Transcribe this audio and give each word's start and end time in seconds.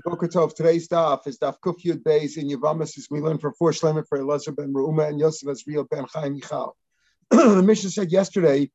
Tov, 0.00 0.54
today's 0.54 0.88
daf 0.88 1.26
is 1.26 1.38
daf 1.38 1.56
Kuf 1.64 1.82
Yud 1.82 2.02
Beis 2.02 2.36
in 2.36 2.48
Yavamas 2.48 2.98
is 2.98 3.08
we 3.10 3.20
learn 3.20 3.38
from 3.38 3.54
four 3.54 3.70
Shlemer 3.70 4.06
for 4.06 4.18
Elazar 4.18 4.54
ben 4.54 4.72
Reuma 4.72 5.08
and 5.08 5.18
Yosef 5.18 5.48
Azriel 5.48 5.88
ben 5.88 6.04
Chaim 6.12 6.34
Michal. 6.34 6.76
the 7.30 7.62
Mishnah 7.62 7.90
said 7.90 8.12
yesterday 8.12 8.70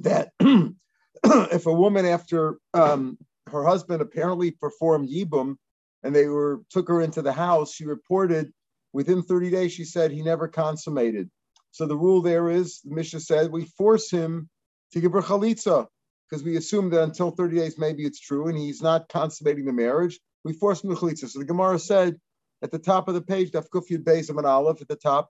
that 0.00 0.30
if 0.40 1.66
a 1.66 1.72
woman 1.72 2.04
after 2.04 2.58
um, 2.72 3.16
her 3.48 3.64
husband 3.64 4.02
apparently 4.02 4.50
performed 4.50 5.08
yibum 5.08 5.56
and 6.02 6.14
they 6.14 6.26
were 6.26 6.62
took 6.68 6.88
her 6.88 7.00
into 7.00 7.22
the 7.22 7.32
house, 7.32 7.72
she 7.72 7.84
reported 7.84 8.52
within 8.92 9.22
30 9.22 9.50
days. 9.50 9.72
She 9.72 9.84
said 9.84 10.10
he 10.10 10.22
never 10.22 10.48
consummated. 10.48 11.30
So 11.70 11.86
the 11.86 11.96
rule 11.96 12.22
there 12.22 12.50
is 12.50 12.80
the 12.80 12.94
Mishnah 12.94 13.20
said 13.20 13.52
we 13.52 13.66
force 13.76 14.10
him 14.10 14.48
to 14.92 15.00
give 15.00 15.12
her 15.12 15.22
chalitza 15.22 15.86
because 16.28 16.44
we 16.44 16.56
assume 16.56 16.90
that 16.90 17.02
until 17.02 17.30
30 17.30 17.56
days, 17.56 17.78
maybe 17.78 18.04
it's 18.04 18.20
true, 18.20 18.48
and 18.48 18.58
he's 18.58 18.82
not 18.82 19.08
consummating 19.08 19.64
the 19.66 19.72
marriage. 19.72 20.18
We 20.44 20.52
force 20.52 20.84
him 20.84 20.90
to 20.90 20.96
chalitza. 20.96 21.28
So 21.28 21.38
the 21.38 21.44
Gemara 21.44 21.78
said 21.78 22.16
at 22.62 22.70
the 22.70 22.78
top 22.78 23.08
of 23.08 23.14
the 23.14 23.22
page, 23.22 23.50
Daf 23.50 23.68
Kufyud 23.68 24.04
Beis 24.04 24.30
and 24.30 24.46
Aleph 24.46 24.80
at 24.80 24.88
the 24.88 24.96
top, 24.96 25.28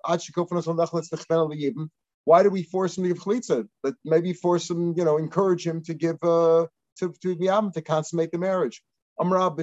why 2.24 2.42
do 2.42 2.50
we 2.50 2.62
force 2.62 2.96
him 2.96 3.05
to 3.05 3.09
give 3.09 3.19
chalitza? 3.19 3.69
But 3.82 3.95
maybe 4.05 4.32
force 4.32 4.70
him, 4.70 4.95
you 4.96 5.05
know, 5.05 5.19
encourage 5.19 5.66
him 5.66 5.82
to 5.84 5.95
give 5.95 6.16
uh, 6.22 6.66
to 6.98 7.12
to 7.22 7.70
to 7.74 7.82
consummate 7.82 8.32
the 8.32 8.38
marriage. 8.38 8.82
Amrab 9.20 9.56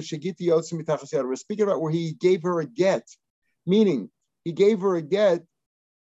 We're 1.24 1.36
speaking 1.36 1.64
about 1.64 1.80
where 1.80 1.92
he 1.92 2.12
gave 2.12 2.42
her 2.42 2.60
a 2.60 2.66
get, 2.66 3.06
meaning 3.66 4.10
he 4.44 4.52
gave 4.52 4.80
her 4.80 4.96
a 4.96 5.02
get 5.02 5.42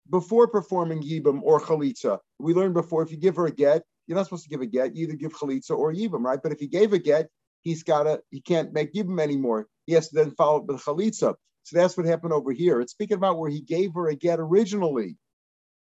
before 0.09 0.48
performing 0.48 1.02
yibam 1.02 1.41
or 1.43 1.59
chalitza. 1.59 2.20
We 2.40 2.54
learned 2.54 2.73
before 2.73 3.04
if 3.04 3.12
you 3.12 3.18
give 3.18 3.35
her 3.38 3.45
a 3.45 3.52
get, 3.52 3.84
you're 4.07 4.16
not 4.16 4.26
supposed 4.26 4.43
to 4.43 4.49
give 4.49 4.62
a 4.62 4.66
get. 4.66 4.95
You 4.95 5.07
either 5.07 5.16
give 5.16 5.34
chalitza 5.34 5.71
or 5.71 5.93
yibam, 5.93 6.23
right? 6.23 6.40
But 6.41 6.52
if 6.52 6.59
he 6.59 6.68
gave 6.68 6.93
a 6.93 6.99
get, 6.99 7.29
he's 7.62 7.84
got 7.84 8.04
to 8.04 8.22
he 8.30 8.41
can't 8.41 8.73
make 8.73 8.94
yibam 8.94 9.22
anymore. 9.22 9.68
He 9.85 9.93
has 9.93 10.10
to 10.10 10.15
then 10.15 10.32
follow 10.32 10.60
up 10.60 10.65
with 10.68 10.82
chalitza. 10.82 11.35
So 11.63 11.77
that's 11.77 11.98
what 11.98 12.05
happened 12.05 12.34
over 12.34 12.52
here. 12.52 12.82
It's 12.82 12.93
speaking 12.93 13.18
about 13.18 13.38
where 13.38 13.49
he 13.49 13.62
gave 13.62 13.93
her 13.93 14.07
a 14.07 14.15
get 14.15 14.40
originally. 14.40 15.18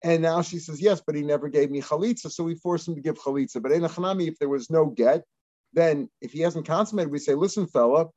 And 0.03 0.21
now 0.21 0.41
she 0.41 0.59
says, 0.59 0.81
yes, 0.81 1.01
but 1.05 1.15
he 1.15 1.23
never 1.23 1.49
gave 1.49 1.71
me 1.71 1.81
chalitza, 1.81 2.31
so 2.31 2.43
we 2.43 2.55
force 2.55 2.87
him 2.87 2.95
to 2.95 3.01
give 3.01 3.19
chalitza. 3.19 3.61
But 3.61 3.71
in 3.71 3.83
a 3.83 4.17
if 4.19 4.39
there 4.39 4.49
was 4.49 4.69
no 4.69 4.85
get, 4.85 5.23
then 5.73 6.09
if 6.21 6.31
he 6.31 6.39
hasn't 6.41 6.67
consummated, 6.67 7.11
we 7.11 7.19
say, 7.19 7.35
listen, 7.35 7.67
fella, 7.67 8.07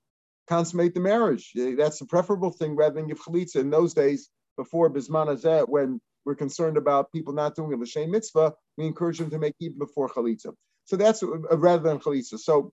consummate 0.48 0.94
the 0.94 1.00
marriage. 1.00 1.50
That's 1.54 1.98
the 1.98 2.06
preferable 2.06 2.50
thing 2.50 2.76
rather 2.76 2.94
than 2.94 3.08
give 3.08 3.20
chalitza. 3.20 3.56
In 3.56 3.70
those 3.70 3.94
days, 3.94 4.30
before 4.56 4.90
Bisman 4.90 5.28
Azet, 5.28 5.68
when 5.68 6.00
we're 6.24 6.34
concerned 6.34 6.76
about 6.76 7.10
people 7.10 7.32
not 7.32 7.56
doing 7.56 7.72
a 7.72 7.76
l'shem 7.76 8.10
mitzvah, 8.10 8.52
we 8.76 8.86
encourage 8.86 9.18
them 9.18 9.30
to 9.30 9.38
make 9.38 9.54
even 9.60 9.78
before 9.78 10.08
chalitza. 10.08 10.52
So 10.84 10.96
that's 10.96 11.22
uh, 11.22 11.56
rather 11.56 11.82
than 11.82 11.98
chalitza. 11.98 12.38
So 12.38 12.72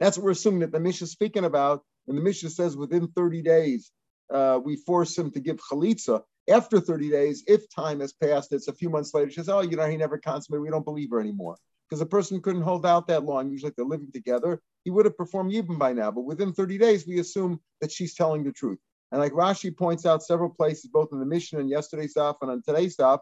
that's 0.00 0.16
what 0.16 0.24
we're 0.24 0.30
assuming 0.32 0.60
that 0.60 0.72
the 0.72 0.80
Mishnah 0.80 1.04
is 1.04 1.12
speaking 1.12 1.44
about. 1.44 1.82
And 2.08 2.18
the 2.18 2.22
Mishnah 2.22 2.50
says 2.50 2.76
within 2.76 3.08
30 3.08 3.42
days, 3.42 3.90
uh, 4.32 4.60
we 4.62 4.76
force 4.76 5.16
him 5.16 5.30
to 5.32 5.40
give 5.40 5.58
chalitza. 5.58 6.22
After 6.50 6.80
30 6.80 7.10
days, 7.10 7.44
if 7.46 7.70
time 7.70 8.00
has 8.00 8.12
passed, 8.12 8.52
it's 8.52 8.68
a 8.68 8.72
few 8.72 8.90
months 8.90 9.14
later, 9.14 9.30
she 9.30 9.36
says, 9.36 9.48
oh, 9.48 9.62
you 9.62 9.76
know, 9.76 9.88
he 9.88 9.96
never 9.96 10.18
consummated. 10.18 10.62
We 10.62 10.70
don't 10.70 10.84
believe 10.84 11.10
her 11.10 11.20
anymore. 11.20 11.56
Because 11.88 12.00
a 12.00 12.06
person 12.06 12.40
couldn't 12.40 12.62
hold 12.62 12.84
out 12.84 13.06
that 13.08 13.24
long. 13.24 13.50
Usually 13.50 13.72
they're 13.76 13.86
living 13.86 14.12
together. 14.12 14.60
He 14.84 14.90
would 14.90 15.04
have 15.06 15.16
performed 15.16 15.52
Yibam 15.52 15.78
by 15.78 15.92
now. 15.92 16.10
But 16.10 16.22
within 16.22 16.52
30 16.52 16.78
days, 16.78 17.06
we 17.06 17.18
assume 17.18 17.60
that 17.80 17.92
she's 17.92 18.14
telling 18.14 18.44
the 18.44 18.52
truth. 18.52 18.78
And 19.12 19.20
like 19.20 19.32
Rashi 19.32 19.74
points 19.74 20.06
out 20.06 20.22
several 20.22 20.50
places, 20.50 20.90
both 20.92 21.10
in 21.12 21.20
the 21.20 21.26
Mishnah 21.26 21.60
and 21.60 21.70
yesterday's 21.70 22.12
stuff 22.12 22.36
and 22.42 22.50
on 22.50 22.62
today's 22.62 22.94
stuff, 22.94 23.20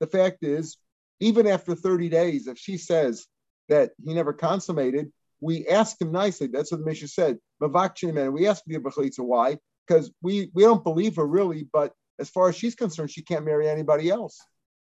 the 0.00 0.06
fact 0.06 0.38
is, 0.42 0.78
even 1.20 1.46
after 1.46 1.74
30 1.74 2.08
days, 2.08 2.46
if 2.46 2.58
she 2.58 2.76
says 2.76 3.26
that 3.68 3.92
he 4.04 4.14
never 4.14 4.32
consummated, 4.32 5.12
we 5.44 5.66
ask 5.66 6.00
him 6.00 6.12
nicely. 6.12 6.48
That's 6.48 6.70
what 6.70 6.80
the 6.80 6.86
Mishnah 6.86 7.08
said. 7.08 7.38
We 7.60 7.68
ask 7.68 8.62
the 8.66 8.78
Bechalitza 8.78 9.20
why? 9.20 9.58
Because 9.86 10.10
we, 10.22 10.50
we 10.54 10.62
don't 10.62 10.82
believe 10.82 11.16
her 11.16 11.26
really, 11.26 11.68
but 11.72 11.92
as 12.18 12.30
far 12.30 12.48
as 12.48 12.56
she's 12.56 12.74
concerned, 12.74 13.10
she 13.10 13.22
can't 13.22 13.44
marry 13.44 13.68
anybody 13.68 14.08
else 14.10 14.38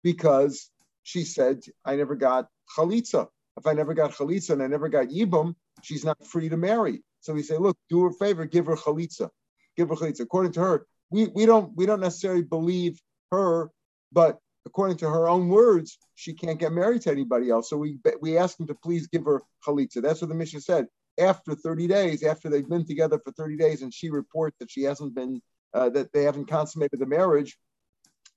because 0.04 0.70
she 1.04 1.24
said, 1.24 1.62
I 1.86 1.96
never 1.96 2.16
got 2.16 2.48
Chalitza. 2.76 3.28
If 3.58 3.68
I 3.68 3.74
never 3.74 3.94
got 3.94 4.12
Chalitza 4.12 4.52
and 4.52 4.64
I 4.64 4.68
never 4.68 4.90
got 4.90 5.08
Yibum, 5.08 5.56
she's 5.82 6.06
not 6.06 6.26
free 6.26 6.50
to 6.50 6.58
marry. 6.58 7.04
So 7.22 7.34
we 7.34 7.44
say, 7.44 7.58
look, 7.58 7.78
do 7.90 8.02
her 8.04 8.10
a 8.10 8.14
favor, 8.14 8.46
give 8.46 8.68
her 8.68 8.76
Chalitza 8.76 9.30
give 9.78 9.90
her 9.90 9.96
chalitza. 9.96 10.22
According 10.22 10.52
to 10.54 10.60
her, 10.60 10.88
we, 11.10 11.28
we 11.28 11.46
don't 11.46 11.74
we 11.76 11.86
don't 11.86 12.02
necessarily 12.02 12.42
believe 12.42 13.00
her, 13.32 13.70
but 14.12 14.40
according 14.68 14.98
to 14.98 15.10
her 15.10 15.28
own 15.28 15.48
words, 15.48 15.98
she 16.16 16.34
can't 16.34 16.60
get 16.60 16.72
married 16.72 17.02
to 17.02 17.12
anybody 17.12 17.50
else. 17.50 17.70
So 17.70 17.78
we 17.78 18.00
we 18.22 18.38
ask 18.38 18.60
him 18.60 18.68
to 18.68 18.76
please 18.76 19.08
give 19.08 19.26
her 19.26 19.42
chalitza. 19.66 20.02
That's 20.02 20.22
what 20.22 20.30
the 20.30 20.36
Mishnah 20.36 20.62
said. 20.62 20.88
After 21.20 21.56
30 21.56 21.88
days, 21.88 22.22
after 22.22 22.50
they've 22.50 22.70
been 22.70 22.86
together 22.86 23.20
for 23.24 23.32
30 23.32 23.58
days, 23.58 23.82
and 23.82 23.92
she 23.92 24.10
reports 24.12 24.58
that 24.60 24.70
she 24.70 24.84
hasn't 24.84 25.16
been 25.16 25.42
uh, 25.74 25.90
that 25.90 26.14
they 26.14 26.24
haven't 26.24 26.46
consummated 26.46 27.00
the 27.00 27.08
marriage, 27.08 27.58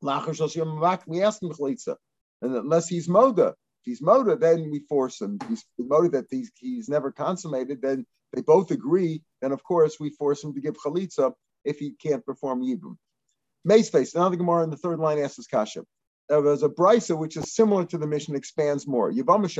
we 0.00 0.10
ask 0.10 1.42
him 1.42 1.50
chalitza. 1.50 1.96
And 2.42 2.56
unless 2.56 2.88
he's 2.88 3.08
moda, 3.08 3.50
if 3.50 3.84
he's 3.84 4.00
moda, 4.00 4.38
then 4.40 4.70
we 4.70 4.80
force 4.88 5.20
him. 5.20 5.38
If 5.42 5.48
he's 5.48 5.64
moda 5.78 6.12
that 6.12 6.26
he's, 6.30 6.50
he's 6.58 6.88
never 6.88 7.12
consummated, 7.12 7.82
then 7.82 8.06
they 8.32 8.40
both 8.40 8.70
agree, 8.70 9.22
then 9.42 9.52
of 9.52 9.62
course 9.62 9.98
we 10.00 10.10
force 10.10 10.42
him 10.42 10.54
to 10.54 10.60
give 10.60 10.76
chalitza 10.76 11.32
if 11.64 11.78
he 11.78 11.92
can't 11.92 12.24
perform 12.24 12.62
yibum. 12.62 12.96
May's 13.64 13.90
face. 13.90 14.14
Now 14.14 14.28
the 14.30 14.36
Gemara 14.36 14.64
in 14.64 14.70
the 14.70 14.76
third 14.76 14.98
line 14.98 15.18
asks 15.18 15.46
kasha. 15.46 15.84
There's 16.30 16.62
a 16.62 16.68
brisa 16.68 17.18
which 17.18 17.36
is 17.36 17.52
similar 17.52 17.84
to 17.86 17.98
the 17.98 18.06
Mishnah, 18.06 18.36
expands 18.36 18.86
more. 18.86 19.10
Yavama 19.10 19.50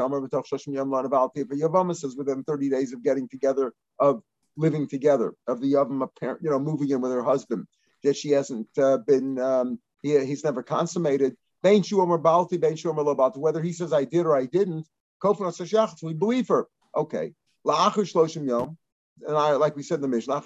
says 1.97 2.15
within 2.17 2.45
30 2.45 2.71
days 2.71 2.93
of 2.93 3.03
getting 3.03 3.29
together, 3.29 3.73
of 3.99 4.23
living 4.57 4.87
together, 4.87 5.35
of 5.49 5.61
the 5.61 5.73
Yavam 5.73 6.05
apparent, 6.05 6.43
you 6.43 6.51
know, 6.51 6.61
moving 6.61 6.91
in 6.91 7.01
with 7.01 7.11
her 7.11 7.25
husband, 7.25 7.67
that 8.05 8.17
she 8.17 8.31
hasn't 8.31 8.69
uh, 8.79 8.99
been, 8.99 9.41
um, 9.41 9.81
he, 10.03 10.25
he's 10.25 10.45
never 10.45 10.63
consummated. 10.63 11.37
Whether 11.63 11.93
he 13.63 13.73
says 13.73 13.93
I 13.93 14.05
did 14.05 14.27
or 14.27 14.37
I 14.37 14.47
didn't, 14.47 14.87
we 16.03 16.15
believe 16.15 16.49
her. 16.49 16.69
Okay. 16.97 17.35
And 19.27 19.37
I, 19.37 19.51
like 19.53 19.77
we 19.77 19.83
said 19.83 19.97
in 19.97 20.01
the 20.03 20.09
Mishnah, 20.09 20.43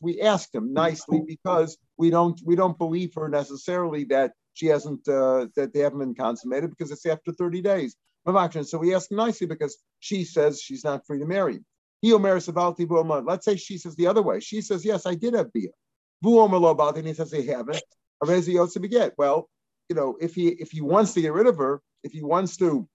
we 0.00 0.20
asked 0.22 0.54
him 0.54 0.72
nicely 0.72 1.22
because 1.26 1.76
we 2.00 2.08
don't 2.08 2.40
we 2.46 2.56
don't 2.56 2.78
believe 2.78 3.12
her 3.14 3.28
necessarily 3.28 4.04
that 4.04 4.32
she 4.54 4.66
hasn't 4.66 5.06
uh, 5.06 5.46
that 5.54 5.72
they 5.74 5.80
haven't 5.80 5.98
been 5.98 6.14
consummated 6.14 6.70
because 6.70 6.90
it's 6.90 7.04
after 7.04 7.30
30 7.30 7.60
days. 7.60 7.94
Of 8.26 8.36
action. 8.36 8.64
So 8.64 8.76
we 8.76 8.94
ask 8.94 9.10
nicely 9.10 9.46
because 9.46 9.78
she 10.00 10.24
says 10.24 10.60
she's 10.60 10.84
not 10.84 11.06
free 11.06 11.20
to 11.20 11.24
marry. 11.24 11.60
Let's 12.02 13.44
say 13.46 13.56
she 13.56 13.78
says 13.78 13.96
the 13.96 14.06
other 14.06 14.20
way. 14.20 14.40
She 14.40 14.60
says, 14.60 14.84
Yes, 14.84 15.06
I 15.06 15.14
did 15.14 15.32
have 15.32 15.50
bia. 15.54 15.70
And 16.22 17.06
he 17.06 17.14
says 17.14 17.30
they 17.30 17.46
haven't. 17.46 17.82
Well, 19.16 19.48
you 19.88 19.96
know, 19.96 20.18
if 20.20 20.34
he 20.34 20.48
if 20.48 20.70
he 20.70 20.82
wants 20.82 21.14
to 21.14 21.22
get 21.22 21.32
rid 21.32 21.46
of 21.46 21.56
her, 21.56 21.80
if 22.04 22.12
he 22.12 22.22
wants 22.22 22.58
to 22.58 22.86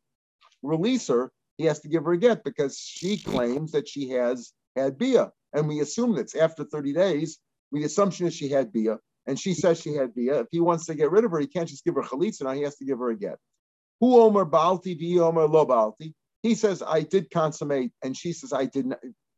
release 0.62 1.08
her, 1.08 1.32
he 1.58 1.66
has 1.66 1.80
to 1.80 1.88
give 1.88 2.06
her 2.06 2.14
a 2.14 2.18
get 2.18 2.44
because 2.44 2.78
she 2.78 3.18
claims 3.18 3.72
that 3.72 3.88
she 3.88 4.10
has 4.10 4.54
had 4.76 5.00
bia, 5.00 5.32
and 5.54 5.68
we 5.68 5.80
assume 5.80 6.16
that's 6.16 6.36
after 6.36 6.64
30 6.64 6.94
days. 6.94 7.40
The 7.76 7.84
assumption 7.84 8.26
is 8.26 8.34
she 8.34 8.48
had 8.48 8.72
bia, 8.72 9.00
and 9.28 9.38
she 9.38 9.54
says 9.54 9.82
she 9.82 9.94
had 9.94 10.16
bia. 10.16 10.40
If 10.40 10.48
he 10.52 10.62
wants 10.62 10.86
to 10.86 10.96
get 10.96 11.12
rid 11.12 11.26
of 11.26 11.32
her, 11.32 11.40
he 11.40 11.48
can't 11.48 11.68
just 11.68 11.84
give 11.84 11.96
her 11.96 12.04
chalitza. 12.04 12.44
Now 12.44 12.54
he 12.54 12.62
has 12.62 12.78
to 12.78 12.86
give 12.86 13.00
her 13.00 13.10
a 13.10 13.18
get. 13.18 13.38
Who 14.00 14.22
omer 14.22 14.46
balti 14.46 14.98
vi 14.98 15.20
omer 15.20 15.46
lo 15.46 15.66
balti? 15.66 16.14
He 16.42 16.56
says 16.56 16.82
I 16.82 17.02
did 17.02 17.30
consummate, 17.30 17.92
and 18.02 18.16
she 18.16 18.32
says 18.34 18.54
I 18.54 18.66
didn't. 18.66 18.96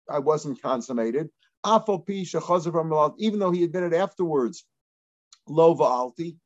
I 0.09 0.19
wasn't 0.19 0.61
consummated. 0.61 1.29
Even 1.65 3.39
though 3.39 3.51
he 3.51 3.63
admitted 3.63 3.93
afterwards, 3.93 4.63
lo 5.47 5.75
va'alti, 5.75 6.37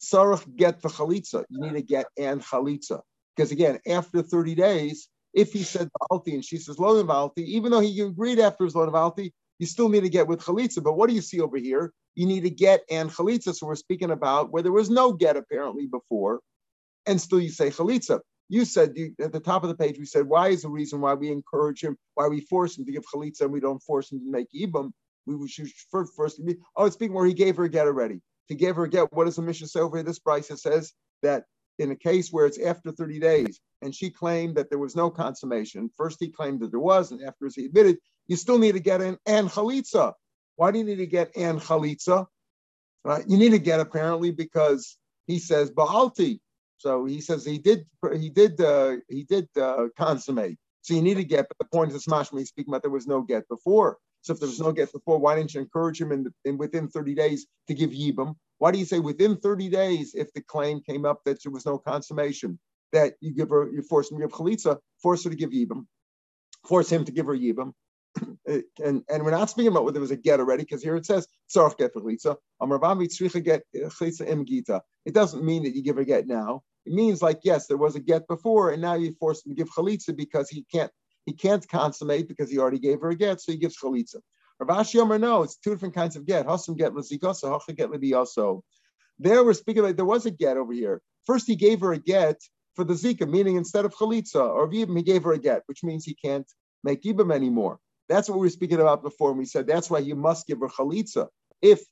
sarach 0.00 0.44
get 0.54 0.82
the 0.82 0.88
chalitza. 0.88 1.44
You 1.48 1.60
need 1.60 1.72
to 1.72 1.82
get 1.82 2.06
and 2.18 2.42
chalitza. 2.42 3.00
Because 3.34 3.52
again, 3.52 3.80
after 3.86 4.22
30 4.22 4.54
days, 4.54 5.08
if 5.34 5.52
he 5.52 5.62
said 5.62 5.90
Balti 6.10 6.34
and 6.34 6.44
she 6.44 6.56
says 6.56 6.78
Lo 6.78 7.02
Balti, 7.04 7.44
even 7.44 7.70
though 7.70 7.80
he 7.80 8.00
agreed 8.00 8.38
after 8.38 8.64
his 8.64 8.74
Lo 8.74 8.90
Balti, 8.90 9.32
you 9.58 9.66
still 9.66 9.88
need 9.88 10.02
to 10.02 10.08
get 10.08 10.28
with 10.28 10.40
Chalitza. 10.40 10.82
But 10.82 10.96
what 10.96 11.08
do 11.08 11.14
you 11.14 11.22
see 11.22 11.40
over 11.40 11.56
here? 11.56 11.92
You 12.14 12.26
need 12.26 12.42
to 12.42 12.50
get 12.50 12.82
and 12.90 13.10
Chalitza. 13.10 13.54
So 13.54 13.66
we're 13.66 13.74
speaking 13.74 14.10
about 14.10 14.52
where 14.52 14.62
there 14.62 14.72
was 14.72 14.90
no 14.90 15.12
get 15.12 15.36
apparently 15.36 15.86
before, 15.86 16.40
and 17.06 17.20
still 17.20 17.40
you 17.40 17.50
say 17.50 17.70
Chalitza. 17.70 18.20
You 18.48 18.64
said 18.64 18.92
you, 18.94 19.14
at 19.20 19.32
the 19.32 19.40
top 19.40 19.64
of 19.64 19.68
the 19.68 19.74
page, 19.74 19.98
we 19.98 20.06
said, 20.06 20.26
why 20.26 20.48
is 20.48 20.62
the 20.62 20.68
reason 20.68 21.00
why 21.00 21.14
we 21.14 21.30
encourage 21.30 21.82
him, 21.82 21.96
why 22.14 22.28
we 22.28 22.40
force 22.42 22.78
him 22.78 22.84
to 22.84 22.92
give 22.92 23.04
Chalitza 23.12 23.42
and 23.42 23.52
we 23.52 23.60
don't 23.60 23.82
force 23.82 24.12
him 24.12 24.20
to 24.20 24.30
make 24.30 24.46
yibam? 24.54 24.92
We 25.26 25.48
should 25.48 25.68
first, 25.90 26.40
oh, 26.76 26.84
it's 26.84 26.94
speaking 26.94 27.14
where 27.14 27.26
he 27.26 27.34
gave 27.34 27.56
her 27.56 27.64
a 27.64 27.68
get 27.68 27.86
already. 27.86 28.20
To 28.48 28.54
give 28.54 28.76
her 28.76 28.84
a 28.84 28.88
get, 28.88 29.12
what 29.12 29.24
does 29.24 29.34
the 29.34 29.42
Mishnah 29.42 29.66
say 29.66 29.80
over 29.80 29.96
here? 29.96 30.04
This 30.04 30.20
brisa 30.20 30.56
says 30.56 30.92
that 31.22 31.44
in 31.80 31.90
a 31.90 31.96
case 31.96 32.32
where 32.32 32.46
it's 32.46 32.60
after 32.60 32.92
30 32.92 33.18
days 33.18 33.60
and 33.82 33.92
she 33.92 34.08
claimed 34.08 34.54
that 34.56 34.70
there 34.70 34.78
was 34.78 34.94
no 34.94 35.10
consummation. 35.10 35.90
First, 35.96 36.18
he 36.20 36.28
claimed 36.28 36.60
that 36.60 36.70
there 36.70 36.78
was, 36.78 37.10
and 37.10 37.22
afterwards 37.22 37.56
he 37.56 37.64
admitted, 37.66 37.98
you 38.28 38.36
still 38.36 38.58
need 38.58 38.72
to 38.72 38.80
get 38.80 39.00
an 39.00 39.18
and 39.26 39.48
chalitza. 39.48 40.14
Why 40.56 40.70
do 40.70 40.78
you 40.78 40.84
need 40.84 40.96
to 40.96 41.06
get 41.06 41.36
an 41.36 41.60
chalitza? 41.60 42.26
Right? 43.04 43.24
You 43.28 43.36
need 43.36 43.50
to 43.50 43.58
get 43.58 43.80
apparently 43.80 44.30
because 44.30 44.96
he 45.26 45.38
says 45.38 45.70
baalti. 45.70 46.40
So 46.78 47.04
he 47.04 47.20
says 47.20 47.44
he 47.44 47.58
did 47.58 47.86
he 48.14 48.28
did 48.28 48.60
uh, 48.60 48.96
he 49.08 49.24
did 49.24 49.48
uh, 49.56 49.88
consummate. 49.96 50.58
So 50.82 50.94
you 50.94 51.02
need 51.02 51.16
to 51.16 51.24
get, 51.24 51.48
but 51.48 51.58
the 51.58 51.76
point 51.76 51.92
is, 51.92 52.04
Smash 52.04 52.32
me 52.32 52.44
speaking 52.44 52.72
about 52.72 52.82
there 52.82 52.92
was 52.92 53.08
no 53.08 53.20
get 53.20 53.48
before. 53.48 53.98
So 54.22 54.32
if 54.32 54.40
there 54.40 54.48
was 54.48 54.60
no 54.60 54.72
get 54.72 54.92
before, 54.92 55.18
why 55.18 55.34
didn't 55.34 55.54
you 55.54 55.60
encourage 55.60 56.00
him 56.00 56.12
in, 56.12 56.32
in 56.44 56.58
within 56.58 56.88
30 56.88 57.14
days 57.14 57.46
to 57.68 57.74
give 57.74 57.90
Yibam? 57.90 58.36
Why 58.58 58.70
do 58.70 58.78
you 58.78 58.84
say 58.84 58.98
within 58.98 59.36
30 59.36 59.68
days, 59.68 60.14
if 60.14 60.32
the 60.32 60.40
claim 60.40 60.80
came 60.80 61.04
up 61.04 61.22
that 61.24 61.42
there 61.42 61.52
was 61.52 61.66
no 61.66 61.78
consummation, 61.78 62.58
that 62.92 63.14
you 63.20 63.32
give 63.34 63.50
her, 63.50 63.68
you 63.70 63.82
force 63.82 64.10
him 64.10 64.18
to 64.18 64.26
give 64.26 64.32
Chalitza, 64.32 64.78
force 65.02 65.24
her 65.24 65.30
to 65.30 65.36
give 65.36 65.50
Yibam, 65.50 65.86
force 66.66 66.90
him 66.90 67.04
to 67.04 67.12
give 67.12 67.26
her 67.26 67.36
Yibam? 67.36 67.72
And 68.84 69.02
and 69.08 69.24
we're 69.24 69.30
not 69.30 69.50
speaking 69.50 69.70
about 69.70 69.84
whether 69.84 69.94
there 69.94 70.00
was 70.00 70.10
a 70.10 70.16
get 70.16 70.40
already, 70.40 70.62
because 70.62 70.82
here 70.82 70.96
it 70.96 71.06
says 71.06 71.26
tzarich 71.54 71.76
get 71.78 71.92
get 73.44 73.62
uh, 73.74 73.88
chalitza 73.88 74.28
im 74.28 74.44
gita. 74.44 74.82
It 75.04 75.14
doesn't 75.14 75.44
mean 75.44 75.64
that 75.64 75.74
you 75.74 75.82
give 75.82 75.98
a 75.98 76.04
get 76.04 76.26
now. 76.26 76.62
It 76.84 76.92
means 76.92 77.22
like 77.22 77.40
yes, 77.44 77.66
there 77.66 77.76
was 77.76 77.96
a 77.96 78.00
get 78.00 78.26
before, 78.28 78.70
and 78.70 78.82
now 78.82 78.94
you 78.94 79.14
force 79.18 79.44
him 79.44 79.52
to 79.52 79.56
give 79.56 79.70
chalitza 79.70 80.16
because 80.16 80.48
he 80.48 80.64
can't 80.72 80.90
he 81.24 81.32
can't 81.32 81.66
consummate 81.68 82.28
because 82.28 82.50
he 82.50 82.58
already 82.58 82.78
gave 82.78 83.00
her 83.00 83.10
a 83.10 83.16
get, 83.16 83.40
so 83.40 83.52
he 83.52 83.58
gives 83.58 83.76
chalitza. 83.76 84.16
Rav 84.58 84.78
Ashi 84.78 85.00
Omer, 85.00 85.18
no, 85.18 85.42
it's 85.42 85.56
two 85.56 85.70
different 85.70 85.94
kinds 85.94 86.16
of 86.16 86.24
get. 86.24 86.46
Hasam 86.46 86.76
get 86.76 86.92
lezikosa, 86.92 87.50
hacha 87.50 87.72
get 87.74 87.90
lebiyoso. 87.90 88.62
There 89.18 89.44
we're 89.44 89.54
speaking 89.54 89.82
like 89.82 89.96
there 89.96 90.04
was 90.04 90.26
a 90.26 90.30
get 90.30 90.56
over 90.56 90.72
here. 90.72 91.02
First 91.26 91.46
he 91.46 91.56
gave 91.56 91.80
her 91.80 91.92
a 91.92 91.98
get 91.98 92.40
for 92.74 92.84
the 92.84 92.94
zika, 92.94 93.28
meaning 93.28 93.56
instead 93.56 93.84
of 93.84 93.94
chalitza 93.94 94.40
or 94.40 94.68
yibam, 94.68 94.96
he 94.96 95.02
gave 95.02 95.24
her 95.24 95.32
a 95.32 95.38
get, 95.38 95.62
which 95.66 95.82
means 95.82 96.04
he 96.04 96.14
can't 96.14 96.50
make 96.84 97.02
yibam 97.02 97.34
anymore. 97.34 97.78
That's 98.08 98.28
what 98.28 98.38
we 98.38 98.46
were 98.46 98.50
speaking 98.50 98.80
about 98.80 99.02
before. 99.02 99.30
And 99.30 99.38
we 99.38 99.44
said 99.44 99.66
that's 99.66 99.90
why 99.90 99.98
you 99.98 100.14
must 100.14 100.46
give 100.46 100.60
her 100.60 100.68
chalitza. 100.68 101.28
If 101.62 101.82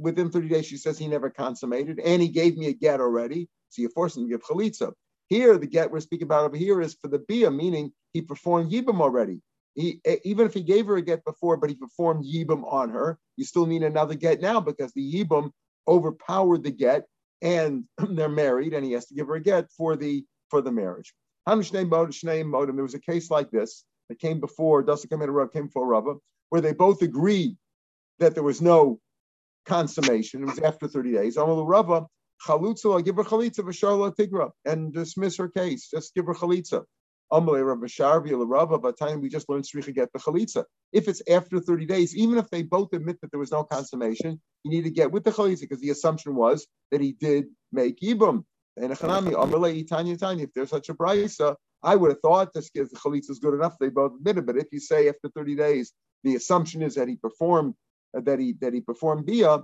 within 0.00 0.30
30 0.30 0.48
days 0.48 0.66
she 0.66 0.76
says 0.76 0.98
he 0.98 1.06
never 1.06 1.30
consummated 1.30 2.00
and 2.00 2.20
he 2.22 2.28
gave 2.28 2.56
me 2.56 2.66
a 2.68 2.72
get 2.72 3.00
already, 3.00 3.48
so 3.70 3.82
you 3.82 3.88
force 3.88 4.16
him 4.16 4.24
to 4.24 4.28
give 4.28 4.42
chalitza. 4.42 4.92
Here, 5.28 5.56
the 5.56 5.66
get 5.66 5.90
we're 5.90 6.00
speaking 6.00 6.26
about 6.26 6.44
over 6.44 6.56
here 6.56 6.80
is 6.82 6.96
for 7.00 7.08
the 7.08 7.20
bia, 7.20 7.50
meaning 7.50 7.92
he 8.12 8.20
performed 8.20 8.70
yibam 8.70 9.00
already. 9.00 9.40
He, 9.74 10.00
even 10.24 10.46
if 10.46 10.52
he 10.52 10.62
gave 10.62 10.86
her 10.86 10.96
a 10.96 11.02
get 11.02 11.24
before, 11.24 11.56
but 11.56 11.70
he 11.70 11.76
performed 11.76 12.26
yibam 12.26 12.70
on 12.70 12.90
her, 12.90 13.18
you 13.36 13.44
still 13.44 13.64
need 13.64 13.82
another 13.82 14.14
get 14.14 14.42
now 14.42 14.60
because 14.60 14.92
the 14.92 15.14
yibam 15.14 15.50
overpowered 15.88 16.62
the 16.62 16.70
get 16.70 17.06
and 17.40 17.84
they're 18.10 18.28
married 18.28 18.74
and 18.74 18.84
he 18.84 18.92
has 18.92 19.06
to 19.06 19.14
give 19.14 19.28
her 19.28 19.36
a 19.36 19.40
get 19.40 19.70
for 19.72 19.96
the 19.96 20.24
for 20.50 20.60
the 20.60 20.70
marriage. 20.70 21.14
There 21.46 21.56
was 21.56 22.94
a 22.94 23.00
case 23.00 23.30
like 23.30 23.50
this 23.50 23.84
that 24.12 24.20
came 24.20 24.40
before, 24.40 24.80
a 24.80 25.48
came 25.48 25.66
before 25.66 25.86
Rava, 25.86 26.16
where 26.50 26.60
they 26.60 26.74
both 26.74 27.00
agreed 27.00 27.56
that 28.18 28.34
there 28.34 28.42
was 28.42 28.60
no 28.60 29.00
consummation. 29.64 30.42
It 30.42 30.46
was 30.46 30.58
after 30.58 30.86
30 30.86 31.12
days. 31.12 31.36
Amal 31.38 31.64
Rava, 31.66 32.06
Chalutza, 32.46 33.02
give 33.02 33.16
her 33.16 33.24
chalitza 33.24 33.60
v'sharla 33.60 34.14
tigra 34.14 34.50
and 34.66 34.92
dismiss 34.92 35.38
her 35.38 35.48
case. 35.48 35.88
Just 35.90 36.14
give 36.14 36.26
her 36.26 36.34
chalitza. 36.34 36.84
Amalei 37.32 37.64
Rav 37.64 37.78
Sharvi 37.78 38.32
Rava, 38.46 38.78
by 38.78 38.90
the 38.90 38.96
time 38.96 39.22
we 39.22 39.30
just 39.30 39.48
learned 39.48 39.64
Sricha 39.64 39.94
get 39.94 40.12
the 40.12 40.18
chalitza. 40.18 40.64
If 40.92 41.08
it's 41.08 41.22
after 41.30 41.58
30 41.60 41.86
days, 41.86 42.14
even 42.14 42.36
if 42.36 42.50
they 42.50 42.62
both 42.62 42.92
admit 42.92 43.18
that 43.22 43.30
there 43.30 43.40
was 43.40 43.50
no 43.50 43.64
consummation, 43.64 44.38
you 44.64 44.70
need 44.70 44.84
to 44.84 44.90
get 44.90 45.10
with 45.10 45.24
the 45.24 45.30
chalitza 45.30 45.60
because 45.60 45.80
the 45.80 45.88
assumption 45.88 46.34
was 46.34 46.66
that 46.90 47.00
he 47.00 47.12
did 47.12 47.46
make 47.72 48.00
Yibum. 48.00 48.44
And 48.76 48.92
if 48.92 49.00
there's 49.00 50.70
such 50.70 50.88
a 50.90 50.94
brisa, 50.94 51.56
I 51.82 51.96
would 51.96 52.10
have 52.10 52.20
thought 52.20 52.52
this 52.52 52.70
the 52.70 52.84
chalitza 52.84 53.30
is 53.30 53.38
good 53.38 53.54
enough. 53.54 53.76
They 53.78 53.88
both 53.88 54.14
admitted, 54.16 54.46
but 54.46 54.56
if 54.56 54.66
you 54.72 54.80
say 54.80 55.08
after 55.08 55.28
30 55.34 55.56
days, 55.56 55.92
the 56.24 56.36
assumption 56.36 56.82
is 56.82 56.94
that 56.94 57.08
he 57.08 57.16
performed 57.16 57.74
uh, 58.16 58.20
that 58.20 58.38
he 58.38 58.52
that 58.60 58.72
he 58.72 58.80
performed 58.80 59.26
bia, 59.26 59.60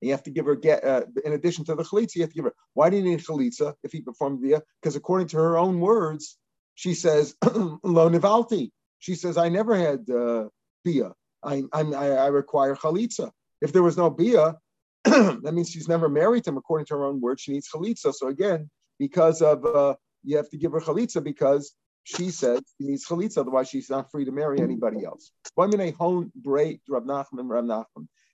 you 0.00 0.10
have 0.10 0.22
to 0.24 0.30
give 0.30 0.46
her 0.46 0.54
get 0.54 0.84
uh, 0.84 1.02
in 1.24 1.32
addition 1.32 1.64
to 1.66 1.74
the 1.74 1.82
chalitza. 1.82 2.16
You 2.16 2.22
have 2.22 2.30
to 2.30 2.36
give 2.36 2.44
her. 2.44 2.54
Why 2.74 2.90
do 2.90 2.96
you 2.96 3.02
need 3.02 3.20
chalitza 3.20 3.74
if 3.82 3.92
he 3.92 4.00
performed 4.00 4.42
bia? 4.42 4.62
Because 4.80 4.96
according 4.96 5.28
to 5.28 5.38
her 5.38 5.56
own 5.56 5.80
words, 5.80 6.36
she 6.74 6.94
says 6.94 7.34
lo 7.44 8.10
nivalti. 8.10 8.70
She 8.98 9.14
says 9.14 9.36
I 9.36 9.48
never 9.48 9.74
had 9.76 10.08
uh, 10.10 10.48
bia. 10.84 11.12
I, 11.42 11.62
I 11.72 11.82
I 11.82 12.26
require 12.26 12.74
chalitza. 12.74 13.30
If 13.62 13.72
there 13.72 13.82
was 13.82 13.96
no 13.96 14.10
bia, 14.10 14.56
that 15.04 15.52
means 15.54 15.70
she's 15.70 15.88
never 15.88 16.08
married 16.08 16.46
him. 16.46 16.56
According 16.56 16.86
to 16.86 16.94
her 16.94 17.04
own 17.04 17.20
words, 17.20 17.42
she 17.42 17.52
needs 17.52 17.68
chalitza. 17.68 18.12
So 18.12 18.28
again, 18.28 18.68
because 18.98 19.40
of 19.40 19.64
uh, 19.64 19.94
you 20.26 20.36
have 20.36 20.50
to 20.50 20.58
give 20.58 20.72
her 20.72 20.80
chalitza 20.80 21.22
because 21.22 21.72
she 22.02 22.30
says 22.30 22.60
she 22.78 22.86
needs 22.86 23.06
chalitza, 23.06 23.38
otherwise 23.38 23.68
she's 23.68 23.88
not 23.88 24.10
free 24.10 24.24
to 24.24 24.32
marry 24.32 24.60
anybody 24.60 25.04
else. 25.04 25.32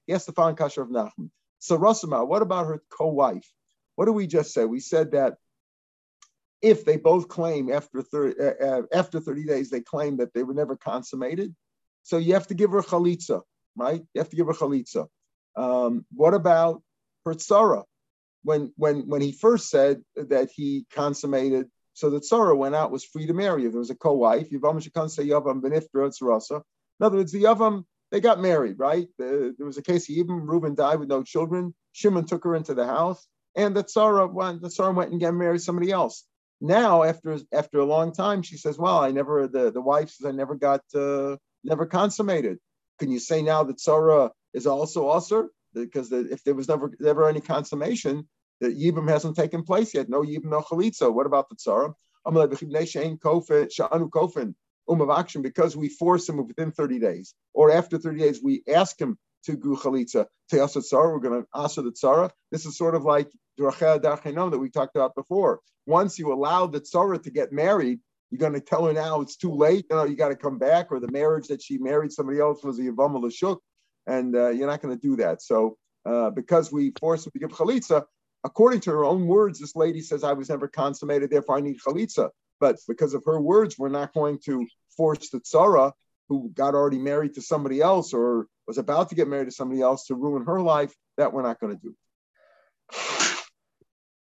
He 0.06 0.12
has 0.12 0.24
to 0.26 0.32
find 0.32 0.56
kasher 0.56 0.82
of 0.82 0.88
Nachman. 0.88 1.30
So 1.58 1.78
Rasama, 1.78 2.26
what 2.26 2.42
about 2.42 2.66
her 2.66 2.82
co-wife? 2.90 3.48
What 3.94 4.06
did 4.06 4.12
we 4.12 4.26
just 4.26 4.52
say? 4.52 4.64
We 4.64 4.80
said 4.80 5.12
that 5.12 5.36
if 6.60 6.84
they 6.84 6.96
both 6.96 7.28
claim 7.28 7.70
after 7.72 8.02
30, 8.02 8.40
uh, 8.40 8.44
uh, 8.44 8.82
after 8.92 9.20
30 9.20 9.44
days, 9.44 9.70
they 9.70 9.80
claim 9.80 10.16
that 10.18 10.32
they 10.32 10.42
were 10.42 10.54
never 10.54 10.76
consummated. 10.76 11.54
So 12.02 12.18
you 12.18 12.34
have 12.34 12.48
to 12.48 12.54
give 12.54 12.72
her 12.72 12.82
chalitza, 12.82 13.42
right? 13.76 14.02
You 14.14 14.18
have 14.20 14.30
to 14.30 14.36
give 14.36 14.46
her 14.46 14.52
chalitza. 14.52 15.08
Um, 15.56 16.04
what 16.14 16.34
about 16.34 16.82
her 17.26 17.34
tzara? 17.34 17.84
When, 18.44 18.72
when, 18.76 19.08
when 19.08 19.20
he 19.20 19.32
first 19.32 19.70
said 19.70 20.02
that 20.16 20.50
he 20.54 20.86
consummated 20.92 21.70
so 21.94 22.10
the 22.10 22.20
tzara 22.20 22.56
went 22.56 22.74
out, 22.74 22.90
was 22.90 23.04
free 23.04 23.26
to 23.26 23.34
marry. 23.34 23.64
If 23.64 23.72
there 23.72 23.78
was 23.78 23.90
a 23.90 23.94
co-wife, 23.94 24.50
Yavam 24.50 24.82
Shekan 24.82 25.10
say 25.10 25.26
Yavam 25.26 25.60
Beniftra 25.60 26.10
Tzarasa. 26.10 26.62
In 27.00 27.06
other 27.06 27.18
words, 27.18 27.32
the 27.32 27.42
Yavam, 27.42 27.84
they 28.10 28.20
got 28.20 28.40
married, 28.40 28.78
right? 28.78 29.08
The, 29.18 29.54
there 29.56 29.66
was 29.66 29.78
a 29.78 29.82
case 29.82 30.08
even 30.08 30.46
Reuben 30.46 30.74
died 30.74 31.00
with 31.00 31.08
no 31.08 31.22
children. 31.22 31.74
Shimon 31.92 32.26
took 32.26 32.44
her 32.44 32.54
into 32.54 32.74
the 32.74 32.86
house, 32.86 33.26
and 33.56 33.76
the 33.76 33.84
tzara 33.84 34.32
went, 34.32 34.62
the 34.62 34.68
tzara 34.68 34.94
went 34.94 35.12
and 35.12 35.20
got 35.20 35.34
married 35.34 35.60
somebody 35.60 35.90
else. 35.90 36.24
Now, 36.60 37.02
after 37.02 37.38
after 37.52 37.80
a 37.80 37.84
long 37.84 38.12
time, 38.12 38.42
she 38.42 38.56
says, 38.56 38.78
"Well, 38.78 38.98
I 38.98 39.10
never." 39.10 39.48
The, 39.48 39.72
the 39.72 39.80
wife 39.80 40.10
says, 40.10 40.26
"I 40.26 40.30
never 40.30 40.54
got, 40.54 40.82
uh, 40.94 41.36
never 41.64 41.86
consummated." 41.86 42.58
Can 43.00 43.10
you 43.10 43.18
say 43.18 43.42
now 43.42 43.64
that 43.64 43.78
tzara 43.78 44.30
is 44.54 44.68
also 44.68 45.08
usher? 45.08 45.50
Because 45.74 46.08
the, 46.08 46.20
if 46.30 46.44
there 46.44 46.54
was 46.54 46.68
never 46.68 46.92
never 47.00 47.28
any 47.28 47.40
consummation, 47.40 48.28
the 48.62 48.68
Yibam 48.68 49.08
hasn't 49.08 49.36
taken 49.36 49.64
place 49.64 49.92
yet. 49.92 50.08
No 50.08 50.22
Yibam, 50.22 50.44
no 50.44 50.60
Chalitza. 50.60 51.12
What 51.12 51.26
about 51.26 51.48
the 51.48 51.56
Tzara? 51.56 51.92
action 55.18 55.42
because 55.42 55.76
we 55.76 55.88
force 55.88 56.28
him 56.28 56.36
within 56.46 56.70
30 56.70 56.98
days, 57.00 57.34
or 57.52 57.72
after 57.72 57.98
30 57.98 58.18
days, 58.18 58.40
we 58.42 58.62
ask 58.72 59.00
him 59.00 59.18
to 59.44 59.56
go 59.56 59.70
chalitza 59.70 60.26
to 60.50 60.62
asa 60.62 60.80
tzara. 60.80 61.12
We're 61.12 61.18
going 61.18 61.42
to 61.42 61.48
asa 61.52 61.82
the 61.82 61.90
tzara. 61.90 62.30
This 62.52 62.64
is 62.64 62.76
sort 62.76 62.94
of 62.94 63.02
like 63.02 63.28
that 63.58 64.58
we 64.60 64.70
talked 64.70 64.96
about 64.96 65.14
before. 65.16 65.60
Once 65.86 66.18
you 66.18 66.32
allow 66.32 66.66
the 66.66 66.80
tzara 66.80 67.20
to 67.22 67.30
get 67.30 67.52
married, 67.52 67.98
you're 68.30 68.38
going 68.38 68.52
to 68.52 68.60
tell 68.60 68.86
her 68.86 68.92
now 68.92 69.20
it's 69.20 69.36
too 69.36 69.52
late. 69.52 69.86
You 69.90 69.96
know, 69.96 70.04
you 70.04 70.16
got 70.16 70.28
to 70.28 70.36
come 70.36 70.58
back, 70.58 70.92
or 70.92 71.00
the 71.00 71.10
marriage 71.10 71.48
that 71.48 71.62
she 71.62 71.78
married 71.78 72.12
somebody 72.12 72.38
else 72.38 72.62
was 72.62 72.78
a 72.78 72.82
yavam 72.82 73.20
l'shuk, 73.20 73.58
and 74.06 74.36
uh, 74.36 74.50
you're 74.50 74.68
not 74.68 74.80
going 74.80 74.96
to 74.96 75.00
do 75.00 75.16
that. 75.16 75.42
So 75.42 75.76
uh, 76.06 76.30
because 76.30 76.72
we 76.72 76.92
force 76.98 77.26
him 77.26 77.32
to 77.32 77.38
give 77.38 77.50
chalitza, 77.50 78.04
according 78.44 78.80
to 78.80 78.90
her 78.90 79.04
own 79.04 79.26
words, 79.26 79.58
this 79.58 79.76
lady 79.76 80.00
says, 80.00 80.24
I 80.24 80.32
was 80.32 80.48
never 80.48 80.68
consummated, 80.68 81.30
therefore 81.30 81.58
I 81.58 81.60
need 81.60 81.78
chalitza. 81.80 82.30
But 82.60 82.76
because 82.88 83.14
of 83.14 83.24
her 83.26 83.40
words, 83.40 83.78
we're 83.78 83.88
not 83.88 84.14
going 84.14 84.38
to 84.44 84.66
force 84.96 85.30
the 85.30 85.40
tzara, 85.40 85.92
who 86.28 86.50
got 86.54 86.74
already 86.74 86.98
married 86.98 87.34
to 87.34 87.42
somebody 87.42 87.80
else 87.80 88.14
or 88.14 88.46
was 88.66 88.78
about 88.78 89.08
to 89.08 89.14
get 89.14 89.28
married 89.28 89.46
to 89.46 89.50
somebody 89.50 89.82
else, 89.82 90.06
to 90.06 90.14
ruin 90.14 90.46
her 90.46 90.60
life. 90.60 90.94
That 91.18 91.32
we're 91.32 91.42
not 91.42 91.60
going 91.60 91.76
to 91.76 91.82
do. 91.82 91.94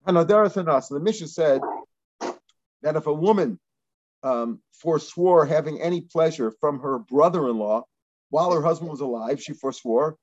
And 0.06 0.16
the 0.16 1.00
Mishnah 1.02 1.26
said 1.26 1.61
that 2.82 2.96
if 2.96 3.06
a 3.06 3.12
woman 3.12 3.58
um, 4.23 4.61
forswore 4.85 5.49
having 5.49 5.80
any 5.80 6.00
pleasure 6.02 6.52
from 6.61 6.80
her 6.80 6.99
brother 6.99 7.49
in 7.49 7.58
law 7.58 7.85
while 8.30 8.52
her 8.52 8.62
husband 8.62 8.90
was 8.90 9.00
alive, 9.00 9.42
she 9.42 9.52
forswore, 9.52 10.14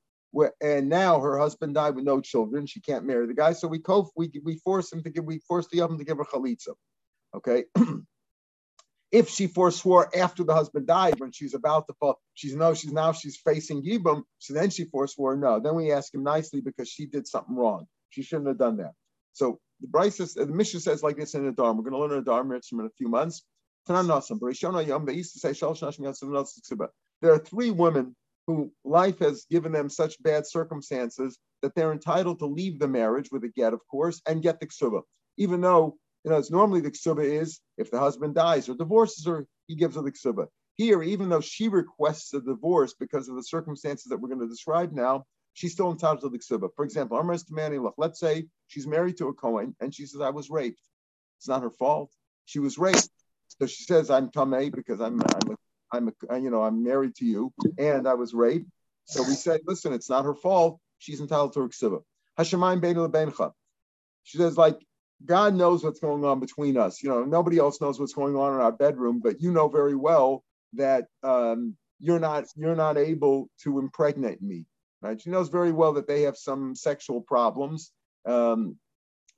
and 0.61 0.89
now 0.89 1.19
her 1.19 1.37
husband 1.37 1.75
died 1.75 1.95
with 1.95 2.05
no 2.05 2.21
children. 2.21 2.65
She 2.65 2.81
can't 2.81 3.05
marry 3.05 3.27
the 3.27 3.33
guy, 3.33 3.53
so 3.53 3.67
we 3.67 3.79
co- 3.79 4.11
we 4.15 4.31
we 4.43 4.57
force 4.57 4.91
him 4.91 5.03
to 5.03 5.09
give 5.09 5.25
we 5.25 5.39
force 5.39 5.67
the 5.71 5.81
oven 5.81 5.97
to 5.97 6.03
give 6.03 6.17
her 6.17 6.25
chalitza. 6.25 6.73
Okay. 7.35 7.65
if 9.11 9.29
she 9.29 9.47
forswore 9.47 10.07
after 10.17 10.43
the 10.43 10.53
husband 10.55 10.87
died, 10.87 11.19
when 11.19 11.31
she's 11.31 11.53
about 11.53 11.87
to 11.87 11.93
fall, 11.99 12.19
she's 12.33 12.55
no, 12.55 12.73
she's 12.73 12.91
now 12.91 13.11
she's 13.11 13.37
facing 13.37 13.83
Yibam, 13.83 14.23
so 14.39 14.53
then 14.53 14.71
she 14.71 14.85
forswore 14.85 15.37
no. 15.39 15.59
Then 15.59 15.75
we 15.75 15.91
ask 15.91 16.13
him 16.13 16.23
nicely 16.23 16.61
because 16.61 16.89
she 16.89 17.05
did 17.05 17.27
something 17.27 17.55
wrong. 17.55 17.85
She 18.09 18.23
shouldn't 18.23 18.47
have 18.47 18.57
done 18.57 18.77
that. 18.77 18.93
So 19.33 19.59
the 19.81 19.87
brisa 19.87 20.13
says, 20.13 20.33
the 20.33 20.47
Mishnah 20.47 20.79
says 20.79 21.03
like 21.03 21.17
this 21.17 21.35
in 21.35 21.45
the 21.45 21.51
Dharma. 21.51 21.81
We're 21.81 21.89
going 21.89 22.01
to 22.01 22.07
learn 22.07 22.21
a 22.21 22.23
Dharma 22.23 22.55
in 22.55 22.79
a 22.85 22.89
few 22.97 23.07
months. 23.07 23.43
There 23.85 23.95
are 27.33 27.39
three 27.39 27.71
women 27.71 28.15
who 28.47 28.71
life 28.83 29.19
has 29.19 29.45
given 29.49 29.71
them 29.71 29.89
such 29.89 30.21
bad 30.21 30.45
circumstances 30.45 31.37
that 31.61 31.73
they're 31.75 31.93
entitled 31.93 32.39
to 32.39 32.45
leave 32.45 32.79
the 32.79 32.87
marriage 32.87 33.29
with 33.31 33.43
a 33.43 33.49
get, 33.49 33.73
of 33.73 33.79
course, 33.89 34.21
and 34.27 34.43
get 34.43 34.59
the 34.59 34.67
ksuba. 34.67 35.01
Even 35.37 35.61
though, 35.61 35.97
you 36.23 36.31
know, 36.31 36.37
it's 36.37 36.51
normally 36.51 36.81
the 36.81 36.91
ksuba 36.91 37.23
is 37.23 37.59
if 37.77 37.89
the 37.89 37.99
husband 37.99 38.35
dies 38.35 38.67
or 38.67 38.75
divorces 38.75 39.25
her, 39.25 39.47
he 39.67 39.75
gives 39.75 39.95
her 39.95 40.01
the 40.01 40.11
ksuba. 40.11 40.47
Here, 40.75 41.01
even 41.03 41.29
though 41.29 41.41
she 41.41 41.69
requests 41.69 42.33
a 42.33 42.41
divorce 42.41 42.93
because 42.99 43.29
of 43.29 43.35
the 43.35 43.43
circumstances 43.43 44.05
that 44.09 44.17
we're 44.17 44.29
going 44.29 44.41
to 44.41 44.47
describe 44.47 44.91
now, 44.91 45.23
she's 45.53 45.71
still 45.71 45.91
entitled 45.91 46.21
to 46.21 46.29
the 46.29 46.39
ksuba. 46.39 46.69
For 46.75 46.83
example, 46.83 47.21
let's 47.97 48.19
say 48.19 48.47
she's 48.67 48.87
married 48.87 49.17
to 49.17 49.27
a 49.27 49.33
Cohen 49.33 49.75
and 49.79 49.93
she 49.93 50.05
says, 50.05 50.21
I 50.21 50.31
was 50.31 50.49
raped. 50.49 50.81
It's 51.37 51.47
not 51.47 51.61
her 51.61 51.71
fault. 51.71 52.11
She 52.45 52.59
was 52.59 52.77
raped. 52.77 53.09
So 53.59 53.67
she 53.67 53.83
says, 53.83 54.09
I'm 54.09 54.29
Tameh 54.29 54.73
because 54.73 54.99
I'm, 54.99 55.21
I'm, 55.21 55.51
a, 55.51 55.55
I'm 55.93 56.11
you 56.41 56.49
know, 56.49 56.63
I'm 56.63 56.83
married 56.83 57.15
to 57.15 57.25
you 57.25 57.53
and 57.77 58.07
I 58.07 58.15
was 58.15 58.33
raped. 58.33 58.69
So 59.05 59.21
we 59.23 59.35
said, 59.35 59.61
listen, 59.65 59.93
it's 59.93 60.09
not 60.09 60.25
her 60.25 60.33
fault. 60.33 60.79
She's 60.97 61.21
entitled 61.21 61.53
to 61.53 61.61
her 61.61 61.69
ksuba. 61.69 62.01
Hashemayim 62.39 62.81
bein 62.81 63.51
She 64.23 64.37
says, 64.37 64.57
like, 64.57 64.79
God 65.25 65.53
knows 65.55 65.83
what's 65.83 65.99
going 65.99 66.25
on 66.25 66.39
between 66.39 66.77
us. 66.77 67.03
You 67.03 67.09
know, 67.09 67.23
nobody 67.23 67.59
else 67.59 67.79
knows 67.79 67.99
what's 67.99 68.13
going 68.13 68.35
on 68.35 68.53
in 68.53 68.59
our 68.59 68.71
bedroom, 68.71 69.21
but 69.23 69.41
you 69.41 69.51
know 69.51 69.67
very 69.67 69.95
well 69.95 70.43
that 70.73 71.05
um, 71.21 71.75
you're 71.99 72.19
not 72.19 72.45
you're 72.55 72.75
not 72.75 72.97
able 72.97 73.49
to 73.63 73.79
impregnate 73.79 74.41
me. 74.41 74.65
Right? 75.01 75.21
She 75.21 75.29
knows 75.29 75.49
very 75.49 75.71
well 75.71 75.93
that 75.93 76.07
they 76.07 76.23
have 76.23 76.37
some 76.37 76.75
sexual 76.75 77.21
problems. 77.21 77.91
Um, 78.25 78.77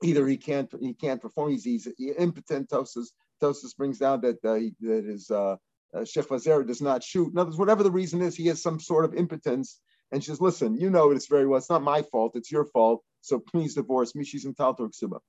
either 0.03 0.27
he 0.27 0.38
can't 0.38 0.71
he 0.79 0.93
can't 0.93 1.21
perform. 1.21 1.51
He's, 1.51 1.63
he's 1.63 1.88
impotent. 2.17 2.69
Tosis 2.69 3.07
Tosis 3.41 3.75
brings 3.75 4.00
down 4.00 4.21
that 4.21 4.43
uh, 4.45 4.59
that 4.81 5.05
his 5.05 5.29
uh, 5.29 5.57
uh, 5.94 6.06
Sheikh 6.06 6.27
Vazera 6.27 6.65
does 6.65 6.82
not 6.82 7.04
shoot. 7.04 7.32
In 7.32 7.38
other 7.38 7.50
words, 7.50 7.58
whatever 7.58 7.84
the 7.84 7.92
reason 7.92 8.22
is, 8.22 8.36
he 8.36 8.48
has 8.48 8.62
some 8.62 8.80
sort 8.80 9.06
of 9.06 9.13
impotence. 9.13 9.80
And 10.12 10.24
she 10.24 10.27
says, 10.32 10.42
"Listen, 10.42 10.75
you 10.80 10.89
know 10.89 11.12
it's 11.12 11.27
very 11.27 11.48
well. 11.48 11.58
It's 11.58 11.70
not 11.70 11.82
my 11.82 12.01
fault. 12.04 12.34
It's 12.36 12.51
your 12.51 12.65
fault. 12.65 13.04
So 13.22 13.39
please 13.39 13.75
divorce 13.75 14.15
me." 14.15 14.24
She's 14.24 14.46
entitled 14.46 14.77
to 14.77 15.08
ksuba. 15.08 15.20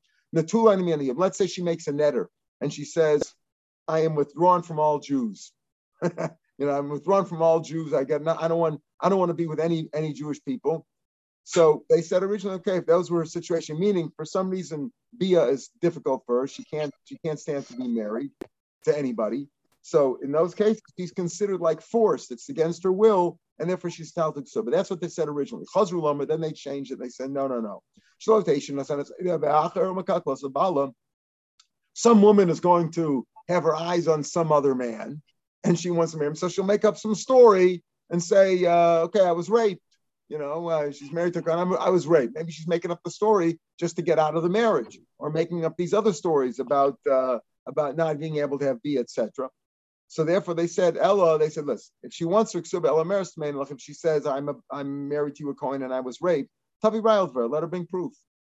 Let's 1.16 1.38
say 1.38 1.46
she 1.46 1.62
makes 1.62 1.86
a 1.88 1.92
neder 1.92 2.26
and 2.60 2.72
she 2.72 2.84
says, 2.84 3.22
"I 3.88 4.00
am 4.00 4.14
withdrawn 4.14 4.62
from 4.62 4.78
all 4.78 4.98
Jews." 4.98 5.52
you 6.02 6.66
know, 6.66 6.70
I'm 6.70 6.90
withdrawn 6.90 7.24
from 7.24 7.42
all 7.42 7.60
Jews. 7.60 7.94
I 7.94 8.04
get. 8.04 8.26
I 8.26 8.48
don't 8.48 8.58
want. 8.58 8.80
I 9.00 9.08
don't 9.08 9.18
want 9.18 9.30
to 9.30 9.34
be 9.34 9.46
with 9.46 9.60
any 9.60 9.88
any 9.94 10.12
Jewish 10.12 10.44
people. 10.44 10.86
So 11.44 11.84
they 11.88 12.02
said 12.02 12.24
originally, 12.24 12.56
okay, 12.56 12.78
if 12.78 12.86
those 12.86 13.08
were 13.08 13.22
a 13.22 13.26
situation, 13.26 13.78
meaning 13.78 14.10
for 14.16 14.24
some 14.24 14.50
reason 14.50 14.92
Bia 15.16 15.44
is 15.44 15.70
difficult 15.80 16.24
for 16.26 16.40
her, 16.40 16.48
she 16.48 16.64
can't 16.64 16.92
she 17.04 17.16
can't 17.24 17.38
stand 17.38 17.66
to 17.68 17.76
be 17.76 17.86
married 17.86 18.30
to 18.84 18.98
anybody. 18.98 19.48
So 19.86 20.18
in 20.20 20.32
those 20.32 20.52
cases, 20.52 20.82
she's 20.98 21.12
considered 21.12 21.60
like 21.60 21.80
forced. 21.80 22.32
It's 22.32 22.48
against 22.48 22.82
her 22.82 22.90
will, 22.90 23.38
and 23.60 23.70
therefore 23.70 23.90
she's 23.90 24.12
taltic 24.12 24.48
so. 24.48 24.60
But 24.60 24.72
that's 24.72 24.90
what 24.90 25.00
they 25.00 25.06
said 25.06 25.28
originally. 25.28 25.64
Chazru 25.72 26.26
then 26.26 26.40
they 26.40 26.50
changed 26.50 26.90
it. 26.90 26.98
They 26.98 27.08
said, 27.08 27.30
no, 27.30 27.46
no, 27.46 27.60
no. 27.60 27.84
Some 31.94 32.22
woman 32.22 32.50
is 32.50 32.58
going 32.58 32.90
to 32.90 33.26
have 33.48 33.62
her 33.62 33.76
eyes 33.76 34.08
on 34.08 34.24
some 34.24 34.50
other 34.50 34.74
man, 34.74 35.22
and 35.62 35.78
she 35.78 35.90
wants 35.90 36.14
to 36.14 36.18
marry 36.18 36.30
him. 36.30 36.34
So 36.34 36.48
she'll 36.48 36.64
make 36.64 36.84
up 36.84 36.96
some 36.96 37.14
story 37.14 37.84
and 38.10 38.20
say, 38.20 38.64
uh, 38.64 39.04
okay, 39.04 39.24
I 39.24 39.30
was 39.30 39.48
raped 39.48 39.82
you 40.28 40.38
know, 40.38 40.68
uh, 40.68 40.90
she's 40.90 41.12
married 41.12 41.34
to 41.34 41.40
God. 41.40 41.72
I 41.78 41.90
was 41.90 42.08
raped. 42.08 42.34
Maybe 42.34 42.50
she's 42.50 42.66
making 42.66 42.90
up 42.90 42.98
the 43.04 43.12
story 43.12 43.60
just 43.78 43.94
to 43.94 44.02
get 44.02 44.18
out 44.18 44.34
of 44.34 44.42
the 44.42 44.48
marriage, 44.48 44.98
or 45.20 45.30
making 45.30 45.64
up 45.64 45.76
these 45.76 45.94
other 45.94 46.12
stories 46.12 46.58
about 46.58 46.98
uh, 47.08 47.38
about 47.68 47.96
not 47.96 48.18
being 48.18 48.38
able 48.38 48.58
to 48.58 48.64
have 48.64 48.82
B, 48.82 48.98
etc. 48.98 49.48
So 50.08 50.24
therefore, 50.24 50.54
they 50.54 50.66
said 50.66 50.96
Ella. 50.96 51.38
They 51.38 51.50
said, 51.50 51.66
listen, 51.66 51.92
if 52.02 52.12
she 52.12 52.24
wants 52.24 52.52
to 52.52 52.58
exhibit 52.58 52.90
Ella 52.90 53.04
Merismain, 53.04 53.70
if 53.70 53.80
she 53.80 53.92
says 53.92 54.26
I'm 54.26 54.48
a, 54.48 54.54
I'm 54.70 55.08
married 55.08 55.36
to 55.36 55.50
a 55.50 55.54
Cohen 55.54 55.82
and 55.82 55.92
I 55.92 56.00
was 56.00 56.20
raped, 56.20 56.50
Tavi 56.82 57.00
Railver, 57.00 57.48
let 57.48 57.62
her 57.62 57.68
bring 57.68 57.86
proof. 57.86 58.12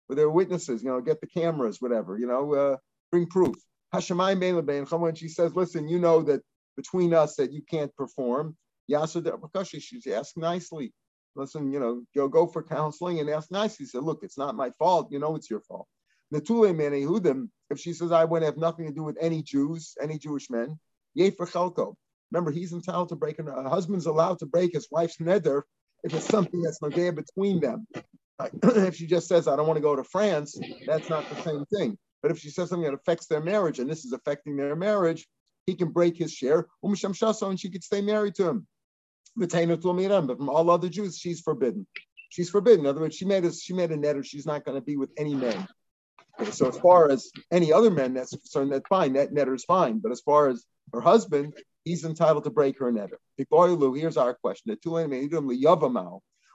With 0.09 0.19
their 0.19 0.31
witnesses, 0.31 0.83
you 0.83 0.89
know, 0.91 1.01
get 1.01 1.21
the 1.21 1.29
cameras, 1.29 1.81
whatever, 1.81 2.19
you 2.19 2.27
know, 2.27 2.55
uh, 2.55 2.77
bring 3.13 3.27
proof. 3.27 3.55
Hashemayim 3.95 5.01
When 5.01 5.15
she 5.15 5.29
says, 5.29 5.55
listen, 5.55 5.89
you 5.89 5.99
know 5.99 6.23
that 6.23 6.43
between 6.77 7.15
us 7.15 7.37
that 7.37 7.53
you 7.53 7.63
can't 7.63 7.95
perform. 7.97 8.57
Yasser 8.91 9.81
she's 9.81 10.07
asked 10.09 10.37
nicely 10.37 10.93
listen, 11.37 11.73
you 11.73 11.81
know, 11.81 12.03
go 12.15 12.29
go 12.29 12.47
for 12.47 12.63
counseling 12.63 13.21
and 13.21 13.31
ask 13.31 13.51
nicely. 13.51 13.87
Say, 13.87 13.99
look, 13.99 14.21
it's 14.23 14.39
not 14.39 14.57
my 14.57 14.71
fault. 14.79 15.09
You 15.11 15.19
know, 15.19 15.37
it's 15.37 15.51
your 15.51 15.61
fault. 15.61 15.87
Netule 16.33 16.75
Yehudim, 16.75 17.49
if 17.71 17.81
she 17.81 17.93
says, 17.93 18.13
I 18.13 18.25
to 18.25 18.45
have 18.45 18.57
nothing 18.57 18.87
to 18.87 18.93
do 18.93 19.03
with 19.03 19.17
any 19.21 19.43
Jews, 19.43 19.97
any 20.01 20.19
Jewish 20.19 20.49
men, 20.51 20.79
Chelko. 21.17 21.95
Remember, 22.33 22.51
he's 22.51 22.73
entitled 22.73 23.09
to 23.09 23.17
break, 23.17 23.39
a 23.39 23.69
husband's 23.69 24.07
allowed 24.07 24.39
to 24.39 24.47
break 24.47 24.73
his 24.73 24.89
wife's 24.91 25.17
neder 25.17 25.63
if 26.05 26.15
it's 26.15 26.27
something 26.27 26.63
that's 26.63 26.79
there 26.95 27.13
between 27.13 27.61
them. 27.61 27.87
if 28.63 28.97
she 28.97 29.07
just 29.07 29.29
says, 29.29 29.49
I 29.49 29.57
don't 29.57 29.67
want 29.67 29.77
to 29.77 29.83
go 29.83 29.97
to 29.97 30.05
France, 30.05 30.59
that's 30.87 31.11
not 31.11 31.29
the 31.29 31.43
same 31.43 31.65
thing. 31.67 31.99
But 32.23 32.31
if 32.31 32.39
she 32.39 32.51
says 32.51 32.69
something 32.69 32.89
that 32.89 32.95
affects 32.95 33.27
their 33.27 33.41
marriage 33.41 33.79
and 33.79 33.91
this 33.91 34.05
is 34.05 34.13
affecting 34.13 34.57
their 34.57 34.77
marriage, 34.77 35.27
he 35.67 35.75
can 35.75 35.91
break 35.91 36.17
his 36.17 36.33
share, 36.33 36.67
um, 36.83 36.95
and 37.03 37.61
she 37.61 37.71
could 37.71 37.85
stay 37.85 38.01
married 38.01 38.35
to 38.37 38.49
him. 38.49 38.67
But 39.37 39.51
from 39.51 40.49
all 40.49 40.71
other 40.71 40.89
Jews, 40.89 41.19
she's 41.19 41.41
forbidden. 41.41 41.87
She's 42.31 42.51
forbidden. 42.51 42.81
In 42.81 42.87
other 42.87 43.01
words, 43.01 43.17
she 43.17 43.25
made 43.25 43.45
a 43.45 43.53
she 43.53 43.75
made 43.75 43.91
a 43.91 43.97
neder. 43.97 44.25
She's 44.25 44.47
not 44.47 44.65
going 44.65 44.77
to 44.77 44.85
be 44.85 44.97
with 44.97 45.11
any 45.17 45.35
men. 45.35 45.69
So 46.53 46.69
as 46.69 46.79
far 46.79 47.11
as 47.11 47.31
any 47.51 47.73
other 47.73 47.91
men 47.91 48.15
that's 48.15 48.31
concerned, 48.31 48.73
that's 48.73 48.89
fine. 48.89 49.13
That 49.15 49.49
is 49.49 49.65
fine. 49.65 49.99
But 49.99 50.13
as 50.13 50.21
far 50.21 50.49
as 50.49 50.65
her 50.93 51.01
husband, 51.01 51.55
he's 51.85 52.05
entitled 52.05 52.45
to 52.45 52.51
break 52.51 52.79
her 52.79 52.93
neder. 52.93 53.19
Here's 53.97 54.17
our 54.17 54.35
question: 54.35 54.77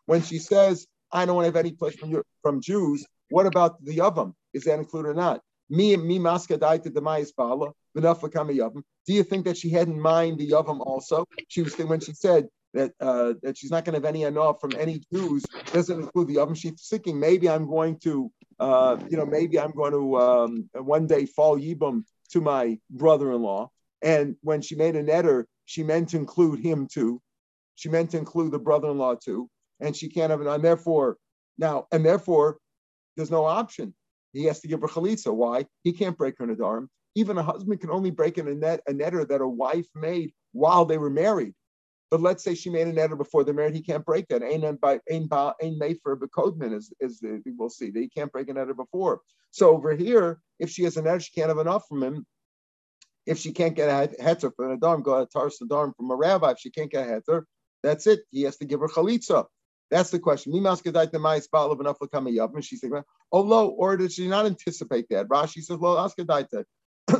When 0.05 0.21
she 0.21 0.39
says, 0.39 0.87
"I 1.11 1.25
don't 1.25 1.35
want 1.35 1.45
to 1.45 1.49
have 1.49 1.55
any 1.65 1.71
place 1.71 1.95
from 1.95 2.21
from 2.41 2.61
Jews," 2.61 3.05
what 3.29 3.45
about 3.45 3.83
the 3.83 3.97
yavam? 3.97 4.33
Is 4.53 4.65
that 4.65 4.79
included 4.79 5.09
or 5.09 5.13
not? 5.13 5.41
Me 5.69 5.93
and 5.93 6.05
me 6.05 6.19
maska 6.19 6.57
daita 6.57 6.89
demayis 6.89 7.31
bala 7.35 7.71
yavam. 7.95 8.83
Do 9.07 9.13
you 9.13 9.23
think 9.23 9.45
that 9.45 9.57
she 9.57 9.69
had 9.69 9.87
in 9.87 9.99
mind 9.99 10.39
the 10.39 10.49
yavam 10.49 10.79
also? 10.79 11.25
She 11.47 11.61
was 11.61 11.75
when 11.77 11.99
she 11.99 12.13
said 12.13 12.47
that 12.75 12.91
uh, 12.99 13.33
that 13.41 13.57
she's 13.57 13.71
not 13.71 13.85
going 13.85 13.93
to 13.93 14.05
have 14.05 14.13
any 14.15 14.23
enough 14.23 14.61
from 14.61 14.75
any 14.75 15.01
Jews 15.11 15.47
doesn't 15.73 15.99
include 15.99 16.27
the 16.27 16.37
oven. 16.37 16.55
She's 16.55 16.87
thinking 16.87 17.19
maybe 17.19 17.49
I'm 17.49 17.67
going 17.67 17.97
to, 17.99 18.31
uh, 18.59 18.97
you 19.09 19.17
know, 19.17 19.25
maybe 19.25 19.59
I'm 19.59 19.71
going 19.71 19.93
to 19.93 20.17
um, 20.17 20.69
one 20.73 21.07
day 21.07 21.25
fall 21.25 21.57
yibum 21.57 22.03
to 22.31 22.41
my 22.41 22.77
brother-in-law. 22.89 23.69
And 24.05 24.37
when 24.41 24.61
she 24.61 24.75
made 24.75 24.95
a 24.95 25.03
neder, 25.03 25.45
she 25.65 25.83
meant 25.83 26.09
to 26.09 26.17
include 26.17 26.59
him 26.59 26.87
too. 26.87 27.21
She 27.73 27.89
meant 27.89 28.11
to 28.11 28.17
include 28.17 28.51
the 28.51 28.59
brother-in-law 28.59 29.15
too. 29.15 29.49
And 29.81 29.95
she 29.95 30.07
can't 30.07 30.29
have 30.29 30.39
it. 30.39 30.47
And 30.47 30.63
therefore, 30.63 31.17
now, 31.57 31.87
and 31.91 32.05
therefore, 32.05 32.59
there's 33.17 33.31
no 33.31 33.45
option. 33.45 33.93
He 34.31 34.45
has 34.45 34.61
to 34.61 34.67
give 34.67 34.81
her 34.81 34.87
chalitza. 34.87 35.33
Why? 35.33 35.65
He 35.83 35.91
can't 35.91 36.17
break 36.17 36.37
her 36.37 36.45
nadarim. 36.45 36.87
Even 37.15 37.37
a 37.37 37.43
husband 37.43 37.79
can 37.81 37.89
only 37.89 38.11
break 38.11 38.37
in 38.37 38.47
a 38.47 38.53
net 38.53 38.81
a 38.87 38.93
neder 38.93 39.27
that 39.27 39.41
a 39.41 39.47
wife 39.47 39.87
made 39.95 40.31
while 40.51 40.85
they 40.85 40.97
were 40.97 41.09
married. 41.09 41.53
But 42.11 42.21
let's 42.21 42.43
say 42.43 42.53
she 42.53 42.69
made 42.69 42.87
an 42.87 42.99
edit 42.99 43.17
before 43.17 43.43
they're 43.43 43.53
married, 43.53 43.75
he 43.75 43.81
can't 43.81 44.05
break 44.05 44.27
that. 44.27 44.43
Ain't 44.43 44.79
by 44.79 44.99
ain't 45.09 45.33
ain't 45.61 45.77
made 45.77 45.97
for 46.03 46.11
a 46.11 46.17
bekodman 46.17 46.73
is 46.73 46.93
is 46.99 47.19
the 47.19 47.41
we'll 47.57 47.69
see 47.69 47.89
that 47.89 47.99
he 47.99 48.07
can't 48.07 48.31
break 48.31 48.49
an 48.49 48.57
edit 48.57 48.77
before. 48.77 49.21
So 49.51 49.71
over 49.71 49.95
here, 49.95 50.39
if 50.59 50.69
she 50.69 50.83
has 50.83 50.97
an 50.97 51.07
edit, 51.07 51.23
she 51.23 51.33
can't 51.33 51.49
have 51.49 51.57
enough 51.57 51.87
from 51.87 52.03
him. 52.03 52.25
If 53.25 53.39
she 53.39 53.51
can't 53.51 53.75
get 53.75 53.89
a 53.89 54.13
heter 54.21 54.51
from 54.55 54.71
a 54.71 54.77
darm, 54.77 55.03
go 55.03 55.21
a 55.21 55.25
tars 55.25 55.57
darm 55.63 55.95
from 55.95 56.11
a 56.11 56.15
rabbi. 56.15 56.51
If 56.51 56.59
she 56.59 56.69
can't 56.69 56.91
get 56.91 57.07
a 57.07 57.21
heter, 57.21 57.43
that's 57.83 58.07
it. 58.07 58.21
He 58.31 58.43
has 58.43 58.57
to 58.57 58.65
give 58.65 58.79
her 58.79 58.87
chalitza. 58.87 59.45
That's 59.91 60.09
the 60.09 60.19
question. 60.19 60.53
And 60.53 60.65
she's 62.65 62.79
thinking, 62.79 63.03
oh, 63.31 63.41
lo, 63.41 63.67
or 63.67 63.97
did 63.97 64.11
she 64.11 64.27
not 64.27 64.45
anticipate 64.45 65.07
that? 65.09 65.27
Rashi 65.27 65.63
says, 65.63 65.79
lo, 65.79 65.95
askadaita. 65.95 66.65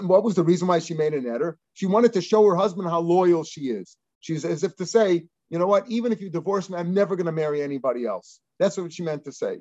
what 0.07 0.24
was 0.24 0.35
the 0.35 0.43
reason 0.43 0.67
why 0.67 0.79
she 0.79 0.93
made 0.95 1.13
an 1.13 1.27
edder? 1.27 1.57
She 1.74 1.85
wanted 1.85 2.13
to 2.13 2.21
show 2.21 2.43
her 2.47 2.55
husband 2.55 2.89
how 2.89 3.01
loyal 3.01 3.43
she 3.43 3.69
is. 3.69 3.95
She's 4.19 4.43
as 4.45 4.63
if 4.63 4.75
to 4.77 4.85
say, 4.85 5.25
you 5.50 5.59
know 5.59 5.67
what, 5.67 5.88
even 5.89 6.12
if 6.12 6.21
you 6.21 6.29
divorce 6.29 6.69
me, 6.69 6.77
I'm 6.77 6.93
never 6.93 7.15
going 7.15 7.27
to 7.27 7.31
marry 7.31 7.62
anybody 7.62 8.05
else. 8.05 8.39
That's 8.59 8.77
what 8.77 8.91
she 8.91 9.03
meant 9.03 9.25
to 9.25 9.31
say. 9.31 9.59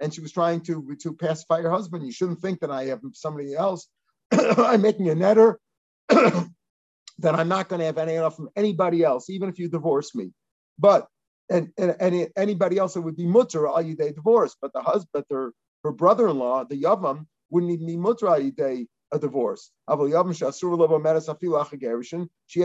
And 0.00 0.12
she 0.12 0.20
was 0.20 0.32
trying 0.32 0.60
to, 0.62 0.96
to 1.00 1.14
pacify 1.14 1.62
her 1.62 1.70
husband. 1.70 2.04
You 2.04 2.12
shouldn't 2.12 2.40
think 2.40 2.60
that 2.60 2.70
I 2.70 2.86
have 2.86 3.00
somebody 3.14 3.54
else. 3.54 3.88
I'm 4.32 4.82
making 4.82 5.08
a 5.08 5.14
neder 5.14 5.54
that 6.08 7.34
I'm 7.34 7.48
not 7.48 7.68
going 7.68 7.80
to 7.80 7.86
have 7.86 7.98
any 7.98 8.14
enough 8.14 8.36
from 8.36 8.50
anybody 8.56 9.02
else, 9.02 9.30
even 9.30 9.48
if 9.48 9.58
you 9.58 9.68
divorce 9.68 10.14
me. 10.14 10.32
But 10.78 11.06
and, 11.48 11.70
and, 11.78 11.96
and 12.00 12.28
anybody 12.36 12.78
else, 12.78 12.96
it 12.96 13.00
would 13.00 13.16
be 13.16 13.26
mutter 13.26 13.68
you 13.82 13.96
day 13.96 14.12
divorce. 14.12 14.56
But 14.60 14.72
the 14.72 14.82
husband, 14.82 15.24
her, 15.30 15.52
her 15.84 15.92
brother-in-law, 15.92 16.64
the 16.64 16.82
yavam, 16.82 17.26
wouldn't 17.50 17.72
even 17.72 17.86
be 17.86 17.96
mutter 17.96 18.38
you 18.38 18.50
day 18.50 18.86
a 19.12 19.18
divorce. 19.18 19.70
She 19.88 19.94
had 19.94 20.00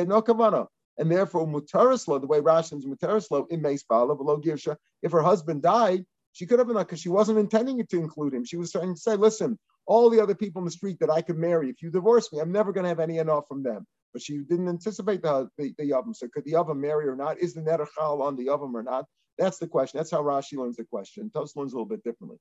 no 0.09 0.21
kavana. 0.21 0.67
And 0.97 1.11
therefore, 1.11 1.47
mutarislo, 1.47 2.19
the 2.19 2.27
way 2.27 2.39
Rashin's 2.39 2.85
mutarislo 2.85 3.49
in 3.49 3.61
Meisbala, 3.61 4.75
if 5.01 5.11
her 5.11 5.21
husband 5.21 5.61
died, 5.61 6.05
she 6.33 6.45
could 6.45 6.59
have 6.59 6.67
been 6.67 6.77
because 6.77 7.01
she 7.01 7.09
wasn't 7.09 7.39
intending 7.39 7.79
it 7.79 7.89
to 7.89 7.97
include 7.99 8.33
him. 8.33 8.45
She 8.45 8.57
was 8.57 8.71
trying 8.71 8.93
to 8.93 8.99
say, 8.99 9.15
listen, 9.15 9.57
all 9.85 10.09
the 10.09 10.21
other 10.21 10.35
people 10.35 10.59
in 10.61 10.65
the 10.65 10.71
street 10.71 10.99
that 10.99 11.09
I 11.09 11.21
could 11.21 11.37
marry, 11.37 11.69
if 11.69 11.81
you 11.81 11.89
divorce 11.91 12.31
me, 12.31 12.39
I'm 12.39 12.51
never 12.51 12.71
going 12.71 12.83
to 12.83 12.89
have 12.89 12.99
any 12.99 13.17
enough 13.17 13.47
from 13.47 13.63
them. 13.63 13.85
But 14.13 14.21
she 14.21 14.39
didn't 14.39 14.67
anticipate 14.67 15.21
the, 15.21 15.49
the, 15.57 15.73
the 15.77 15.89
Yavam. 15.89 16.15
So 16.15 16.27
could 16.33 16.45
the 16.45 16.53
Yavam 16.53 16.77
marry 16.77 17.07
or 17.07 17.15
not? 17.15 17.39
Is 17.39 17.53
the 17.53 17.61
Netachal 17.61 18.21
on 18.21 18.35
the 18.35 18.47
Yavam 18.47 18.73
or 18.73 18.83
not? 18.83 19.05
That's 19.37 19.57
the 19.57 19.67
question. 19.67 19.97
That's 19.97 20.11
how 20.11 20.21
Rashi 20.21 20.57
learns 20.57 20.77
the 20.77 20.83
question. 20.83 21.31
Tos 21.33 21.55
learns 21.55 21.73
a 21.73 21.75
little 21.75 21.85
bit 21.85 22.03
differently. 22.03 22.37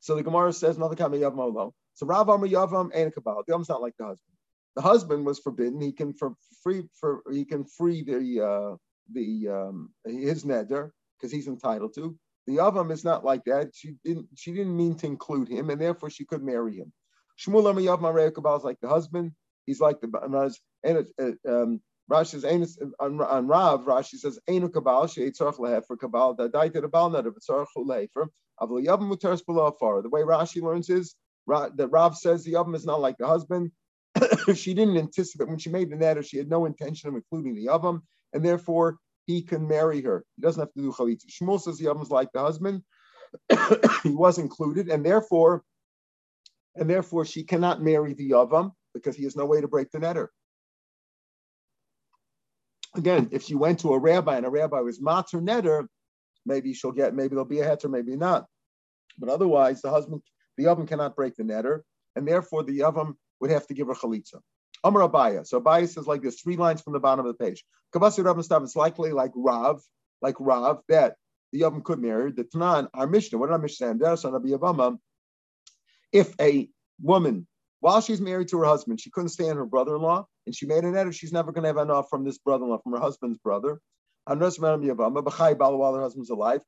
So 0.00 0.14
the 0.14 0.22
Gemara 0.22 0.52
says 0.52 0.76
another 0.76 0.96
kind 0.96 1.14
of 1.14 1.20
Yavam 1.20 1.38
Olo. 1.38 1.74
So 1.94 2.06
Rav 2.06 2.28
Amar 2.28 2.48
Yavam 2.48 2.90
and 2.94 3.12
Kabbalah. 3.12 3.42
The 3.46 3.52
Yavam's 3.54 3.68
not 3.68 3.82
like 3.82 3.94
the 3.98 4.06
husband. 4.06 4.36
The 4.76 4.82
husband 4.82 5.24
was 5.24 5.38
forbidden. 5.38 5.80
He 5.80 5.92
can 5.92 6.12
for 6.12 6.34
free 6.62 6.84
for 7.00 7.22
he 7.32 7.44
can 7.44 7.64
free 7.64 8.02
the 8.02 8.44
uh, 8.44 8.76
the 9.12 9.48
um, 9.48 9.90
his 10.04 10.44
neder 10.44 10.90
because 11.16 11.32
he's 11.32 11.48
entitled 11.48 11.94
to. 11.94 12.16
The 12.46 12.56
Yavam 12.56 12.92
is 12.92 13.04
not 13.04 13.24
like 13.24 13.44
that. 13.44 13.74
She 13.74 13.96
didn't 14.04 14.28
she 14.36 14.52
didn't 14.52 14.76
mean 14.76 14.96
to 14.98 15.06
include 15.06 15.48
him, 15.48 15.70
and 15.70 15.80
therefore 15.80 16.10
she 16.10 16.24
could 16.24 16.42
marry 16.42 16.76
him. 16.76 16.92
Shmuel 17.38 17.74
Yavam 17.74 18.32
Kabal 18.32 18.56
is 18.56 18.64
like 18.64 18.80
the 18.80 18.88
husband. 18.88 19.32
He's 19.66 19.80
like 19.80 20.00
the 20.00 20.56
and 20.84 21.06
uh, 21.18 21.50
um, 21.50 21.80
Rashi 22.10 22.40
says 22.40 22.78
on, 23.00 23.20
on 23.20 23.46
Rav. 23.48 23.80
Rashi 23.84 24.16
says 24.16 24.38
Einu 24.48 24.68
Kabal 24.68 25.06
Sheitzarch 25.06 25.58
Lehefer 25.58 25.98
Kabal 25.98 26.36
Dadaita 26.36 26.82
Balnad 26.82 27.26
of 27.26 27.36
Tzarch 27.36 27.66
Lehefer 27.76 28.28
Avol 28.60 28.84
Yavam 28.84 29.10
Mutaris 29.12 29.44
Below 29.44 29.72
Far. 29.72 30.02
The 30.02 30.08
way 30.08 30.20
Rashi 30.20 30.62
learns 30.62 30.88
is 30.88 31.16
that 31.48 31.88
Rav 31.90 32.16
says 32.16 32.44
the 32.44 32.52
Yavam 32.52 32.76
is 32.76 32.86
not 32.86 33.00
like 33.00 33.18
the 33.18 33.26
husband. 33.26 33.72
she 34.54 34.72
didn't 34.72 34.96
anticipate 34.96 35.48
when 35.48 35.58
she 35.58 35.70
made 35.70 35.90
the 35.90 35.96
neder. 35.96 36.24
She 36.24 36.38
had 36.38 36.48
no 36.48 36.64
intention 36.64 37.08
of 37.08 37.16
including 37.16 37.54
the 37.54 37.66
Yavam, 37.66 38.00
and 38.32 38.44
therefore 38.44 38.98
he 39.26 39.42
can 39.42 39.66
marry 39.66 40.00
her. 40.02 40.24
He 40.36 40.42
doesn't 40.42 40.60
have 40.60 40.72
to 40.72 40.80
do 40.80 40.92
chalitza. 40.92 41.26
Shmuel 41.26 41.60
says 41.60 41.78
the 41.78 41.90
is 41.90 42.10
like 42.10 42.32
the 42.32 42.40
husband. 42.40 42.82
he 44.02 44.10
was 44.10 44.38
included, 44.38 44.88
and 44.88 45.04
therefore, 45.04 45.62
and 46.76 46.88
therefore 46.88 47.24
she 47.24 47.42
cannot 47.42 47.82
marry 47.82 48.14
the 48.14 48.30
yavam 48.30 48.72
because 48.94 49.16
he 49.16 49.24
has 49.24 49.36
no 49.36 49.44
way 49.44 49.60
to 49.60 49.68
break 49.68 49.90
the 49.90 49.98
neder. 49.98 50.28
Again, 52.94 53.28
if 53.32 53.42
she 53.42 53.54
went 53.54 53.80
to 53.80 53.92
a 53.92 53.98
rabbi 53.98 54.36
and 54.36 54.46
a 54.46 54.50
rabbi 54.50 54.80
was 54.80 55.00
matzah 55.00 55.42
neder, 55.42 55.86
maybe 56.46 56.72
she'll 56.72 56.92
get, 56.92 57.14
maybe 57.14 57.30
there'll 57.30 57.44
be 57.44 57.60
a 57.60 57.66
heter, 57.66 57.90
maybe 57.90 58.16
not. 58.16 58.46
But 59.18 59.28
otherwise, 59.28 59.82
the 59.82 59.90
husband, 59.90 60.22
the 60.56 60.64
yavam 60.64 60.86
cannot 60.86 61.16
break 61.16 61.34
the 61.34 61.42
neder, 61.42 61.80
and 62.14 62.26
therefore 62.26 62.62
the 62.62 62.78
yavam 62.78 63.14
would 63.40 63.50
have 63.50 63.66
to 63.66 63.74
give 63.74 63.88
her 63.88 63.94
chalitza. 63.94 64.40
Amar 64.84 65.08
Abaye. 65.08 65.46
So 65.46 65.60
Abaye 65.60 65.88
says 65.88 66.06
like 66.06 66.22
this, 66.22 66.40
three 66.40 66.56
lines 66.56 66.80
from 66.82 66.92
the 66.92 67.00
bottom 67.00 67.26
of 67.26 67.36
the 67.36 67.44
page. 67.44 67.64
Kabasi 67.94 68.24
Rav 68.24 68.36
Stav, 68.36 68.62
it's 68.62 68.76
likely 68.76 69.12
like 69.12 69.32
Rav, 69.34 69.82
like 70.22 70.36
Rav, 70.38 70.80
that 70.88 71.16
the 71.52 71.60
Yavam 71.60 71.82
could 71.84 72.00
marry. 72.00 72.32
The 72.32 72.44
Tanan, 72.44 72.88
our 72.94 73.06
Mishnah, 73.06 73.38
what 73.38 73.46
did 73.46 73.52
our 73.52 73.58
Mishnah 73.58 73.98
say? 74.00 74.98
If 76.12 76.34
a 76.40 76.68
woman, 77.02 77.46
while 77.80 78.00
she's 78.00 78.20
married 78.20 78.48
to 78.48 78.58
her 78.58 78.64
husband, 78.64 79.00
she 79.00 79.10
couldn't 79.10 79.28
stand 79.30 79.56
her 79.58 79.66
brother-in-law, 79.66 80.26
and 80.46 80.54
she 80.56 80.66
made 80.66 80.84
an 80.84 80.96
edit, 80.96 81.14
she's 81.14 81.32
never 81.32 81.52
going 81.52 81.62
to 81.62 81.68
have 81.68 81.76
enough 81.76 82.08
from 82.08 82.24
this 82.24 82.38
brother-in-law, 82.38 82.78
from 82.82 82.92
her 82.92 83.00
husband's 83.00 83.38
brother. 83.38 83.80
While 84.26 84.38
her 84.38 86.00
husband's 86.00 86.30
alive, 86.30 86.62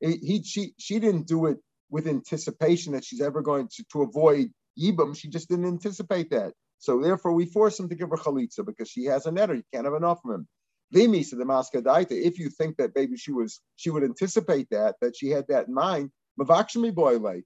he, 0.00 0.42
she, 0.42 0.72
she 0.78 0.98
didn't 0.98 1.26
do 1.26 1.46
it 1.46 1.58
with 1.90 2.06
anticipation 2.06 2.92
that 2.94 3.04
she's 3.04 3.20
ever 3.20 3.42
going 3.42 3.68
to, 3.68 3.84
to 3.92 4.02
avoid 4.02 4.50
Yibam, 4.78 5.16
she 5.16 5.28
just 5.28 5.48
didn't 5.48 5.66
anticipate 5.66 6.30
that. 6.30 6.52
So 6.78 7.00
therefore, 7.00 7.32
we 7.32 7.46
force 7.46 7.78
him 7.80 7.88
to 7.88 7.94
give 7.94 8.10
her 8.10 8.16
chalitza 8.16 8.64
because 8.64 8.88
she 8.88 9.04
has 9.06 9.26
a 9.26 9.30
neder. 9.30 9.56
You 9.56 9.62
can't 9.72 9.86
have 9.86 9.94
enough 9.94 10.20
from 10.22 10.34
him. 10.34 10.48
Vimi 10.94 11.24
said 11.24 11.38
the 11.38 11.44
maskadaita. 11.44 12.12
If 12.12 12.38
you 12.38 12.50
think 12.50 12.76
that 12.76 12.92
maybe 12.94 13.16
she 13.16 13.32
was, 13.32 13.60
she 13.76 13.90
would 13.90 14.04
anticipate 14.04 14.68
that 14.70 14.96
that 15.00 15.16
she 15.16 15.30
had 15.30 15.46
that 15.48 15.68
in 15.68 15.74
mind. 15.74 16.10
Mavakshmi 16.38 16.94
boyle, 16.94 17.40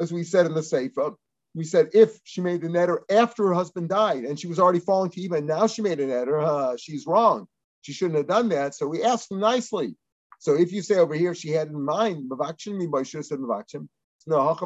as 0.00 0.12
we 0.12 0.24
said 0.24 0.46
in 0.46 0.54
the 0.54 0.62
sefer, 0.62 1.12
we 1.54 1.64
said 1.64 1.90
if 1.92 2.18
she 2.24 2.40
made 2.40 2.62
the 2.62 2.68
neder 2.68 2.98
after 3.10 3.48
her 3.48 3.54
husband 3.54 3.88
died 3.88 4.24
and 4.24 4.38
she 4.38 4.46
was 4.46 4.58
already 4.58 4.80
falling 4.80 5.10
to 5.10 5.20
even 5.20 5.46
now 5.46 5.66
she 5.66 5.82
made 5.82 6.00
a 6.00 6.06
neder, 6.06 6.42
uh, 6.42 6.76
she's 6.78 7.06
wrong. 7.06 7.46
She 7.82 7.92
shouldn't 7.92 8.16
have 8.16 8.28
done 8.28 8.48
that. 8.50 8.74
So 8.74 8.86
we 8.86 9.02
asked 9.02 9.30
him 9.30 9.40
nicely. 9.40 9.96
So 10.38 10.54
if 10.54 10.72
you 10.72 10.82
say 10.82 10.96
over 10.96 11.14
here 11.14 11.34
she 11.34 11.50
had 11.50 11.68
in 11.68 11.84
mind 11.84 12.30
mavakshmi 12.30 12.90
boy, 12.90 13.02
should 13.02 13.18
have 13.18 13.26
said 13.26 13.38
mavakshim. 13.38 13.88
No, 14.26 14.56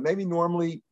maybe 0.00 0.24
normally, 0.24 0.82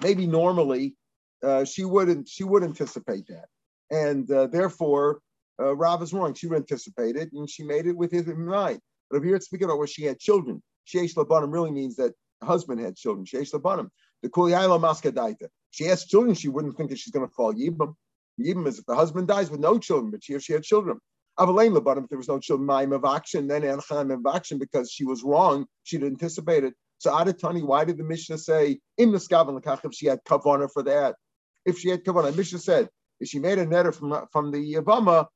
maybe 0.00 0.26
normally, 0.26 0.96
uh, 1.42 1.64
she 1.64 1.84
wouldn't 1.84 2.28
she 2.28 2.44
would 2.44 2.62
anticipate 2.62 3.26
that, 3.28 3.46
and 3.90 4.30
uh, 4.30 4.46
therefore, 4.46 5.20
uh, 5.60 5.74
Rav 5.74 6.02
is 6.02 6.12
wrong. 6.12 6.34
She 6.34 6.46
would 6.46 6.58
anticipate 6.58 7.16
it, 7.16 7.32
and 7.32 7.48
she 7.48 7.64
made 7.64 7.86
it 7.86 7.96
with 7.96 8.12
his 8.12 8.28
in 8.28 8.44
mind. 8.44 8.80
But 9.10 9.18
if 9.18 9.24
you're 9.24 9.40
speaking 9.40 9.66
about 9.66 9.78
where 9.78 9.86
she 9.86 10.04
had 10.04 10.18
children, 10.18 10.62
sheish 10.86 11.14
labanim 11.14 11.52
really 11.52 11.70
means 11.70 11.96
that 11.96 12.14
husband 12.42 12.80
had 12.80 12.96
children. 12.96 13.26
Sheish 13.26 13.52
labanim. 13.52 13.88
The 14.22 14.28
kuliyayla 14.28 14.80
maskadaita. 14.80 15.48
She 15.70 15.84
has 15.84 16.04
children. 16.04 16.34
She 16.34 16.48
wouldn't 16.48 16.76
think 16.76 16.90
that 16.90 16.98
she's 16.98 17.12
going 17.12 17.26
to 17.26 17.34
fall 17.34 17.52
yibam. 17.54 17.94
Yibam 18.40 18.66
is 18.66 18.78
if 18.78 18.86
the 18.86 18.94
husband 18.94 19.28
dies 19.28 19.50
with 19.50 19.60
no 19.60 19.78
children, 19.78 20.10
but 20.10 20.24
she 20.24 20.34
if 20.34 20.42
she 20.42 20.52
had 20.52 20.62
children. 20.62 20.98
Avalain 21.38 21.76
Labanim, 21.76 22.04
if 22.04 22.08
there 22.10 22.18
was 22.18 22.28
no 22.28 22.38
children, 22.38 22.66
Maim 22.66 22.92
of 22.92 23.04
action, 23.04 23.46
then 23.46 23.62
Enchan 23.62 24.12
of 24.12 24.34
action, 24.34 24.58
because 24.58 24.90
she 24.90 25.04
was 25.04 25.22
wrong, 25.22 25.66
she'd 25.82 26.02
anticipated. 26.02 26.74
So 26.98 27.10
Adatani, 27.10 27.62
why 27.62 27.84
did 27.84 27.96
the 27.98 28.04
Mishnah 28.04 28.38
say 28.38 28.78
in 28.98 29.12
the 29.12 29.18
Skavan 29.18 29.60
Lakach 29.60 29.84
if 29.84 29.94
she 29.94 30.06
had 30.06 30.20
kavana 30.24 30.68
for 30.72 30.82
that? 30.84 31.16
If 31.64 31.78
she 31.78 31.88
had 31.88 32.04
kavana, 32.04 32.36
Mishnah 32.36 32.58
said 32.58 32.88
if 33.18 33.28
she 33.28 33.38
made 33.38 33.58
a 33.58 33.66
neder 33.66 33.94
from 33.94 34.26
from 34.30 34.50
the 34.50 34.74
Yavama, 34.74 35.26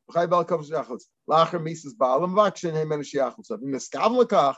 Lacher 1.28 1.58
Mises 1.58 1.94
Baalam 1.94 2.34
Vakshin 2.34 2.72
Hemen 2.72 3.62
In 3.62 3.70
the 3.72 3.78
Skavan 3.78 4.24
Lakach, 4.24 4.54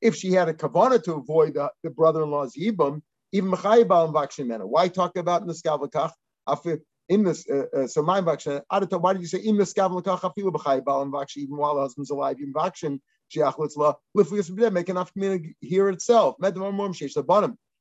if 0.00 0.14
she 0.14 0.32
had 0.32 0.48
a 0.48 0.54
kavana 0.54 1.02
to 1.02 1.14
avoid 1.14 1.54
the, 1.54 1.70
the 1.82 1.90
brother-in-law's 1.90 2.54
yibam, 2.54 3.00
even 3.32 3.50
Mechai 3.50 3.84
Baalam 3.84 4.12
Vakshin 4.12 4.46
Mena. 4.46 4.66
Why 4.66 4.88
talk 4.88 5.16
about 5.16 5.42
in 5.42 5.48
the 5.48 5.54
Skavan 5.54 5.88
Lakach? 5.88 6.12
In 7.08 7.24
this, 7.24 7.48
uh, 7.50 7.64
uh, 7.76 7.86
so 7.86 8.02
my 8.02 8.20
why 8.20 9.12
did 9.12 9.22
you 9.22 9.26
say 9.26 9.38
in 9.38 9.56
the 9.56 9.64
skav 9.64 9.92
l'kachafilu 9.92 10.52
vakshin 10.52 11.38
even 11.38 11.56
while 11.56 11.74
the 11.74 11.80
husband's 11.80 12.10
alive, 12.10 12.36
even 12.40 12.52
vakshin 12.52 13.00
shiach 13.34 13.54
la 13.76 13.94
liflius 14.16 14.72
make 14.72 14.88
enough 14.88 15.12
community 15.12 15.56
here 15.60 15.88
itself. 15.88 16.36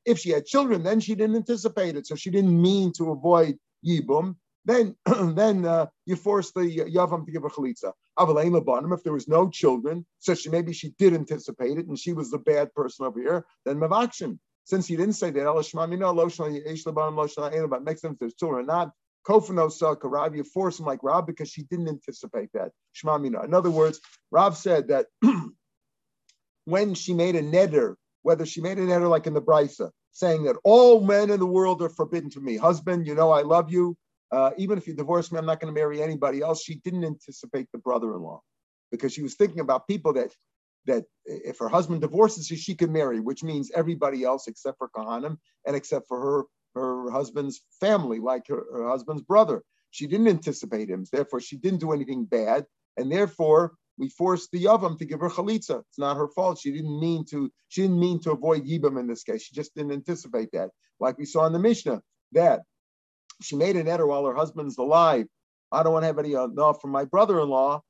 If 0.03 0.19
she 0.19 0.31
had 0.31 0.45
children, 0.45 0.83
then 0.83 0.99
she 0.99 1.15
didn't 1.15 1.35
anticipate 1.35 1.95
it, 1.95 2.07
so 2.07 2.15
she 2.15 2.31
didn't 2.31 2.59
mean 2.59 2.91
to 2.93 3.11
avoid 3.11 3.57
yibum. 3.85 4.35
Then, 4.65 4.95
then 5.35 5.65
uh, 5.65 5.87
you 6.05 6.15
force 6.15 6.51
the 6.51 6.61
yavam 6.61 7.25
to 7.25 7.31
give 7.31 7.43
a 7.43 7.49
chalitza. 7.49 7.93
If 8.19 9.03
there 9.03 9.13
was 9.13 9.27
no 9.27 9.49
children, 9.49 10.05
so 10.19 10.33
she 10.33 10.49
maybe 10.49 10.73
she 10.73 10.89
did 10.97 11.13
anticipate 11.13 11.77
it, 11.77 11.87
and 11.87 11.97
she 11.97 12.13
was 12.13 12.31
the 12.31 12.39
bad 12.39 12.73
person 12.73 13.05
over 13.05 13.19
here. 13.19 13.45
Then 13.65 13.77
mavakshin. 13.77 14.39
Since 14.63 14.87
he 14.87 14.95
didn't 14.95 15.15
say 15.15 15.31
that, 15.31 17.81
makes 17.83 18.01
sense 18.01 18.13
if 18.13 18.19
there's 18.19 18.35
children 18.35 18.61
or 18.61 18.65
not. 18.65 18.91
Kofanosa 19.27 19.97
Rav, 20.03 20.35
you 20.35 20.43
force 20.43 20.79
him 20.79 20.85
like 20.85 21.03
Rav 21.03 21.25
because 21.27 21.49
she 21.49 21.63
didn't 21.63 21.87
anticipate 21.87 22.49
that. 22.53 22.71
Shmamina. 22.95 23.45
In 23.45 23.53
other 23.53 23.71
words, 23.71 23.99
Rav 24.31 24.57
said 24.57 24.87
that 24.89 25.07
when 26.65 26.93
she 26.93 27.13
made 27.13 27.35
a 27.35 27.41
neder, 27.41 27.95
whether 28.23 28.45
she 28.45 28.61
made 28.61 28.77
a 28.77 28.81
neder 28.81 29.09
like 29.09 29.27
in 29.27 29.33
the 29.33 29.41
Brisa, 29.41 29.91
saying 30.11 30.43
that 30.43 30.57
all 30.63 31.01
men 31.01 31.29
in 31.29 31.39
the 31.39 31.45
world 31.45 31.81
are 31.81 31.89
forbidden 31.89 32.29
to 32.31 32.39
me. 32.39 32.57
Husband, 32.57 33.07
you 33.07 33.15
know 33.15 33.31
I 33.31 33.41
love 33.41 33.71
you. 33.71 33.95
Uh, 34.31 34.51
even 34.57 34.77
if 34.77 34.87
you 34.87 34.93
divorce 34.93 35.31
me, 35.31 35.37
I'm 35.37 35.45
not 35.45 35.59
going 35.59 35.73
to 35.73 35.79
marry 35.79 36.01
anybody 36.01 36.41
else. 36.41 36.63
She 36.63 36.75
didn't 36.75 37.03
anticipate 37.03 37.67
the 37.71 37.79
brother-in-law 37.79 38.41
because 38.89 39.13
she 39.13 39.21
was 39.21 39.35
thinking 39.35 39.59
about 39.59 39.87
people 39.87 40.13
that 40.13 40.31
that 40.87 41.05
if 41.25 41.59
her 41.59 41.69
husband 41.69 42.01
divorces 42.01 42.49
her, 42.49 42.55
she 42.55 42.73
can 42.73 42.91
marry, 42.91 43.19
which 43.19 43.43
means 43.43 43.69
everybody 43.75 44.23
else 44.23 44.47
except 44.47 44.79
for 44.79 44.89
Kahanim 44.89 45.37
and 45.65 45.75
except 45.75 46.07
for 46.07 46.19
her 46.19 46.43
her 46.75 47.09
husband's 47.11 47.61
family, 47.79 48.19
like 48.19 48.47
her, 48.47 48.63
her 48.73 48.87
husband's 48.87 49.21
brother. 49.21 49.63
She 49.91 50.07
didn't 50.07 50.29
anticipate 50.29 50.89
him, 50.89 51.05
therefore 51.11 51.41
she 51.41 51.57
didn't 51.57 51.79
do 51.79 51.91
anything 51.91 52.25
bad, 52.25 52.65
and 52.97 53.11
therefore 53.11 53.73
we 53.97 54.09
forced 54.09 54.51
the 54.51 54.63
Yavam 54.63 54.97
to 54.97 55.05
give 55.05 55.19
her 55.19 55.29
chalitza. 55.29 55.81
It's 55.89 55.99
not 55.99 56.17
her 56.17 56.27
fault. 56.29 56.59
She 56.59 56.71
didn't 56.71 56.99
mean 56.99 57.25
to. 57.25 57.51
She 57.67 57.81
didn't 57.81 57.99
mean 57.99 58.19
to 58.21 58.31
avoid 58.31 58.65
yibam 58.65 58.99
in 58.99 59.07
this 59.07 59.23
case. 59.23 59.43
She 59.43 59.53
just 59.53 59.75
didn't 59.75 59.91
anticipate 59.91 60.51
that, 60.53 60.69
like 60.99 61.17
we 61.17 61.25
saw 61.25 61.45
in 61.45 61.53
the 61.53 61.59
Mishnah 61.59 62.01
that 62.31 62.61
she 63.41 63.55
made 63.55 63.75
an 63.75 63.87
eder 63.87 64.07
while 64.07 64.25
her 64.25 64.35
husband's 64.35 64.77
alive. 64.77 65.27
I 65.71 65.83
don't 65.83 65.93
want 65.93 66.03
to 66.03 66.07
have 66.07 66.19
any 66.19 66.33
enough 66.33 66.81
from 66.81 66.91
my 66.91 67.05
brother-in-law. 67.05 67.81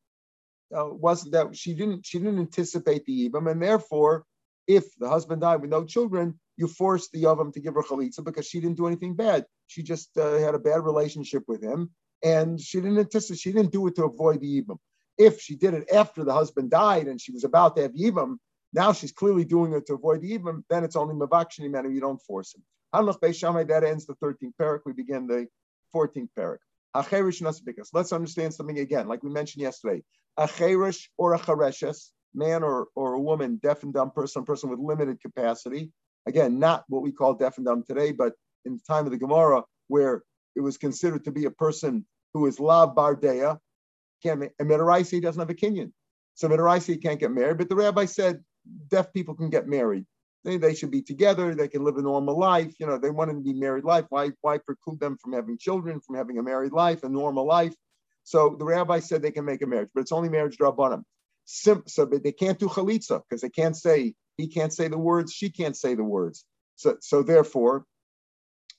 Uh, 0.75 0.87
wasn't 0.87 1.33
that 1.33 1.55
she 1.55 1.73
didn't 1.73 2.05
she 2.05 2.17
didn't 2.17 2.39
anticipate 2.39 3.05
the 3.05 3.29
yibam, 3.29 3.49
and 3.51 3.61
therefore, 3.61 4.25
if 4.67 4.85
the 4.97 5.09
husband 5.09 5.41
died 5.41 5.61
with 5.61 5.69
no 5.69 5.85
children, 5.85 6.39
you 6.61 6.67
forced 6.67 7.11
the 7.11 7.23
Yavam 7.23 7.51
to 7.53 7.59
give 7.59 7.73
her 7.73 7.81
chalitza 7.81 8.23
because 8.23 8.47
she 8.47 8.61
didn't 8.61 8.77
do 8.77 8.85
anything 8.85 9.15
bad. 9.15 9.45
She 9.65 9.81
just 9.81 10.15
uh, 10.15 10.37
had 10.37 10.53
a 10.53 10.59
bad 10.59 10.81
relationship 10.83 11.43
with 11.47 11.63
him, 11.63 11.89
and 12.23 12.61
she 12.61 12.79
didn't 12.79 12.99
anticipate. 12.99 13.39
She 13.39 13.51
didn't 13.51 13.71
do 13.71 13.87
it 13.87 13.95
to 13.95 14.05
avoid 14.05 14.41
the 14.41 14.61
Yibam. 14.61 14.77
If 15.17 15.41
she 15.41 15.55
did 15.55 15.73
it 15.73 15.91
after 15.91 16.23
the 16.23 16.33
husband 16.33 16.69
died 16.69 17.07
and 17.07 17.19
she 17.19 17.31
was 17.31 17.43
about 17.43 17.75
to 17.75 17.81
have 17.81 17.93
Yibam, 17.93 18.37
now 18.73 18.93
she's 18.93 19.11
clearly 19.11 19.43
doing 19.43 19.73
it 19.73 19.87
to 19.87 19.95
avoid 19.95 20.21
the 20.21 20.37
Yibam. 20.37 20.63
Then 20.69 20.83
it's 20.83 20.95
only 20.95 21.15
Mavakshini 21.15 21.69
manner. 21.71 21.89
You 21.89 21.99
don't 21.99 22.21
force 22.21 22.53
him. 22.53 22.61
That 22.93 23.83
ends 23.83 24.05
the 24.05 24.15
13th 24.23 24.53
parak. 24.61 24.81
We 24.85 24.93
begin 24.93 25.25
the 25.25 25.47
14th 25.95 26.29
parak. 26.37 26.59
Let's 27.93 28.13
understand 28.13 28.53
something 28.53 28.79
again, 28.79 29.07
like 29.07 29.23
we 29.23 29.31
mentioned 29.31 29.63
yesterday. 29.63 30.03
A 30.37 30.47
cherish 30.47 31.09
or 31.17 31.33
a 31.33 31.39
chareshes, 31.39 32.11
man 32.33 32.63
or, 32.63 32.87
or 32.95 33.13
a 33.13 33.19
woman, 33.19 33.59
deaf 33.63 33.83
and 33.83 33.93
dumb 33.93 34.11
person, 34.11 34.45
person 34.45 34.69
with 34.69 34.79
limited 34.79 35.21
capacity, 35.21 35.91
Again, 36.25 36.59
not 36.59 36.83
what 36.87 37.01
we 37.01 37.11
call 37.11 37.33
deaf 37.33 37.57
and 37.57 37.65
dumb 37.65 37.83
today, 37.83 38.11
but 38.11 38.33
in 38.65 38.73
the 38.73 38.83
time 38.87 39.05
of 39.05 39.11
the 39.11 39.17
Gemara, 39.17 39.63
where 39.87 40.23
it 40.55 40.61
was 40.61 40.77
considered 40.77 41.23
to 41.25 41.31
be 41.31 41.45
a 41.45 41.51
person 41.51 42.05
who 42.33 42.45
is 42.45 42.59
lav 42.59 42.95
bardeya, 42.95 43.57
can't 44.21 44.51
Midaraisi 44.61 45.21
doesn't 45.21 45.39
have 45.39 45.49
a 45.49 45.53
kinyan. 45.53 45.91
So 46.35 46.47
Midaraisi 46.47 47.01
can't 47.01 47.19
get 47.19 47.31
married, 47.31 47.57
but 47.57 47.69
the 47.69 47.75
rabbi 47.75 48.05
said 48.05 48.43
deaf 48.89 49.11
people 49.13 49.35
can 49.35 49.49
get 49.49 49.67
married. 49.67 50.05
They, 50.43 50.57
they 50.57 50.73
should 50.73 50.91
be 50.91 51.01
together, 51.01 51.53
they 51.53 51.67
can 51.67 51.83
live 51.83 51.97
a 51.97 52.01
normal 52.01 52.37
life. 52.37 52.73
You 52.79 52.87
know, 52.87 52.97
they 52.97 53.11
want 53.11 53.29
to 53.29 53.39
be 53.39 53.53
married 53.53 53.83
life. 53.83 54.05
Why, 54.09 54.31
why 54.41 54.57
preclude 54.57 54.99
them 54.99 55.17
from 55.17 55.33
having 55.33 55.57
children, 55.57 55.99
from 55.99 56.15
having 56.15 56.39
a 56.39 56.43
married 56.43 56.71
life, 56.71 57.03
a 57.03 57.09
normal 57.09 57.45
life? 57.45 57.75
So 58.23 58.55
the 58.57 58.65
rabbi 58.65 58.99
said 58.99 59.21
they 59.21 59.31
can 59.31 59.45
make 59.45 59.61
a 59.61 59.67
marriage, 59.67 59.89
but 59.93 60.01
it's 60.01 60.11
only 60.11 60.29
marriage 60.29 60.57
drabanim. 60.57 61.03
sim, 61.45 61.83
so 61.87 62.05
they 62.05 62.31
can't 62.31 62.59
do 62.59 62.67
chalitza 62.67 63.21
because 63.27 63.41
they 63.41 63.49
can't 63.49 63.75
say 63.75 64.13
he 64.37 64.47
can't 64.47 64.73
say 64.73 64.87
the 64.87 64.97
words, 64.97 65.33
she 65.33 65.49
can't 65.51 65.77
say 65.77 65.95
the 65.95 66.03
words. 66.03 66.45
So, 66.77 66.97
so 67.01 67.23
therefore, 67.23 67.85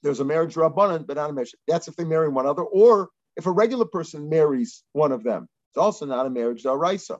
there's 0.02 0.20
a 0.20 0.24
marriage 0.24 0.54
rabbanan, 0.54 1.06
but 1.06 1.16
not 1.16 1.30
a 1.30 1.32
marriage. 1.32 1.54
That's 1.68 1.88
if 1.88 1.96
they 1.96 2.04
marry 2.04 2.28
one 2.28 2.46
other, 2.46 2.62
or 2.62 3.10
if 3.36 3.46
a 3.46 3.52
regular 3.52 3.86
person 3.86 4.28
marries 4.28 4.84
one 4.92 5.12
of 5.12 5.24
them. 5.24 5.48
It's 5.72 5.78
also 5.78 6.06
not 6.06 6.26
a 6.26 6.30
marriage 6.30 6.64
daraisa. 6.64 7.18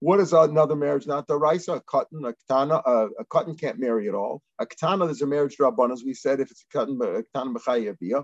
What 0.00 0.20
is 0.20 0.32
another 0.32 0.76
marriage 0.76 1.06
not 1.06 1.28
daraisa? 1.28 1.76
A 1.76 1.80
cotton, 1.80 2.24
a 2.24 2.34
katana, 2.34 2.82
a, 2.86 3.08
a 3.20 3.24
cotton 3.30 3.56
can't 3.56 3.78
marry 3.80 4.08
at 4.08 4.14
all. 4.14 4.42
A 4.60 4.66
katana 4.66 5.06
there's 5.06 5.22
a 5.22 5.26
marriage 5.26 5.56
rabbanan, 5.60 5.92
as 5.92 6.04
we 6.04 6.14
said, 6.14 6.40
if 6.40 6.50
it's 6.50 6.64
a 6.72 6.78
cotton, 6.78 7.00
a 7.02 7.22
katana 7.22 8.22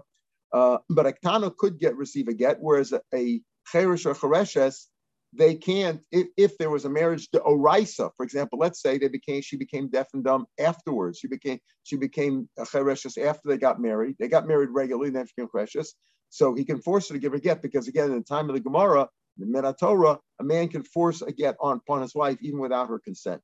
uh, 0.53 0.79
but 0.91 1.07
a 1.07 1.13
katana 1.13 1.51
could 1.51 1.79
get 1.79 1.97
receive 1.97 2.29
a 2.29 2.35
get, 2.35 2.59
whereas 2.61 2.93
a, 2.93 3.03
a 3.15 3.41
cherish 3.73 4.07
or 4.07 4.15
chereshes 4.15 4.87
they 5.33 5.55
can't 5.55 6.01
if, 6.11 6.29
if 6.37 6.59
there 6.59 6.71
was 6.71 6.85
a 6.85 6.91
marriage 6.91 7.31
to 7.31 7.41
Orisa, 7.41 8.11
for 8.17 8.25
example, 8.25 8.59
let's 8.59 8.83
say 8.83 8.99
they 8.99 9.09
became 9.09 9.41
she 9.41 9.57
became 9.57 9.89
deaf 9.89 10.09
and 10.13 10.25
dumb 10.25 10.47
afterwards. 10.59 11.19
She 11.19 11.29
became 11.29 11.59
she 11.85 11.97
became 11.97 12.49
a 12.59 12.63
chereshes 12.63 13.23
after 13.23 13.49
they 13.49 13.57
got 13.57 13.81
married. 13.81 14.17
They 14.19 14.29
got 14.29 14.47
married 14.47 14.71
regularly, 14.71 15.11
then 15.11 15.27
she 15.27 15.33
became 15.37 15.49
chereshes. 15.49 15.89
So 16.29 16.55
he 16.55 16.65
can 16.65 16.81
force 16.81 17.09
her 17.09 17.15
to 17.15 17.19
give 17.19 17.35
a 17.35 17.41
get 17.41 17.63
because 17.63 17.89
again, 17.89 18.11
in 18.11 18.19
the 18.19 18.25
time 18.25 18.49
of 18.49 18.55
the 18.55 18.61
Gemara, 18.61 19.09
the 19.39 19.47
Metatorah, 19.47 20.19
a 20.41 20.45
man 20.45 20.69
can 20.69 20.83
force 20.83 21.23
a 21.23 21.33
get 21.33 21.57
on 21.61 21.79
upon 21.79 22.03
his 22.03 22.15
wife 22.15 22.39
even 22.43 22.59
without 22.59 22.89
her 22.89 22.99
consent. 22.99 23.41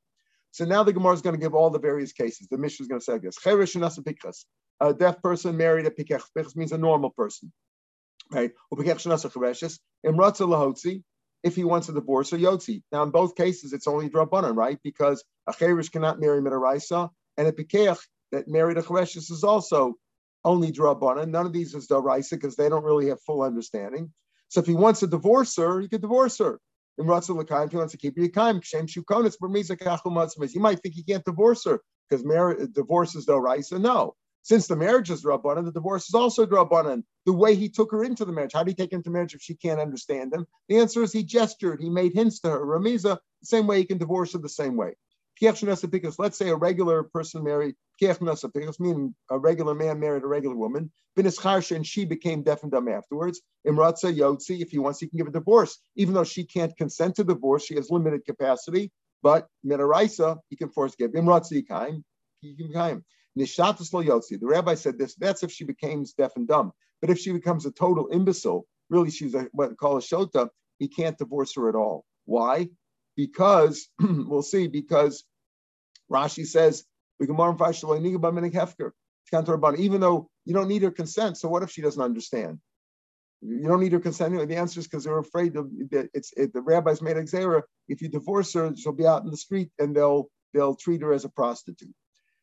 So 0.51 0.65
now 0.65 0.83
the 0.83 0.93
Gemara 0.93 1.13
is 1.13 1.23
going 1.23 1.35
to 1.35 1.41
give 1.41 1.55
all 1.55 1.71
the 1.71 1.79
various 1.79 2.13
cases. 2.13 2.49
The 2.51 2.59
Mishnah 2.59 2.85
is 2.85 2.89
going 2.89 3.01
to 3.01 3.05
say 3.05 3.19
this: 3.19 3.39
Cheresh 3.39 3.75
and 3.75 4.35
A 4.81 4.95
deaf 4.95 5.23
person 5.23 5.57
married 5.57 5.87
a 5.87 5.91
pikech. 5.91 6.23
Pikech 6.37 6.57
means 6.57 6.73
a 6.73 6.79
normal 6.79 7.11
person, 7.11 7.53
right? 8.33 8.51
If 11.43 11.55
he 11.55 11.65
wants 11.65 11.89
a 11.89 11.93
divorce 11.93 12.33
or 12.33 12.39
yotzi. 12.39 12.83
Now, 12.91 13.05
in 13.05 13.11
both 13.11 13.37
cases, 13.37 13.73
it's 13.73 13.87
only 13.87 14.11
drabanan, 14.11 14.57
right? 14.57 14.79
Because 14.83 15.23
a 15.47 15.53
cherish 15.53 15.89
cannot 15.89 16.21
marry 16.21 16.41
midaraisa, 16.41 17.11
and 17.37 17.47
a 17.47 17.53
pikeach 17.53 18.01
that 18.33 18.49
married 18.49 18.79
a 18.79 18.83
chereshes 18.83 19.31
is 19.31 19.45
also 19.45 19.95
only 20.45 20.73
drabanan. 20.73 21.31
None 21.31 21.47
of 21.47 21.53
these 21.53 21.75
is 21.75 21.89
daraisa 21.89 22.31
because 22.33 22.57
they 22.57 22.69
don't 22.69 22.85
really 22.85 23.09
have 23.09 23.21
full 23.23 23.43
understanding. 23.43 24.13
So 24.49 24.61
if 24.61 24.67
he 24.67 24.75
wants 24.75 25.01
divorce 25.01 25.57
her, 25.57 25.81
he 25.81 25.89
could 25.89 26.01
divorce 26.01 26.39
her. 26.39 26.61
In 26.99 27.07
Ratzah 27.07 27.65
if 27.65 27.71
he 27.71 27.77
wants 27.77 27.93
to 27.93 27.99
keep 27.99 28.17
her 28.17 28.25
Yikayim, 28.25 28.65
Shem 28.65 28.87
Shukonis, 28.87 30.55
You 30.55 30.61
might 30.61 30.81
think 30.81 30.95
he 30.95 31.05
can't 31.05 31.25
divorce 31.25 31.65
her 31.65 31.81
because 32.09 32.25
marriage 32.25 32.73
divorce 32.73 33.15
is 33.15 33.27
daraisa. 33.27 33.81
No. 33.81 34.15
Since 34.43 34.67
the 34.67 34.77
marriage 34.77 35.11
is 35.11 35.25
Rabbanan, 35.25 35.65
the 35.65 35.73
divorce 35.73 36.09
is 36.09 36.15
also 36.15 36.47
Rabbanan. 36.47 37.05
The 37.29 37.35
way 37.35 37.55
he 37.55 37.69
took 37.69 37.91
her 37.93 38.05
into 38.05 38.25
the 38.25 38.33
marriage. 38.33 38.55
How 38.55 38.63
did 38.63 38.71
he 38.71 38.83
take 38.83 38.95
into 38.95 39.11
marriage 39.11 39.35
if 39.35 39.43
she 39.43 39.55
can't 39.55 39.79
understand 39.79 40.33
him? 40.33 40.47
The 40.71 40.79
answer 40.79 41.03
is 41.03 41.13
he 41.13 41.23
gestured, 41.23 41.79
he 41.79 41.91
made 41.91 42.15
hints 42.15 42.41
to 42.41 42.49
her. 42.49 42.65
Ramiza, 42.65 43.19
the 43.43 43.47
same 43.47 43.67
way 43.67 43.77
he 43.77 43.85
can 43.85 43.99
divorce 43.99 44.33
her 44.33 44.39
the 44.39 44.49
same 44.49 44.77
way. 44.77 44.95
Let's 45.43 46.39
say 46.39 46.49
a 46.49 46.57
regular 46.57 47.03
person 47.03 47.45
married, 47.45 47.75
meaning 48.01 49.15
a 49.29 49.39
regular 49.39 49.75
man 49.75 50.01
married 50.01 50.23
a 50.23 50.27
regular 50.27 50.57
woman, 50.57 50.91
and 51.19 51.87
she 51.87 52.07
became 52.07 52.43
deaf 52.45 52.63
and 52.63 52.73
dumb 52.73 52.89
afterwards. 52.89 53.43
Imratza 53.67 54.11
Yotzi, 54.11 54.63
if 54.63 54.71
he 54.71 54.79
wants, 54.79 55.01
he 55.01 55.09
can 55.09 55.19
give 55.19 55.27
a 55.27 55.31
divorce. 55.31 55.77
Even 55.97 56.15
though 56.15 56.25
she 56.25 56.45
can't 56.45 56.75
consent 56.79 57.17
to 57.17 57.25
divorce, 57.25 57.63
she 57.63 57.75
has 57.75 57.91
limited 57.91 58.25
capacity, 58.25 58.91
but 59.23 59.49
Minaraisa, 59.67 60.39
he 60.49 60.57
can 60.57 60.71
force 60.71 60.95
give. 60.97 61.11
Imratza 61.11 61.63
Yikaim, 61.63 62.03
he 62.41 62.57
can 62.57 63.05
Nishatas 63.39 63.93
yotzi. 63.93 64.41
The 64.41 64.47
rabbi 64.47 64.75
said 64.75 64.99
this. 64.99 65.15
That's 65.15 65.43
if 65.43 65.53
she 65.53 65.65
becomes 65.65 66.15
deaf 66.15 66.33
and 66.35 66.49
dumb. 66.49 66.73
But 67.01 67.11
if 67.11 67.19
she 67.19 67.33
becomes 67.33 67.67
a 67.67 67.71
total 67.71 68.09
imbecile, 68.13 68.67
really 68.91 69.11
she's 69.11 69.35
a, 69.35 69.49
what 69.53 69.77
call 69.77 69.97
a 69.97 70.01
shota, 70.01 70.49
he 70.79 70.89
can't 70.89 71.19
divorce 71.19 71.55
her 71.57 71.69
at 71.69 71.75
all. 71.75 72.05
Why? 72.25 72.69
Because 73.17 73.89
we'll 74.01 74.43
see. 74.43 74.67
Because 74.67 75.25
Rashi 76.11 76.47
says 76.47 76.85
we 77.19 77.27
can 77.27 77.37
even 79.79 80.01
though 80.01 80.31
you 80.45 80.55
don't 80.55 80.69
need 80.69 80.83
her 80.83 80.91
consent. 80.91 81.37
So 81.37 81.49
what 81.49 81.63
if 81.63 81.71
she 81.71 81.83
doesn't 81.83 82.03
understand? 82.03 82.59
You 83.41 83.69
don't 83.69 83.81
need 83.81 83.93
her 83.93 84.01
consent 84.01 84.33
anyway. 84.33 84.47
The 84.47 84.57
answer 84.57 84.81
is 84.81 84.87
because 84.87 85.05
they're 85.05 85.19
afraid 85.19 85.57
of 85.57 85.71
that. 85.91 86.09
It's 86.13 86.33
it, 86.37 86.53
the 86.53 86.61
rabbis 86.61 87.03
made 87.03 87.17
a 87.17 87.23
xera. 87.23 87.63
If 87.89 88.03
you 88.03 88.09
divorce 88.09 88.53
her, 88.55 88.73
she'll 88.77 88.93
be 88.93 89.07
out 89.07 89.25
in 89.25 89.31
the 89.31 89.37
street 89.37 89.71
and 89.79 89.95
they'll 89.95 90.29
they'll 90.55 90.75
treat 90.75 91.03
her 91.03 91.13
as 91.13 91.25
a 91.25 91.29
prostitute. 91.29 91.95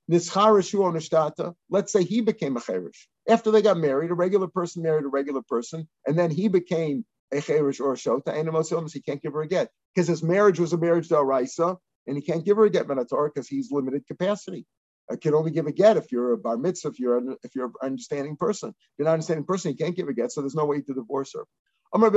Let's 0.07 1.91
say 1.91 2.03
he 2.03 2.21
became 2.21 2.57
a 2.57 2.61
cherish. 2.61 3.09
After 3.27 3.51
they 3.51 3.61
got 3.61 3.77
married, 3.77 4.11
a 4.11 4.15
regular 4.15 4.47
person 4.47 4.83
married 4.83 5.05
a 5.05 5.09
regular 5.09 5.41
person, 5.41 5.87
and 6.05 6.17
then 6.17 6.29
he 6.31 6.47
became 6.47 7.05
a 7.33 7.41
cherish 7.41 7.79
or 7.79 7.93
a 7.93 7.97
shota, 7.97 8.27
and 8.27 8.51
most 8.51 8.71
illness, 8.71 8.93
he 8.93 9.01
can't 9.01 9.21
give 9.21 9.33
her 9.33 9.41
a 9.41 9.47
get. 9.47 9.69
Because 9.93 10.07
his 10.07 10.21
marriage 10.21 10.59
was 10.59 10.73
a 10.73 10.77
marriage 10.77 11.07
to 11.09 11.15
Araisa, 11.15 11.77
and 12.07 12.15
he 12.15 12.21
can't 12.21 12.45
give 12.45 12.57
her 12.57 12.65
a 12.65 12.69
get 12.69 12.87
Manator 12.87 13.33
because 13.33 13.47
he's 13.47 13.71
limited 13.71 14.05
capacity. 14.07 14.65
I 15.09 15.15
can 15.15 15.33
only 15.33 15.51
give 15.51 15.67
a 15.67 15.71
get 15.71 15.97
if 15.97 16.11
you're 16.11 16.33
a 16.33 16.37
bar 16.37 16.57
mitzvah, 16.57 16.89
if 16.89 16.99
you're 16.99 17.17
a, 17.17 17.35
if 17.43 17.55
you're 17.55 17.67
an 17.67 17.73
understanding 17.81 18.35
person. 18.37 18.69
If 18.69 18.75
you're 18.97 19.05
not 19.05 19.11
an 19.11 19.15
understanding 19.15 19.45
person, 19.45 19.71
you 19.71 19.77
can't 19.77 19.95
give 19.95 20.07
a 20.07 20.13
get, 20.13 20.31
so 20.31 20.41
there's 20.41 20.55
no 20.55 20.65
way 20.65 20.81
to 20.81 20.93
divorce 20.93 21.33
her. 21.33 21.45
Uh, 21.93 22.09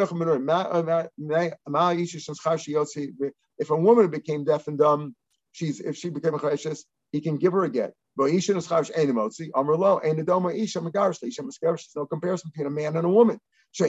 if 3.59 3.71
a 3.71 3.77
woman 3.77 4.11
became 4.11 4.45
deaf 4.45 4.67
and 4.69 4.79
dumb, 4.79 5.15
she's 5.53 5.81
if 5.81 5.97
she 5.97 6.11
became 6.11 6.35
a 6.35 6.39
chayshis, 6.39 6.85
he 7.13 7.21
can 7.21 7.37
give 7.37 7.53
her 7.53 7.65
a 7.65 7.71
get. 7.71 7.93
There's 8.19 8.49
no 11.97 12.07
comparison 12.07 12.51
between 12.51 12.67
a 12.67 12.71
man 12.71 12.97
and 12.97 13.07
a 13.07 13.09
woman. 13.09 13.39
A 13.81 13.85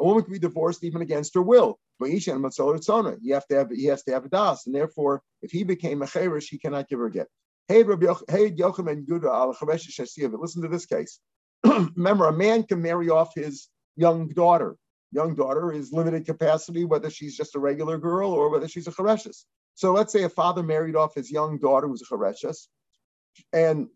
woman 0.00 0.22
can 0.24 0.32
be 0.32 0.38
divorced 0.38 0.82
even 0.82 1.02
against 1.02 1.34
her 1.34 1.42
will. 1.42 1.78
You 2.00 3.34
have 3.34 3.46
to 3.46 3.54
have 3.54 3.70
he 3.70 3.84
has 3.84 4.02
to 4.02 4.12
have 4.12 4.24
a 4.24 4.28
das, 4.28 4.66
and 4.66 4.74
therefore, 4.74 5.22
if 5.42 5.52
he 5.52 5.62
became 5.62 6.02
a 6.02 6.06
cherish, 6.06 6.48
he 6.48 6.58
cannot 6.58 6.88
give 6.88 6.98
her 6.98 7.06
a 7.06 7.12
get. 7.12 7.28
Hey, 7.68 7.84
Yochanan 7.84 9.06
Yuda 9.06 10.40
Listen 10.40 10.62
to 10.62 10.68
this 10.68 10.86
case. 10.86 11.20
Remember, 11.64 12.26
a 12.26 12.32
man 12.32 12.64
can 12.64 12.82
marry 12.82 13.08
off 13.08 13.34
his 13.36 13.68
young 13.96 14.28
daughter. 14.28 14.76
Young 15.12 15.36
daughter 15.36 15.72
is 15.72 15.92
limited 15.92 16.26
capacity, 16.26 16.84
whether 16.84 17.08
she's 17.08 17.36
just 17.36 17.54
a 17.54 17.60
regular 17.60 17.98
girl 17.98 18.32
or 18.32 18.50
whether 18.50 18.66
she's 18.66 18.88
a 18.88 18.90
chereshes. 18.90 19.44
So 19.74 19.92
let's 19.92 20.12
say 20.12 20.22
a 20.22 20.28
father 20.28 20.62
married 20.62 20.96
off 20.96 21.14
his 21.14 21.30
young 21.30 21.58
daughter 21.58 21.88
who's 21.88 22.02
a 22.02 22.04
Chareshas, 22.06 22.68
and 23.52 23.88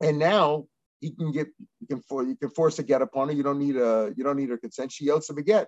and 0.00 0.18
now 0.18 0.66
he 1.00 1.10
can 1.12 1.32
get 1.32 1.48
you 1.80 1.86
can 1.88 2.00
for 2.02 2.22
you 2.22 2.36
can 2.36 2.50
force 2.50 2.78
a 2.78 2.82
get 2.82 3.02
upon 3.02 3.28
her. 3.28 3.34
You 3.34 3.42
don't 3.42 3.58
need 3.58 3.76
a 3.76 4.12
you 4.16 4.24
don't 4.24 4.36
need 4.36 4.50
her 4.50 4.58
consent. 4.58 4.92
She 4.92 5.06
yotza 5.08 5.34
beget. 5.34 5.66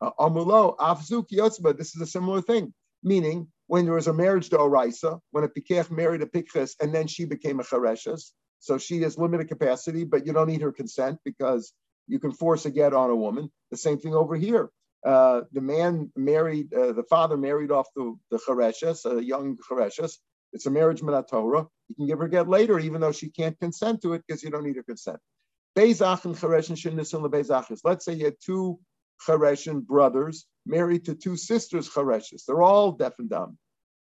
Uh, 0.00 0.10
Amulo 0.18 0.76
afzuk 0.76 1.26
yotza. 1.32 1.76
This 1.76 1.94
is 1.94 2.02
a 2.02 2.06
similar 2.06 2.42
thing. 2.42 2.74
Meaning 3.02 3.48
when 3.66 3.84
there 3.84 3.94
was 3.94 4.06
a 4.08 4.12
marriage 4.12 4.50
to 4.50 4.58
Oraisa, 4.58 5.20
when 5.30 5.44
a 5.44 5.48
pikech 5.48 5.90
married 5.90 6.22
a 6.22 6.26
pikches 6.26 6.72
and 6.80 6.94
then 6.94 7.06
she 7.06 7.24
became 7.24 7.60
a 7.60 7.64
Chareshas, 7.64 8.32
so 8.60 8.78
she 8.78 9.02
has 9.02 9.18
limited 9.18 9.48
capacity, 9.48 10.04
but 10.04 10.26
you 10.26 10.32
don't 10.32 10.48
need 10.48 10.62
her 10.62 10.72
consent 10.72 11.18
because 11.24 11.72
you 12.06 12.18
can 12.18 12.32
force 12.32 12.66
a 12.66 12.70
get 12.70 12.94
on 12.94 13.10
a 13.10 13.16
woman. 13.16 13.50
The 13.70 13.76
same 13.76 13.98
thing 13.98 14.14
over 14.14 14.36
here 14.36 14.70
uh, 15.04 15.42
the 15.52 15.60
man 15.60 16.12
married, 16.16 16.72
uh, 16.72 16.92
the 16.92 17.02
father 17.04 17.36
married 17.36 17.70
off 17.70 17.88
the, 17.96 18.14
the 18.30 18.38
Chareshes, 18.38 19.04
a 19.04 19.22
young 19.22 19.56
Chareshes. 19.68 20.18
It's 20.52 20.66
a 20.66 20.70
marriage 20.70 21.00
Torah. 21.00 21.66
You 21.88 21.94
can 21.96 22.06
give 22.06 22.18
her 22.18 22.28
get 22.28 22.48
later, 22.48 22.78
even 22.78 23.00
though 23.00 23.12
she 23.12 23.30
can't 23.30 23.58
consent 23.58 24.02
to 24.02 24.12
it 24.12 24.22
because 24.26 24.42
you 24.42 24.50
don't 24.50 24.64
need 24.64 24.76
her 24.76 24.82
consent. 24.82 25.18
Beizach 25.76 26.24
and 26.24 26.36
Chareshin 26.36 26.76
Shinnisun 26.76 27.28
Beizachis. 27.30 27.80
Let's 27.84 28.04
say 28.04 28.14
you 28.14 28.26
had 28.26 28.36
two 28.44 28.78
Chareshin 29.26 29.84
brothers 29.84 30.46
married 30.66 31.06
to 31.06 31.14
two 31.14 31.36
sisters 31.36 31.88
Chareshes. 31.88 32.44
They're 32.46 32.62
all 32.62 32.92
deaf 32.92 33.14
and 33.18 33.30
dumb. 33.30 33.58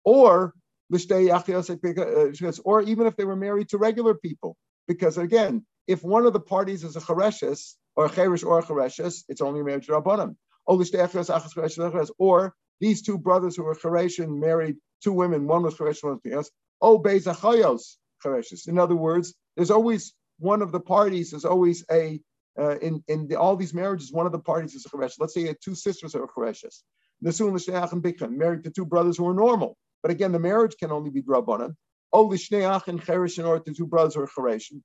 Or 0.05 0.53
uh, 0.93 2.31
or 2.63 2.81
even 2.81 3.07
if 3.07 3.15
they 3.17 3.25
were 3.25 3.35
married 3.35 3.69
to 3.69 3.77
regular 3.77 4.13
people. 4.13 4.55
Because 4.87 5.17
again, 5.17 5.65
if 5.85 6.03
one 6.03 6.25
of 6.25 6.33
the 6.33 6.39
parties 6.39 6.83
is 6.83 6.95
a 6.95 7.01
Chareshes 7.01 7.73
or 7.95 8.05
a 8.05 8.09
Cherish 8.09 8.43
or 8.43 8.59
a 8.59 8.63
Chareshes, 8.63 9.23
it's 9.27 9.41
only 9.41 9.59
a 9.59 9.63
marriage 9.63 9.87
Rabbanim. 9.87 10.35
Or 10.67 12.53
these 12.79 13.01
two 13.01 13.17
brothers 13.17 13.55
who 13.55 13.63
were 13.63 13.75
Chereshin 13.75 14.39
married 14.39 14.77
two 15.03 15.13
women, 15.13 15.47
one 15.47 15.63
was 15.63 15.75
Cheresh, 15.75 16.03
one 16.03 16.13
was 16.13 16.21
Pias. 16.25 16.49
Oh, 16.81 16.99
Bezachayos 16.99 17.97
Chereshes. 18.23 18.67
In 18.67 18.77
other 18.77 18.95
words, 18.95 19.33
there's 19.55 19.71
always 19.71 20.13
one 20.39 20.61
of 20.61 20.71
the 20.71 20.79
parties 20.79 21.31
there's 21.31 21.45
always 21.45 21.83
a 21.91 22.19
uh, 22.59 22.77
in 22.79 23.03
in 23.07 23.27
the, 23.27 23.35
all 23.35 23.55
these 23.55 23.73
marriages, 23.73 24.11
one 24.11 24.25
of 24.25 24.31
the 24.31 24.39
parties 24.39 24.73
is 24.73 24.85
a 24.85 24.89
Cheresh. 24.89 25.15
Let's 25.19 25.33
say 25.33 25.41
you 25.41 25.47
had 25.47 25.57
two 25.63 25.75
sisters 25.75 26.13
who 26.13 26.23
are 26.23 26.27
Chereshes. 26.27 26.81
Nasun 27.23 27.53
L'Shneach 27.53 27.91
and 27.91 28.03
Bikhan, 28.03 28.31
married 28.31 28.63
to 28.63 28.71
two 28.71 28.85
brothers 28.85 29.17
who 29.17 29.27
are 29.27 29.33
normal. 29.33 29.77
But 30.01 30.11
again, 30.11 30.31
the 30.31 30.39
marriage 30.39 30.75
can 30.77 30.91
only 30.91 31.09
be 31.09 31.21
Drabanan. 31.21 31.75
Oh, 32.13 32.23
L'Shneach 32.23 32.87
and 32.87 33.01
Chereshin, 33.01 33.47
or 33.47 33.59
the 33.59 33.73
two 33.73 33.87
brothers 33.87 34.15
who 34.15 34.21
are 34.21 34.27
Chereshin. 34.27 34.81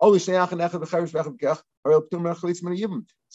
Oh, 0.00 0.16
so 0.18 0.32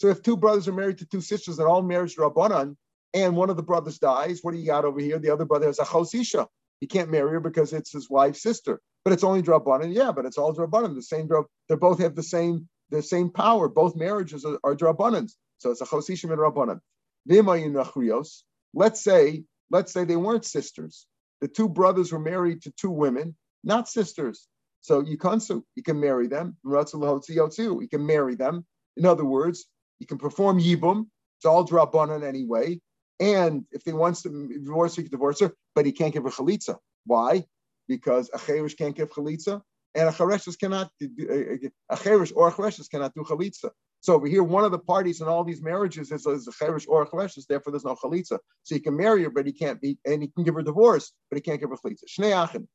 if 0.08 0.22
two 0.22 0.36
brothers 0.36 0.68
are 0.68 0.72
married 0.72 0.98
to 0.98 1.06
two 1.06 1.20
sisters 1.20 1.58
and 1.58 1.68
all 1.68 1.82
marriage 1.82 2.16
rabbanan, 2.16 2.76
and 3.14 3.36
one 3.36 3.50
of 3.50 3.56
the 3.56 3.62
brothers 3.62 3.98
dies, 3.98 4.40
what 4.42 4.52
do 4.52 4.58
you 4.58 4.66
got 4.66 4.84
over 4.84 5.00
here? 5.00 5.18
The 5.18 5.30
other 5.30 5.44
brother 5.44 5.66
has 5.66 5.78
a 5.78 5.84
chosisha. 5.84 6.46
He 6.80 6.86
can't 6.86 7.10
marry 7.10 7.30
her 7.32 7.40
because 7.40 7.72
it's 7.72 7.92
his 7.92 8.08
wife's 8.08 8.42
sister. 8.42 8.80
But 9.04 9.12
it's 9.12 9.24
only 9.24 9.42
drabanan. 9.42 9.94
Yeah, 9.94 10.12
but 10.12 10.24
it's 10.24 10.38
all 10.38 10.54
drabanan. 10.54 10.94
The 10.94 11.02
same 11.02 11.26
drab. 11.26 11.44
They 11.68 11.74
both 11.74 11.98
have 12.00 12.14
the 12.14 12.22
same 12.22 12.68
the 12.90 13.02
same 13.02 13.30
power. 13.30 13.68
Both 13.68 13.96
marriages 13.96 14.44
are, 14.44 14.58
are. 14.64 14.76
So 14.78 15.70
it's 15.70 15.80
a 15.80 15.86
chosisha 15.86 16.24
and 16.24 16.38
rabbanan. 16.38 16.80
let's 18.74 19.04
say, 19.04 19.44
let's 19.70 19.92
say 19.92 20.04
they 20.04 20.16
weren't 20.16 20.44
sisters. 20.44 21.06
The 21.40 21.48
two 21.48 21.68
brothers 21.68 22.12
were 22.12 22.18
married 22.18 22.62
to 22.62 22.70
two 22.72 22.90
women, 22.90 23.36
not 23.64 23.88
sisters. 23.88 24.48
So 24.82 25.00
you 25.00 25.16
can 25.16 25.40
you 25.74 25.82
can 25.82 25.98
marry 25.98 26.26
them. 26.26 26.56
You 26.64 27.88
can 27.90 28.06
marry 28.06 28.34
them. 28.34 28.66
In 28.96 29.06
other 29.06 29.24
words, 29.24 29.66
you 30.00 30.06
can 30.06 30.18
perform 30.18 30.60
yibum. 30.60 31.06
It's 31.38 31.46
all 31.46 31.66
drabanan 31.66 32.24
anyway. 32.24 32.80
And 33.20 33.64
if 33.70 33.82
he 33.84 33.92
wants 33.92 34.22
to 34.22 34.48
divorce, 34.48 34.96
he 34.96 35.02
can 35.02 35.12
divorce 35.12 35.40
her, 35.40 35.52
but 35.76 35.86
he 35.86 35.92
can't 35.92 36.12
give 36.12 36.24
her 36.24 36.30
chalitza. 36.30 36.76
Why? 37.06 37.44
Because 37.86 38.28
a 38.34 38.38
cherish 38.38 38.74
can't 38.74 38.96
give 38.96 39.10
chalitza, 39.10 39.62
and 39.94 40.08
a 40.08 40.12
chereshes 40.12 40.58
cannot 40.58 40.90
uh, 41.00 41.06
uh, 41.32 41.68
a 41.90 41.96
cherish 41.96 42.32
or 42.34 42.48
a 42.48 42.52
chereshes 42.52 42.88
cannot 42.90 43.14
do 43.14 43.22
chalitza. 43.22 43.70
So 44.00 44.14
over 44.14 44.26
here, 44.26 44.42
one 44.42 44.64
of 44.64 44.72
the 44.72 44.80
parties 44.80 45.20
in 45.20 45.28
all 45.28 45.44
these 45.44 45.62
marriages 45.62 46.10
is, 46.10 46.26
is 46.26 46.48
a 46.48 46.52
cheresh 46.52 46.86
or 46.88 47.02
a 47.02 47.06
chereshes. 47.06 47.46
Therefore, 47.46 47.70
there's 47.70 47.84
no 47.84 47.94
chalitza. 47.94 48.40
So 48.64 48.74
he 48.74 48.80
can 48.80 48.96
marry 48.96 49.22
her, 49.22 49.30
but 49.30 49.46
he 49.46 49.52
can't 49.52 49.80
be, 49.80 49.96
and 50.04 50.22
he 50.22 50.28
can 50.28 50.42
give 50.42 50.54
her 50.54 50.62
divorce, 50.62 51.12
but 51.30 51.36
he 51.36 51.40
can't 51.40 51.60
give 51.60 51.70
her 51.70 51.76
chalitza. 51.76 52.06
Shnei 52.10 52.32
achim. 52.42 52.66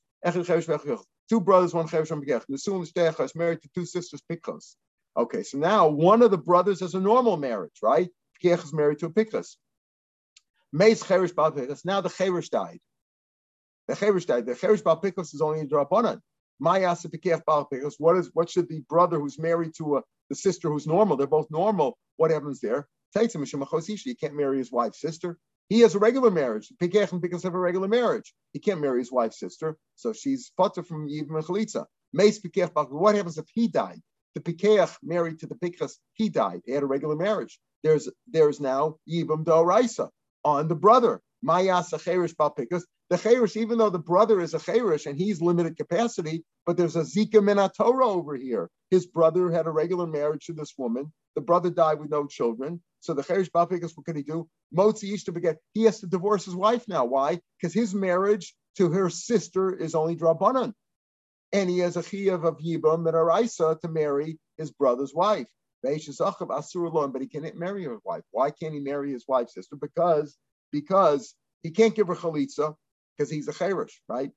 Two 1.29 1.41
brothers, 1.41 1.73
one 1.73 1.87
cheresh, 1.87 2.11
one 2.11 2.23
begech. 2.23 2.43
Shtecha 2.49 3.23
is 3.23 3.35
married 3.35 3.61
to 3.61 3.69
two 3.75 3.85
sisters, 3.85 4.21
pikos. 4.31 4.75
Okay, 5.17 5.43
so 5.43 5.57
now 5.57 5.87
one 5.87 6.21
of 6.21 6.31
the 6.31 6.37
brothers 6.37 6.79
has 6.79 6.93
a 6.93 6.99
normal 6.99 7.37
marriage, 7.37 7.79
right? 7.81 8.09
Pikech 8.41 8.63
is 8.63 8.73
married 8.73 8.99
to 8.99 9.07
a 9.07 9.09
pikos. 9.09 9.55
Meis 10.71 11.03
Cherish 11.03 11.31
Bal 11.31 11.51
Now 11.85 12.01
the 12.01 12.09
Cherish 12.09 12.49
died. 12.49 12.79
The 13.87 13.95
Cherish 13.95 14.25
died. 14.25 14.45
The 14.45 14.55
Cherish 14.55 14.81
Bal 14.81 15.01
is 15.03 15.41
only 15.41 15.61
a 15.61 15.65
draponan. 15.65 16.19
Mayasa 16.61 17.07
Pikech 17.07 17.45
Bal 17.45 17.67
What 17.97 18.17
is 18.17 18.29
what 18.33 18.49
should 18.49 18.69
the 18.69 18.81
brother 18.89 19.19
who's 19.19 19.39
married 19.39 19.73
to 19.77 19.97
a, 19.97 20.01
the 20.29 20.35
sister 20.35 20.69
who's 20.69 20.87
normal? 20.87 21.17
They're 21.17 21.27
both 21.27 21.49
normal. 21.49 21.97
What 22.17 22.31
happens 22.31 22.59
there? 22.59 22.87
You 23.15 24.15
can't 24.19 24.35
marry 24.35 24.57
his 24.57 24.71
wife's 24.71 25.01
sister. 25.01 25.37
He 25.69 25.82
has 25.82 25.95
a 25.95 25.99
regular 25.99 26.32
marriage. 26.32 26.71
Pikech 26.82 27.12
and 27.12 27.21
Pikos 27.21 27.43
have 27.43 27.53
a 27.53 27.60
regular 27.60 27.88
marriage. 27.88 28.34
He 28.53 28.60
can't 28.60 28.80
marry 28.80 28.99
his 28.99 29.12
wife's 29.12 29.39
sister, 29.39 29.77
so 29.95 30.13
she's 30.13 30.51
potter 30.56 30.84
from 30.84 31.10
Yibam 31.10 31.36
and 31.36 31.45
Chalitza. 31.45 31.86
What 32.89 33.15
happens 33.15 33.38
if 33.38 33.45
he 33.53 33.67
died? 33.67 34.01
The 34.36 34.41
Pikech 34.41 34.95
married 35.03 35.39
to 35.39 35.47
the 35.47 35.56
Pikchas, 35.56 35.97
he 36.13 36.30
died. 36.30 36.62
He 36.65 36.71
had 36.71 36.84
a 36.84 36.88
regular 36.88 37.15
marriage. 37.15 37.60
There's 37.84 38.10
there's 38.27 38.60
now 38.60 38.95
Yibam 39.10 39.43
Doraisa 39.43 40.10
on 40.43 40.67
the 40.67 40.75
brother. 40.75 41.21
Mayas 41.43 41.93
a 41.93 41.99
cherish 41.99 42.34
balpikas. 42.34 42.84
The 43.10 43.17
cherish, 43.17 43.56
even 43.56 43.77
though 43.77 43.89
the 43.89 43.99
brother 43.99 44.41
is 44.41 44.53
a 44.53 44.60
cherish 44.60 45.06
and 45.06 45.17
he's 45.17 45.41
limited 45.41 45.77
capacity, 45.77 46.43
but 46.65 46.77
there's 46.77 46.95
a 46.95 47.01
zika 47.01 47.39
minatora 47.39 48.06
over 48.06 48.36
here. 48.36 48.69
His 48.89 49.06
brother 49.06 49.51
had 49.51 49.67
a 49.67 49.71
regular 49.71 50.08
marriage 50.08 50.45
to 50.45 50.53
this 50.53 50.73
woman. 50.77 51.13
The 51.36 51.41
brother 51.41 51.69
died 51.69 51.99
with 51.99 52.10
no 52.10 52.25
children. 52.25 52.82
So 52.99 53.13
the 53.13 53.23
cherish 53.23 53.49
balpikas, 53.49 53.95
what 53.95 54.05
can 54.05 54.15
he 54.15 54.23
do? 54.23 54.47
Motzi 54.75 55.23
to 55.25 55.31
beget. 55.31 55.57
He 55.73 55.83
has 55.83 55.99
to 56.01 56.07
divorce 56.07 56.45
his 56.45 56.55
wife 56.55 56.88
now. 56.88 57.05
Why? 57.05 57.39
Because 57.60 57.73
his 57.73 57.93
marriage 57.93 58.53
to 58.77 58.89
her 58.91 59.10
sister 59.10 59.73
is 59.73 59.95
only 59.95 60.15
drabanan. 60.15 60.73
And 61.53 61.69
he 61.69 61.79
has 61.79 61.95
a 61.95 62.01
chiyav 62.01 62.45
of 62.45 62.57
yibam 62.57 63.07
and 63.07 63.15
araisa 63.15 63.79
to 63.81 63.88
marry 63.88 64.39
his 64.57 64.71
brother's 64.71 65.13
wife. 65.13 65.47
But 65.83 65.93
he 65.93 67.27
can't 67.27 67.55
marry 67.55 67.83
his 67.83 67.99
wife. 68.03 68.23
Why 68.31 68.51
can't 68.51 68.73
he 68.73 68.79
marry 68.79 69.12
his 69.12 69.25
wife's 69.27 69.53
sister? 69.53 69.75
Because 69.75 70.36
because 70.71 71.36
he 71.63 71.71
can't 71.71 71.95
give 71.95 72.07
her 72.07 72.15
chalitza 72.15 72.75
because 73.15 73.31
he's 73.31 73.47
a 73.47 73.53
cherish, 73.53 74.01
right? 74.10 74.31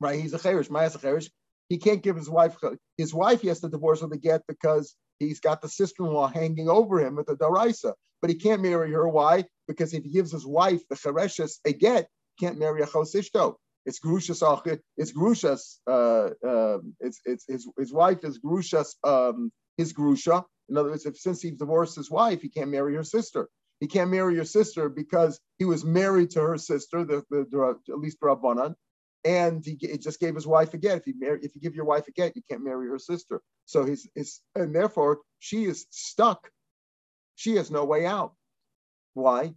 Right? 0.00 0.20
He's 0.20 0.32
a 0.32 0.38
cherish. 0.38 0.70
Mayas 0.70 0.94
a 0.94 0.98
cherish. 0.98 1.30
He 1.68 1.78
can't 1.78 2.02
give 2.02 2.16
his 2.16 2.30
wife. 2.30 2.56
His 2.96 3.12
wife 3.12 3.42
he 3.42 3.48
has 3.48 3.60
to 3.60 3.68
divorce 3.68 4.00
her 4.00 4.08
to 4.08 4.16
get 4.16 4.42
because 4.46 4.94
he's 5.18 5.40
got 5.40 5.62
the 5.62 5.68
sister-in-law 5.68 6.28
hanging 6.28 6.68
over 6.68 7.00
him 7.00 7.16
with 7.16 7.26
the 7.26 7.36
daraisa. 7.36 7.94
But 8.20 8.30
he 8.30 8.36
can't 8.36 8.62
marry 8.62 8.90
her. 8.92 9.08
Why? 9.08 9.44
Because 9.68 9.92
if 9.92 10.04
he 10.04 10.10
gives 10.10 10.32
his 10.32 10.46
wife 10.46 10.82
the 10.88 10.96
chereshes 10.96 11.58
a 11.64 11.72
get, 11.72 12.08
he 12.36 12.46
can't 12.46 12.58
marry 12.58 12.80
a 12.82 12.86
chosishto. 12.86 13.56
It's 13.86 14.00
grushas. 14.00 14.42
It's 14.96 15.12
grushas. 15.12 15.78
Uh, 15.86 16.30
uh, 16.46 16.78
it's 17.00 17.20
it's 17.26 17.44
his 17.46 17.68
his 17.78 17.92
wife 17.92 18.20
is 18.22 18.38
grushas. 18.38 18.94
Um, 19.04 19.52
his 19.76 19.92
grusha. 19.92 20.44
In 20.70 20.78
other 20.78 20.90
words, 20.90 21.04
if 21.04 21.18
since 21.18 21.42
he 21.42 21.50
divorced 21.50 21.96
his 21.96 22.10
wife, 22.10 22.40
he 22.40 22.48
can't 22.48 22.70
marry 22.70 22.94
her 22.94 23.04
sister. 23.04 23.48
He 23.80 23.86
can't 23.86 24.10
marry 24.10 24.34
your 24.34 24.44
sister 24.44 24.88
because 24.88 25.38
he 25.58 25.64
was 25.66 25.84
married 25.84 26.30
to 26.30 26.40
her 26.40 26.56
sister, 26.56 27.04
the, 27.04 27.22
the, 27.28 27.44
the 27.50 27.92
at 27.92 27.98
least 27.98 28.20
Rabbanan, 28.20 28.74
and 29.24 29.64
he, 29.64 29.78
he, 29.80 29.96
just 29.96 30.20
gave 30.20 30.34
his 30.34 30.46
wife 30.46 30.74
a 30.74 30.78
get. 30.78 30.98
If 30.98 31.06
you 31.06 31.14
marry, 31.18 31.40
if 31.42 31.54
you 31.54 31.60
give 31.60 31.74
your 31.74 31.86
wife 31.86 32.06
a 32.08 32.12
get, 32.12 32.36
you 32.36 32.42
can't 32.48 32.62
marry 32.62 32.88
her 32.88 32.98
sister. 32.98 33.40
So 33.64 33.84
he's, 33.84 34.08
he's 34.14 34.40
and 34.54 34.74
therefore 34.74 35.20
she 35.38 35.64
is 35.64 35.86
stuck. 35.90 36.50
She 37.34 37.56
has 37.56 37.70
no 37.70 37.84
way 37.84 38.06
out. 38.06 38.34
Why? 39.14 39.54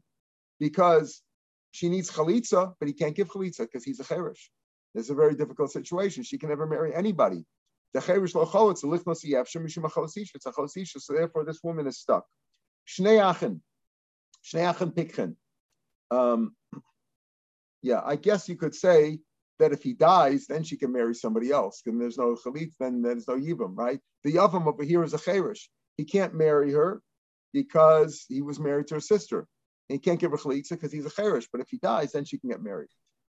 Because 0.60 1.21
she 1.71 1.89
needs 1.89 2.10
chalitza, 2.10 2.73
but 2.80 2.88
he 2.88 2.93
can't 2.93 3.15
give 3.15 3.30
chalitza 3.30 3.60
because 3.60 3.84
he's 3.84 3.99
a 3.99 4.06
cherish. 4.06 4.49
It's 4.95 5.10
a 5.10 5.15
very 5.15 5.36
difficult 5.36 5.71
situation. 5.71 6.23
She 6.23 6.38
can 6.38 6.49
never 6.49 6.65
marry 6.65 6.95
anybody. 6.95 7.45
The 7.93 8.01
cherish 8.01 8.36
lo 8.36 8.69
it's 8.69 8.84
a 8.84 8.88
lichnos 8.88 9.23
It's 9.23 10.45
a 10.45 10.51
chosisha. 10.51 11.01
So 11.01 11.13
therefore, 11.13 11.45
this 11.45 11.62
woman 11.62 11.88
is 11.88 11.99
stuck. 11.99 12.25
Shnei 12.88 13.19
achin 13.19 13.62
pikchen. 14.91 15.36
Um, 16.10 16.56
yeah, 17.82 18.01
I 18.03 18.15
guess 18.15 18.47
you 18.47 18.56
could 18.56 18.73
say 18.73 19.19
that 19.60 19.72
if 19.72 19.82
he 19.82 19.93
dies, 19.93 20.46
then 20.48 20.63
she 20.63 20.78
can 20.78 20.91
marry 20.91 21.15
somebody 21.15 21.52
else. 21.52 21.82
And 21.86 22.00
there's 22.00 22.17
no 22.17 22.36
chalit, 22.36 22.74
then 22.80 23.02
there's 23.02 23.28
no 23.28 23.36
yivam, 23.36 23.76
right? 23.76 24.00
The 24.24 24.34
yavam 24.34 24.67
over 24.67 24.84
here 24.84 25.04
is 25.04 25.13
a 25.13 25.20
cherish. 25.20 25.70
He 25.98 26.06
can't 26.06 26.34
marry 26.34 26.72
her 26.74 27.02
because 27.54 28.26
he 28.28 28.41
was 28.41 28.60
married 28.60 28.88
to 28.88 28.96
her 28.96 29.00
sister. 29.00 29.48
And 29.89 29.96
he 29.96 30.00
can't 30.00 30.20
give 30.20 30.32
her 30.32 30.38
chalitza 30.38 30.72
because 30.72 30.91
he's 30.91 31.06
a 31.06 31.12
cherish. 31.12 31.48
But 31.52 31.62
if 31.62 31.70
he 31.70 31.78
dies, 31.78 32.12
then 32.12 32.26
she 32.26 32.38
can 32.38 32.50
get 32.50 32.62
married. 32.62 32.89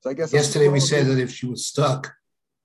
So 0.02 0.10
I 0.10 0.14
guess 0.14 0.34
yesterday 0.34 0.70
we 0.70 0.80
said 0.80 1.08
that 1.08 1.20
if 1.20 1.32
she 1.32 1.48
was 1.48 1.66
stuck, 1.66 2.14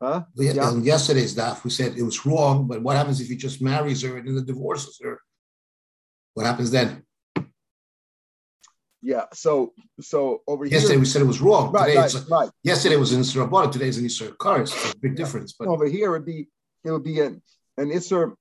Huh? 0.02 0.24
Yeah. 0.34 0.64
On 0.64 0.82
yesterday's 0.82 1.36
daf, 1.36 1.62
we 1.62 1.70
said 1.70 1.96
it 1.96 2.02
was 2.02 2.26
wrong, 2.26 2.66
but 2.66 2.82
what 2.82 2.96
happens 2.96 3.20
if 3.20 3.28
he 3.28 3.36
just 3.36 3.62
marries 3.62 4.02
her 4.02 4.16
and 4.16 4.36
then 4.36 4.44
divorces 4.44 4.98
her? 5.00 5.20
What 6.34 6.44
happens 6.44 6.72
then? 6.72 7.04
Yeah. 9.02 9.24
So 9.34 9.72
so 10.00 10.42
over 10.46 10.64
yesterday 10.64 10.70
here. 10.70 10.78
Yesterday 10.78 10.96
we 11.00 11.06
said 11.06 11.22
it 11.22 11.26
was 11.26 11.40
wrong. 11.40 11.72
Right, 11.72 11.88
today 11.88 12.00
right, 12.00 12.24
right. 12.30 12.50
Yesterday 12.62 12.96
was 12.96 13.12
in 13.12 13.20
Isra 13.20 13.72
today 13.72 13.88
is 13.88 13.98
in 13.98 14.04
Isra 14.04 14.36
Karis. 14.36 14.72
It's 14.72 14.94
a 14.94 14.98
big 14.98 15.16
difference. 15.16 15.52
But 15.52 15.68
over 15.68 15.86
here 15.86 16.14
it'd 16.14 16.24
be 16.24 16.48
it 16.84 16.90
would 16.90 17.04
be 17.04 17.20
an 17.20 17.42
an 17.76 17.90
Isra. 17.90 18.34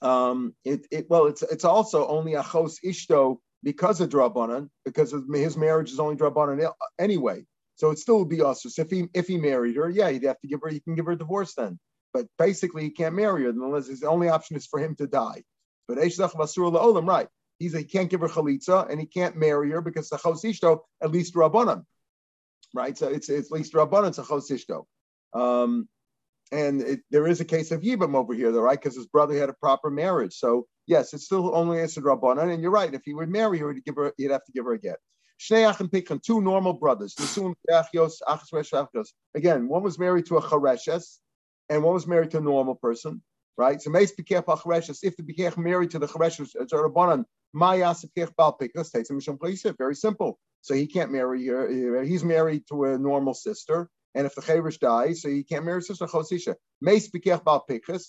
Um, 0.00 0.54
it, 0.64 0.86
it 0.90 1.06
well, 1.08 1.26
it's 1.26 1.42
it's 1.42 1.64
also 1.64 2.06
only 2.08 2.34
a 2.34 2.42
chos 2.42 2.78
ishto 2.84 3.38
because 3.62 4.00
of 4.00 4.08
drabanan 4.08 4.68
because 4.84 5.12
of 5.12 5.24
his 5.32 5.56
marriage 5.56 5.90
is 5.90 6.00
only 6.00 6.16
drabanan 6.16 6.72
anyway. 6.98 7.44
So 7.76 7.90
it 7.90 7.98
still 7.98 8.20
would 8.20 8.28
be 8.28 8.42
us. 8.42 8.78
If 8.78 8.90
he 8.90 9.08
if 9.12 9.26
he 9.26 9.36
married 9.36 9.76
her, 9.76 9.90
yeah, 9.90 10.10
he'd 10.10 10.24
have 10.24 10.40
to 10.40 10.48
give 10.48 10.60
her. 10.62 10.68
He 10.68 10.80
can 10.80 10.94
give 10.94 11.06
her 11.06 11.12
a 11.12 11.18
divorce 11.18 11.54
then. 11.54 11.78
But 12.14 12.26
basically, 12.38 12.84
he 12.84 12.90
can't 12.90 13.16
marry 13.16 13.42
her 13.44 13.50
unless 13.50 13.88
his 13.88 14.02
only 14.02 14.28
option 14.28 14.56
is 14.56 14.66
for 14.66 14.78
him 14.78 14.94
to 14.96 15.06
die. 15.06 15.42
But 15.88 15.98
Olam, 15.98 17.06
right? 17.06 17.28
He's 17.58 17.76
he 17.76 17.84
can't 17.84 18.10
give 18.10 18.20
her 18.20 18.28
chalitza 18.28 18.90
and 18.90 19.00
he 19.00 19.06
can't 19.06 19.36
marry 19.36 19.70
her 19.70 19.80
because 19.80 20.08
the 20.08 20.16
chosishto 20.16 20.80
at 21.02 21.10
least 21.10 21.34
rabbanon, 21.34 21.84
right? 22.74 22.96
So 22.96 23.08
it's 23.08 23.28
it's 23.28 23.52
at 23.52 23.56
least 23.56 23.72
rabbanon 23.72 24.18
a 24.18 24.22
chosishto. 24.22 24.84
Um, 25.32 25.88
and 26.52 26.82
it, 26.82 27.00
there 27.10 27.26
is 27.26 27.40
a 27.40 27.44
case 27.44 27.70
of 27.72 27.80
Yibam 27.80 28.14
over 28.14 28.34
here, 28.34 28.52
though, 28.52 28.60
right? 28.60 28.80
Because 28.80 28.96
his 28.96 29.06
brother 29.06 29.34
had 29.34 29.48
a 29.48 29.54
proper 29.54 29.90
marriage. 29.90 30.34
So 30.34 30.66
yes, 30.86 31.12
it's 31.14 31.24
still 31.24 31.54
only 31.54 31.80
answered 31.80 32.04
rabbanon. 32.04 32.52
And 32.52 32.62
you're 32.62 32.70
right. 32.70 32.92
If 32.92 33.02
he 33.04 33.14
would 33.14 33.30
marry 33.30 33.58
her, 33.58 33.72
he'd 33.72 33.84
give 33.84 33.96
her, 33.96 34.12
he'd 34.16 34.30
have 34.30 34.44
to 34.44 34.52
give 34.52 34.64
her 34.64 34.72
a 34.72 34.78
get. 34.78 34.98
Shnei 35.40 36.22
Two 36.22 36.40
normal 36.40 36.74
brothers. 36.74 37.14
Again, 39.34 39.68
one 39.68 39.82
was 39.82 39.98
married 39.98 40.26
to 40.26 40.36
a 40.36 40.42
chareshes, 40.42 41.18
and 41.68 41.82
one 41.82 41.94
was 41.94 42.06
married 42.06 42.30
to 42.32 42.38
a 42.38 42.40
normal 42.40 42.76
person, 42.76 43.22
right? 43.56 43.80
So 43.80 43.90
Meis 43.90 44.12
Pikech 44.14 44.44
Chareshes, 44.44 44.98
if 45.02 45.16
the 45.16 45.22
Pikech 45.22 45.56
married 45.58 45.90
to 45.90 45.98
the 45.98 46.06
Chareshes, 46.06 46.50
it's 46.54 46.72
a 46.72 46.76
Rabbanan, 46.76 47.24
Very 49.78 49.94
simple. 49.94 50.38
So 50.62 50.74
he 50.74 50.86
can't 50.86 51.12
marry 51.12 51.46
her. 51.46 52.00
Uh, 52.00 52.04
he's 52.04 52.24
married 52.24 52.62
to 52.70 52.84
a 52.84 52.98
normal 52.98 53.34
sister, 53.34 53.90
and 54.14 54.26
if 54.26 54.34
the 54.34 54.40
Charesh 54.40 54.78
dies, 54.80 55.20
so 55.20 55.28
he 55.28 55.44
can't 55.44 55.64
marry 55.64 55.82
sister 55.82 56.06
Chosisha. 56.06 56.54
Meis 56.80 57.10
Pikech 57.10 57.44
Bal 57.44 57.64
Pikech, 57.68 58.02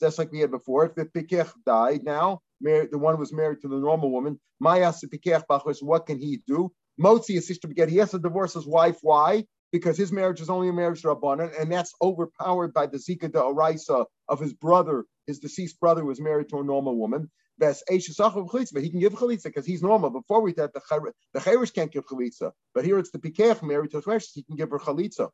just 0.00 0.18
like 0.18 0.32
we 0.32 0.40
had 0.40 0.50
before. 0.50 0.86
If 0.86 0.94
the 0.94 1.04
Pikech 1.04 1.52
died 1.66 2.02
now, 2.02 2.40
married, 2.62 2.90
the 2.90 2.98
one 2.98 3.18
was 3.18 3.32
married 3.32 3.60
to 3.60 3.68
the 3.68 3.76
normal 3.76 4.10
woman. 4.10 4.40
Mayas 4.60 5.04
Pikech 5.04 5.44
Bachos, 5.50 5.82
what 5.82 6.06
can 6.06 6.18
he 6.18 6.40
do? 6.46 6.72
Motzi 6.98 7.36
is 7.36 7.58
get. 7.74 7.88
He 7.88 7.98
has 7.98 8.12
to 8.12 8.18
divorce 8.18 8.54
his 8.54 8.66
wife. 8.66 8.98
Why? 9.02 9.44
Because 9.70 9.96
his 9.96 10.12
marriage 10.12 10.40
is 10.40 10.50
only 10.50 10.68
a 10.68 10.72
marriage 10.72 11.02
to 11.02 11.08
Rabbanan, 11.08 11.52
and 11.60 11.70
that's 11.70 11.92
overpowered 12.00 12.72
by 12.72 12.86
the 12.86 12.98
Zika 12.98 13.32
de 13.32 13.38
Oraisa 13.38 14.06
of 14.28 14.40
his 14.40 14.52
brother. 14.52 15.04
His 15.26 15.38
deceased 15.38 15.78
brother 15.78 16.02
who 16.02 16.08
was 16.08 16.20
married 16.20 16.48
to 16.50 16.58
a 16.60 16.64
normal 16.64 16.96
woman. 16.96 17.30
But 17.62 18.82
he 18.82 18.90
can 18.90 19.00
give 19.00 19.12
chalitza 19.14 19.44
because 19.44 19.66
he's 19.66 19.82
normal. 19.82 20.10
Before 20.10 20.42
we 20.42 20.52
said 20.52 20.70
the 20.74 21.12
the 21.32 21.40
chayrish 21.40 21.74
can't 21.74 21.92
give 21.92 22.06
chalitza, 22.06 22.52
but 22.74 22.84
here 22.84 22.98
it's 22.98 23.10
the 23.10 23.18
pikech 23.18 23.62
married 23.62 23.90
to 23.92 23.98
a 23.98 24.20
he 24.34 24.42
can 24.42 24.56
give 24.56 24.70
her 24.70 24.78
chalitza. 24.78 25.30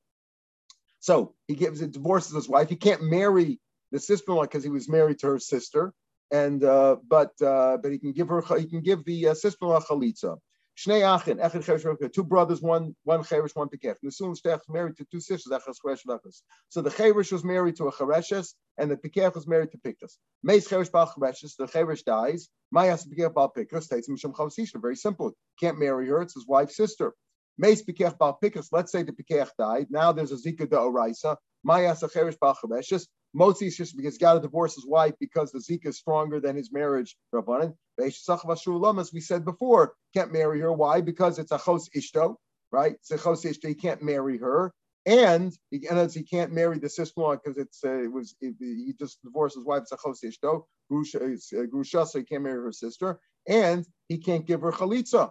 So 1.00 1.34
he 1.46 1.54
gives 1.54 1.80
it 1.80 1.92
divorces 1.92 2.34
his 2.34 2.48
wife. 2.48 2.68
He 2.68 2.76
can't 2.76 3.02
marry 3.02 3.60
the 3.92 4.00
sister-in-law 4.00 4.42
because 4.42 4.64
he 4.64 4.70
was 4.70 4.88
married 4.88 5.18
to 5.20 5.28
her 5.28 5.38
sister 5.38 5.94
and 6.30 6.62
uh, 6.62 6.96
but 7.06 7.30
uh, 7.40 7.78
but 7.78 7.92
he 7.92 7.98
can 7.98 8.12
give 8.12 8.28
her 8.28 8.42
he 8.58 8.66
can 8.66 8.80
give 8.80 9.04
the 9.04 9.28
uh, 9.28 9.34
sister-in-law 9.34 9.80
chalitza. 9.80 10.38
Shnei 10.78 11.00
Achin, 11.02 11.38
Echad 11.38 11.64
Cheresh, 11.64 12.12
two 12.12 12.22
brothers, 12.22 12.62
one 12.62 12.94
one 13.02 13.24
Cheresh, 13.24 13.50
one 13.56 13.68
Pekech. 13.68 13.96
Nesun 14.04 14.36
Shtech 14.38 14.60
married 14.68 14.96
to 14.98 15.04
two 15.10 15.18
sisters, 15.18 15.52
Echad 15.52 15.74
Cheresh 15.84 16.06
Lachas. 16.06 16.42
So 16.68 16.82
the 16.82 16.90
Cheresh 16.90 17.32
was 17.32 17.42
married 17.42 17.74
to 17.76 17.88
a 17.88 17.92
Chereshes, 17.92 18.54
and 18.78 18.88
the 18.88 18.96
Pekech 18.96 19.34
was 19.34 19.48
married 19.48 19.72
to 19.72 19.78
Pikas. 19.78 20.18
Meis 20.44 20.68
Cheresh 20.68 20.92
Bal 20.92 21.08
Chereshes, 21.08 21.56
the 21.58 21.66
Cheresh 21.66 22.04
dies. 22.04 22.48
Mayas 22.70 23.04
Pekech 23.08 23.34
Bal 23.34 23.52
Pikas 23.56 23.84
states 23.84 24.08
Misham 24.08 24.32
Chavsisha. 24.32 24.80
Very 24.80 24.94
simple. 24.94 25.32
Can't 25.58 25.80
marry 25.80 26.06
her. 26.06 26.22
It's 26.22 26.34
his 26.34 26.46
wife's 26.46 26.76
sister. 26.76 27.12
Meis 27.58 27.82
Pekech 27.84 28.16
Bal 28.16 28.38
Pikas. 28.40 28.68
Let's 28.70 28.92
say 28.92 29.02
the 29.02 29.12
Pekech 29.12 29.50
died. 29.58 29.88
Now 29.90 30.12
there's 30.12 30.30
a 30.30 30.36
Zika 30.36 30.70
de 30.70 30.76
Oraisa. 30.76 31.36
Mayas 31.64 32.02
Cheresh 32.02 32.38
Bal 32.40 32.54
Chereshes. 32.54 33.08
Motzi 33.36 33.66
is 33.66 33.76
just 33.76 33.96
because 33.96 34.16
got 34.16 34.34
to 34.34 34.40
divorce 34.40 34.76
his 34.76 34.86
wife 34.86 35.14
because 35.18 35.50
the 35.50 35.58
Zika 35.58 35.88
is 35.88 35.98
stronger 35.98 36.38
than 36.38 36.54
his 36.54 36.72
marriage. 36.72 37.16
Rabbanan. 37.34 37.74
As 38.00 39.12
we 39.12 39.20
said 39.20 39.44
before, 39.44 39.94
can't 40.14 40.32
marry 40.32 40.60
her. 40.60 40.72
Why? 40.72 41.00
Because 41.00 41.38
it's 41.38 41.52
a 41.52 41.58
chos 41.58 41.88
ishto, 41.96 42.36
right? 42.70 42.92
It's 42.92 43.10
a 43.10 43.18
chos 43.18 43.44
ishto. 43.44 43.68
He 43.68 43.74
can't 43.74 44.02
marry 44.02 44.38
her. 44.38 44.72
And 45.06 45.56
he, 45.70 45.86
and 45.88 46.12
he 46.12 46.22
can't 46.22 46.52
marry 46.52 46.78
the 46.78 46.88
sister-in-law 46.88 47.36
because 47.36 47.56
it's 47.56 47.82
uh, 47.82 48.02
it 48.02 48.12
was 48.12 48.34
it, 48.40 48.56
he 48.60 48.92
just 48.98 49.22
divorced 49.22 49.56
his 49.56 49.64
wife. 49.64 49.82
It's 49.82 49.92
a 49.92 49.96
chos 49.96 50.20
ishto, 50.22 50.64
grusha, 50.92 52.00
uh, 52.00 52.04
so 52.04 52.18
he 52.18 52.24
can't 52.24 52.42
marry 52.42 52.62
her 52.62 52.72
sister, 52.72 53.18
and 53.48 53.86
he 54.08 54.18
can't 54.18 54.46
give 54.46 54.60
her 54.60 54.72
chalitza, 54.72 55.30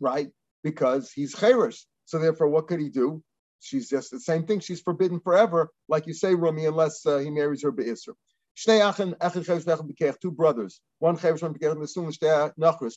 right? 0.00 0.30
Because 0.64 1.12
he's 1.12 1.34
cherish. 1.38 1.86
So 2.06 2.18
therefore, 2.18 2.48
what 2.48 2.66
could 2.66 2.80
he 2.80 2.88
do? 2.88 3.22
She's 3.60 3.88
just 3.88 4.10
the 4.10 4.18
same 4.18 4.46
thing. 4.46 4.58
She's 4.58 4.80
forbidden 4.80 5.20
forever, 5.20 5.70
like 5.88 6.08
you 6.08 6.14
say, 6.14 6.34
Rumi, 6.34 6.66
unless 6.66 7.06
uh, 7.06 7.18
he 7.18 7.30
marries 7.30 7.62
her 7.62 7.70
be'isr. 7.70 8.14
Two 8.56 10.30
brothers. 10.30 10.80
One 10.98 11.16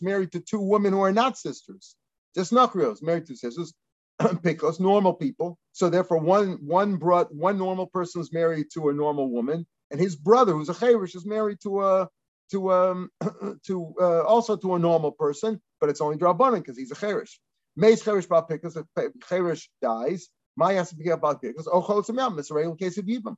married 0.02 0.32
to 0.34 0.40
two 0.40 0.60
women 0.60 0.94
who 0.94 1.02
are 1.02 1.12
not 1.14 1.38
sisters. 1.38 1.96
Just 2.36 2.52
Nachrios, 2.52 3.02
married 3.02 3.28
to 3.28 3.36
sisters. 3.36 3.74
Because 4.42 4.80
normal 4.80 5.14
people. 5.14 5.58
So 5.74 5.90
therefore, 5.90 6.20
one 6.20 6.60
one 6.66 6.98
bro- 6.98 7.26
one 7.32 7.58
normal 7.58 7.88
person 7.88 8.22
is 8.22 8.32
married 8.32 8.68
to 8.74 8.90
a 8.90 8.94
normal 8.94 9.30
woman, 9.30 9.66
and 9.92 10.00
his 10.00 10.16
brother, 10.16 10.54
who's 10.54 10.70
a 10.70 10.74
chayrish, 10.74 11.16
is 11.16 11.26
married 11.26 11.58
to 11.64 11.82
a 11.82 12.10
to 12.52 12.72
um 12.72 13.10
to 13.68 13.94
uh, 14.00 14.24
also 14.24 14.56
to 14.56 14.76
a 14.76 14.80
normal 14.80 15.12
person, 15.12 15.62
but 15.82 15.90
it's 15.90 16.02
only 16.02 16.18
drabanan 16.18 16.60
because 16.60 16.78
he's 16.78 16.92
a 16.92 16.96
chayrish. 16.96 17.32
Meis 17.76 18.04
chayrish 18.04 18.30
ba 18.30 18.46
because 18.48 18.76
the 18.76 18.86
chayrish 19.30 19.68
dies. 19.82 20.30
Be 20.58 21.10
about 21.10 21.44
oh 21.44 21.82
chotzim 21.82 22.40
It's 22.40 22.52
a 22.52 22.54
regular 22.54 22.78
case 22.78 22.98
of 22.98 23.06
yibam 23.06 23.36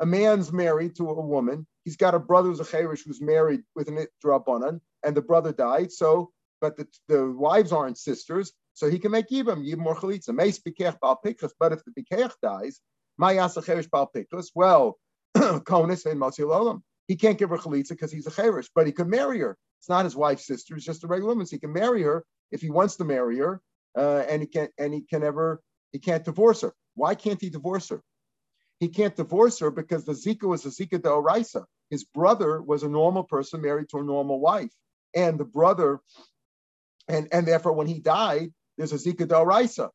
a 0.00 0.06
man's 0.06 0.52
married 0.52 0.96
to 0.96 1.10
a 1.10 1.20
woman. 1.20 1.66
He's 1.84 1.96
got 1.96 2.14
a 2.14 2.18
brother 2.18 2.48
who's 2.48 2.60
a 2.60 2.64
cherish 2.64 3.04
who's 3.04 3.20
married 3.20 3.62
with 3.76 3.88
an 3.88 4.06
drabanan, 4.24 4.80
and 5.04 5.16
the 5.16 5.22
brother 5.22 5.52
died. 5.52 5.92
So, 5.92 6.30
but 6.60 6.76
the, 6.76 6.86
the 7.08 7.30
wives 7.30 7.72
aren't 7.72 7.98
sisters, 7.98 8.52
so 8.74 8.90
he 8.90 8.98
can 8.98 9.12
make 9.12 9.28
yibam 9.28 9.64
yibam 9.66 9.86
or 9.86 9.94
chalitza. 9.94 10.34
Meis 10.34 10.58
pikech 10.58 10.98
bal 11.00 11.20
pikras. 11.24 11.52
But 11.58 11.72
if 11.72 11.80
the 11.84 11.92
pikech 11.92 12.32
dies, 12.42 12.80
mayasa 13.20 13.64
cherish 13.64 13.88
bal 13.88 14.10
pikras. 14.14 14.48
Well, 14.54 14.98
konus 15.36 16.06
and 16.06 16.20
olam. 16.20 16.82
He 17.06 17.16
can't 17.16 17.38
give 17.38 17.50
her 17.50 17.58
chalitza 17.58 17.90
because 17.90 18.12
he's 18.12 18.26
a 18.26 18.30
cherish, 18.30 18.68
but 18.74 18.86
he 18.86 18.92
can 18.92 19.10
marry 19.10 19.40
her. 19.40 19.56
It's 19.80 19.88
not 19.88 20.04
his 20.04 20.16
wife's 20.16 20.46
sister; 20.46 20.76
it's 20.76 20.84
just 20.84 21.04
a 21.04 21.06
regular 21.06 21.30
woman. 21.30 21.46
So 21.46 21.56
he 21.56 21.60
can 21.60 21.72
marry 21.72 22.02
her 22.02 22.24
if 22.50 22.60
he 22.60 22.70
wants 22.70 22.96
to 22.96 23.04
marry 23.04 23.38
her, 23.38 23.60
uh, 23.96 24.24
and 24.28 24.42
he 24.42 24.48
can 24.48 24.68
and 24.78 24.94
he 24.94 25.02
can 25.02 25.22
ever 25.22 25.62
he 25.92 25.98
can't 25.98 26.24
divorce 26.24 26.62
her. 26.62 26.72
Why 26.94 27.14
can't 27.14 27.40
he 27.40 27.50
divorce 27.50 27.88
her? 27.88 28.02
He 28.80 28.88
can't 28.88 29.14
divorce 29.14 29.58
her 29.60 29.70
because 29.70 30.04
the 30.04 30.12
Zika 30.12 30.48
was 30.48 30.64
a 30.64 30.70
Zika 30.70 31.02
de 31.02 31.08
Oraisa. 31.08 31.66
His 31.90 32.04
brother 32.04 32.60
was 32.60 32.82
a 32.82 32.88
normal 32.88 33.24
person 33.24 33.60
married 33.60 33.90
to 33.90 33.98
a 33.98 34.02
normal 34.02 34.40
wife. 34.40 34.72
And 35.14 35.38
the 35.38 35.44
brother, 35.44 36.00
and, 37.06 37.28
and 37.30 37.46
therefore 37.46 37.74
when 37.74 37.86
he 37.86 38.00
died, 38.00 38.52
there's 38.78 38.92
a 38.92 38.96
Zika 38.96 39.28
de 39.28 39.34
Oraisa. 39.34 39.90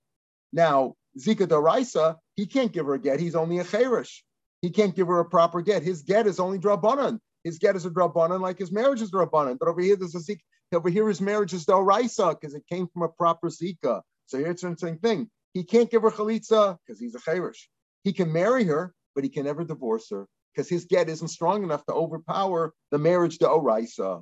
Now, 0.53 0.93
Zika 1.19 1.47
de 1.47 1.55
Oraisa, 1.55 2.17
he 2.35 2.45
can't 2.45 2.71
give 2.71 2.85
her 2.85 2.93
a 2.93 2.99
get. 2.99 3.19
He's 3.19 3.35
only 3.35 3.57
a 3.57 3.63
Cherish. 3.63 4.23
He 4.61 4.69
can't 4.69 4.95
give 4.95 5.07
her 5.07 5.19
a 5.19 5.25
proper 5.25 5.61
get. 5.61 5.81
His 5.81 6.03
get 6.03 6.27
is 6.27 6.39
only 6.39 6.59
Drabanan. 6.59 7.19
His 7.43 7.57
get 7.57 7.75
is 7.75 7.85
a 7.85 7.89
Drabanan 7.89 8.39
like 8.39 8.59
his 8.59 8.71
marriage 8.71 9.01
is 9.01 9.11
Drabanan. 9.11 9.57
But 9.57 9.67
over 9.67 9.81
here, 9.81 9.95
there's 9.95 10.15
a 10.15 10.19
Zika. 10.19 10.41
Over 10.73 10.89
here, 10.89 11.07
his 11.07 11.21
marriage 11.21 11.53
is 11.53 11.65
Doraisa 11.65 12.39
because 12.39 12.53
it 12.53 12.63
came 12.67 12.87
from 12.87 13.03
a 13.03 13.07
proper 13.07 13.49
Zika. 13.49 14.01
So 14.25 14.37
here 14.37 14.51
it's 14.51 14.61
the 14.61 14.75
same 14.77 14.97
thing. 14.97 15.29
He 15.53 15.63
can't 15.63 15.89
give 15.89 16.01
her 16.01 16.11
Chalitza 16.11 16.77
because 16.85 16.99
he's 16.99 17.15
a 17.15 17.19
Cherish. 17.19 17.69
He 18.05 18.13
can 18.13 18.31
marry 18.31 18.63
her, 18.65 18.93
but 19.15 19.23
he 19.23 19.29
can 19.31 19.45
never 19.45 19.65
divorce 19.65 20.09
her 20.11 20.27
because 20.53 20.69
his 20.69 20.85
get 20.85 21.09
isn't 21.09 21.27
strong 21.27 21.63
enough 21.63 21.83
to 21.87 21.93
overpower 21.93 22.71
the 22.91 22.99
marriage 22.99 23.39
to 23.39 23.47
Oraisa. 23.47 24.21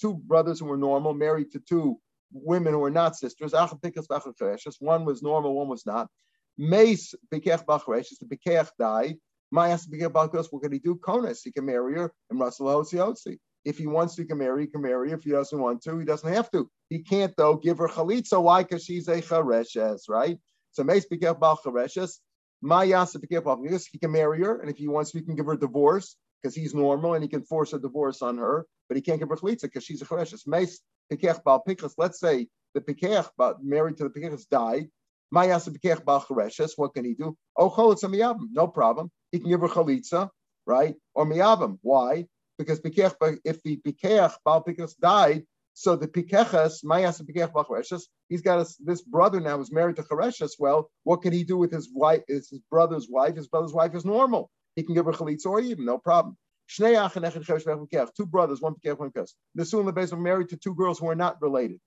Two 0.00 0.14
brothers 0.14 0.60
who 0.60 0.66
were 0.66 0.76
normal, 0.78 1.14
married 1.14 1.50
to 1.52 1.60
two 1.60 2.00
women 2.32 2.72
who 2.72 2.78
were 2.78 2.90
not 2.90 3.16
sisters. 3.16 3.52
One 3.52 5.04
was 5.04 5.22
normal, 5.22 5.54
one 5.54 5.68
was 5.68 5.84
not. 5.84 6.08
Mace 6.56 7.14
Bekech 7.30 7.66
Bachresh, 7.66 8.08
the 8.18 8.26
Bekech 8.26 8.70
died. 8.78 9.16
Mayas 9.50 9.86
Bekech 9.86 10.08
Bachresh, 10.08 10.46
what 10.50 10.62
can 10.62 10.72
he 10.72 10.78
do? 10.78 10.96
Kones, 10.96 11.42
he 11.44 11.52
can 11.52 11.66
marry 11.66 11.94
her, 11.96 12.10
and 12.30 12.40
Russell 12.40 12.66
Hotzi 12.66 13.36
If 13.66 13.76
he 13.76 13.86
wants 13.86 14.14
to, 14.14 14.22
he 14.22 14.28
can 14.28 14.38
marry, 14.38 14.62
he 14.62 14.68
can 14.68 14.80
marry. 14.80 15.12
If 15.12 15.24
he 15.24 15.32
doesn't 15.32 15.58
want 15.58 15.82
to, 15.82 15.98
he 15.98 16.06
doesn't 16.06 16.32
have 16.32 16.50
to. 16.52 16.70
He 16.88 17.00
can't, 17.00 17.34
though, 17.36 17.56
give 17.56 17.76
her 17.76 17.88
chalitza. 17.88 18.42
Why? 18.42 18.62
Because 18.62 18.84
she's 18.84 19.08
a 19.08 19.20
chareshes, 19.20 20.08
right? 20.08 20.38
So 20.72 20.84
Meis 20.84 21.06
Bekef 21.06 21.38
Bal 21.38 21.58
Chareshes, 21.58 22.18
Mayas 22.62 23.14
Bekef 23.16 23.44
Bal 23.44 23.62
he 23.90 23.98
can 23.98 24.12
marry 24.12 24.40
her, 24.40 24.60
and 24.60 24.70
if 24.70 24.76
he 24.76 24.88
wants, 24.88 25.12
he 25.12 25.22
can 25.22 25.36
give 25.36 25.46
her 25.46 25.52
a 25.52 25.58
divorce 25.58 26.16
because 26.42 26.54
he's 26.54 26.74
normal 26.74 27.14
and 27.14 27.22
he 27.22 27.28
can 27.28 27.42
force 27.42 27.72
a 27.72 27.78
divorce 27.78 28.22
on 28.22 28.38
her, 28.38 28.66
but 28.88 28.96
he 28.96 29.02
can't 29.02 29.20
give 29.20 29.28
her 29.28 29.36
chalitza 29.36 29.62
because 29.62 29.84
she's 29.84 30.02
a 30.02 30.04
chareshes. 30.04 30.46
Meis 30.46 30.80
Pekech 31.12 31.44
Bal 31.44 31.62
Pichas, 31.66 31.94
let's 31.98 32.18
say 32.18 32.48
the 32.74 32.80
Pekech 32.80 33.28
married 33.62 33.96
to 33.98 34.04
the 34.04 34.10
Pekechas 34.10 34.48
died. 34.48 34.88
Mayas 35.30 35.68
Pekech 35.68 36.04
Bal 36.04 36.20
Chareshes, 36.20 36.72
what 36.76 36.94
can 36.94 37.04
he 37.04 37.14
do? 37.14 37.36
Oh, 37.56 37.70
chalitza 37.70 38.04
miyavim, 38.04 38.48
no 38.50 38.66
problem. 38.66 39.10
He 39.30 39.38
can 39.38 39.50
give 39.50 39.60
her 39.60 39.68
chalitza, 39.68 40.30
right? 40.66 40.94
Or 41.14 41.26
miyavim. 41.26 41.78
Why? 41.82 42.26
Because 42.58 42.80
if 42.84 43.62
the 43.62 43.76
Pekech 43.86 44.34
Bal 44.44 44.64
Pichas 44.64 44.96
died, 44.98 45.44
so 45.74 45.96
the 45.96 46.06
Pikeches, 46.06 46.84
Mayas 46.84 47.20
Pikech 47.20 47.52
Bachreshes, 47.52 48.02
he's 48.28 48.42
got 48.42 48.60
a, 48.60 48.66
this 48.80 49.02
brother 49.02 49.40
now 49.40 49.56
who's 49.56 49.72
married 49.72 49.96
to 49.96 50.02
Chareshes. 50.02 50.52
Well, 50.58 50.90
what 51.04 51.22
can 51.22 51.32
he 51.32 51.44
do 51.44 51.56
with 51.56 51.72
his 51.72 51.88
wife? 51.92 52.22
Is 52.28 52.50
his 52.50 52.60
brother's 52.70 53.08
wife? 53.08 53.36
His 53.36 53.48
brother's 53.48 53.72
wife 53.72 53.94
is 53.94 54.04
normal. 54.04 54.50
He 54.76 54.82
can 54.82 54.94
give 54.94 55.06
her 55.06 55.12
chalitza 55.12 55.46
or 55.46 55.60
even, 55.60 55.84
no 55.84 55.98
problem. 55.98 56.36
Two 56.68 58.26
brothers, 58.26 58.60
one 58.60 58.74
Pikech, 58.74 58.98
one 58.98 59.10
Pikech. 59.10 59.32
The 59.54 59.64
Sun 59.64 59.86
the 59.86 59.92
base 59.92 60.12
are 60.12 60.16
married 60.16 60.50
to 60.50 60.56
two 60.56 60.74
girls 60.74 60.98
who 60.98 61.08
are 61.08 61.14
not 61.14 61.40
related, 61.42 61.80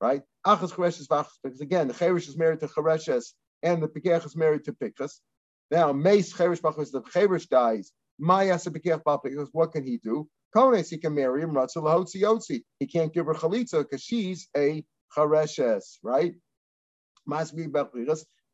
right? 0.00 0.22
Achas 0.46 0.72
Chareshes 0.72 1.06
because 1.42 1.60
again, 1.60 1.88
the 1.88 2.14
is 2.14 2.36
married 2.36 2.60
to 2.60 2.68
Chareshes 2.68 3.32
and 3.62 3.82
the 3.82 3.88
Pikech 3.88 4.24
is 4.24 4.36
married 4.36 4.64
to 4.64 4.72
Pikas. 4.72 5.20
Now, 5.70 5.92
Mace 5.92 6.32
Cheresh 6.34 6.60
Bachres, 6.60 6.90
the 6.90 7.02
Cheresh 7.02 7.48
dies. 7.48 7.92
Mayas 8.18 8.66
Pikech 8.66 9.02
Bachres, 9.04 9.48
what 9.52 9.72
can 9.72 9.84
he 9.84 9.98
do? 9.98 10.28
Kones, 10.54 10.90
he 10.90 10.98
can 10.98 11.14
marry 11.14 11.42
him, 11.42 11.52
Ratzal 11.52 11.84
Hotzi 11.84 12.60
He 12.78 12.86
can't 12.86 13.12
give 13.12 13.26
her 13.26 13.34
Chalitza 13.34 13.78
because 13.78 14.02
she's 14.02 14.48
a 14.56 14.84
Chareshes, 15.16 15.98
right? 16.02 16.34
Must 17.26 17.56
be 17.56 17.66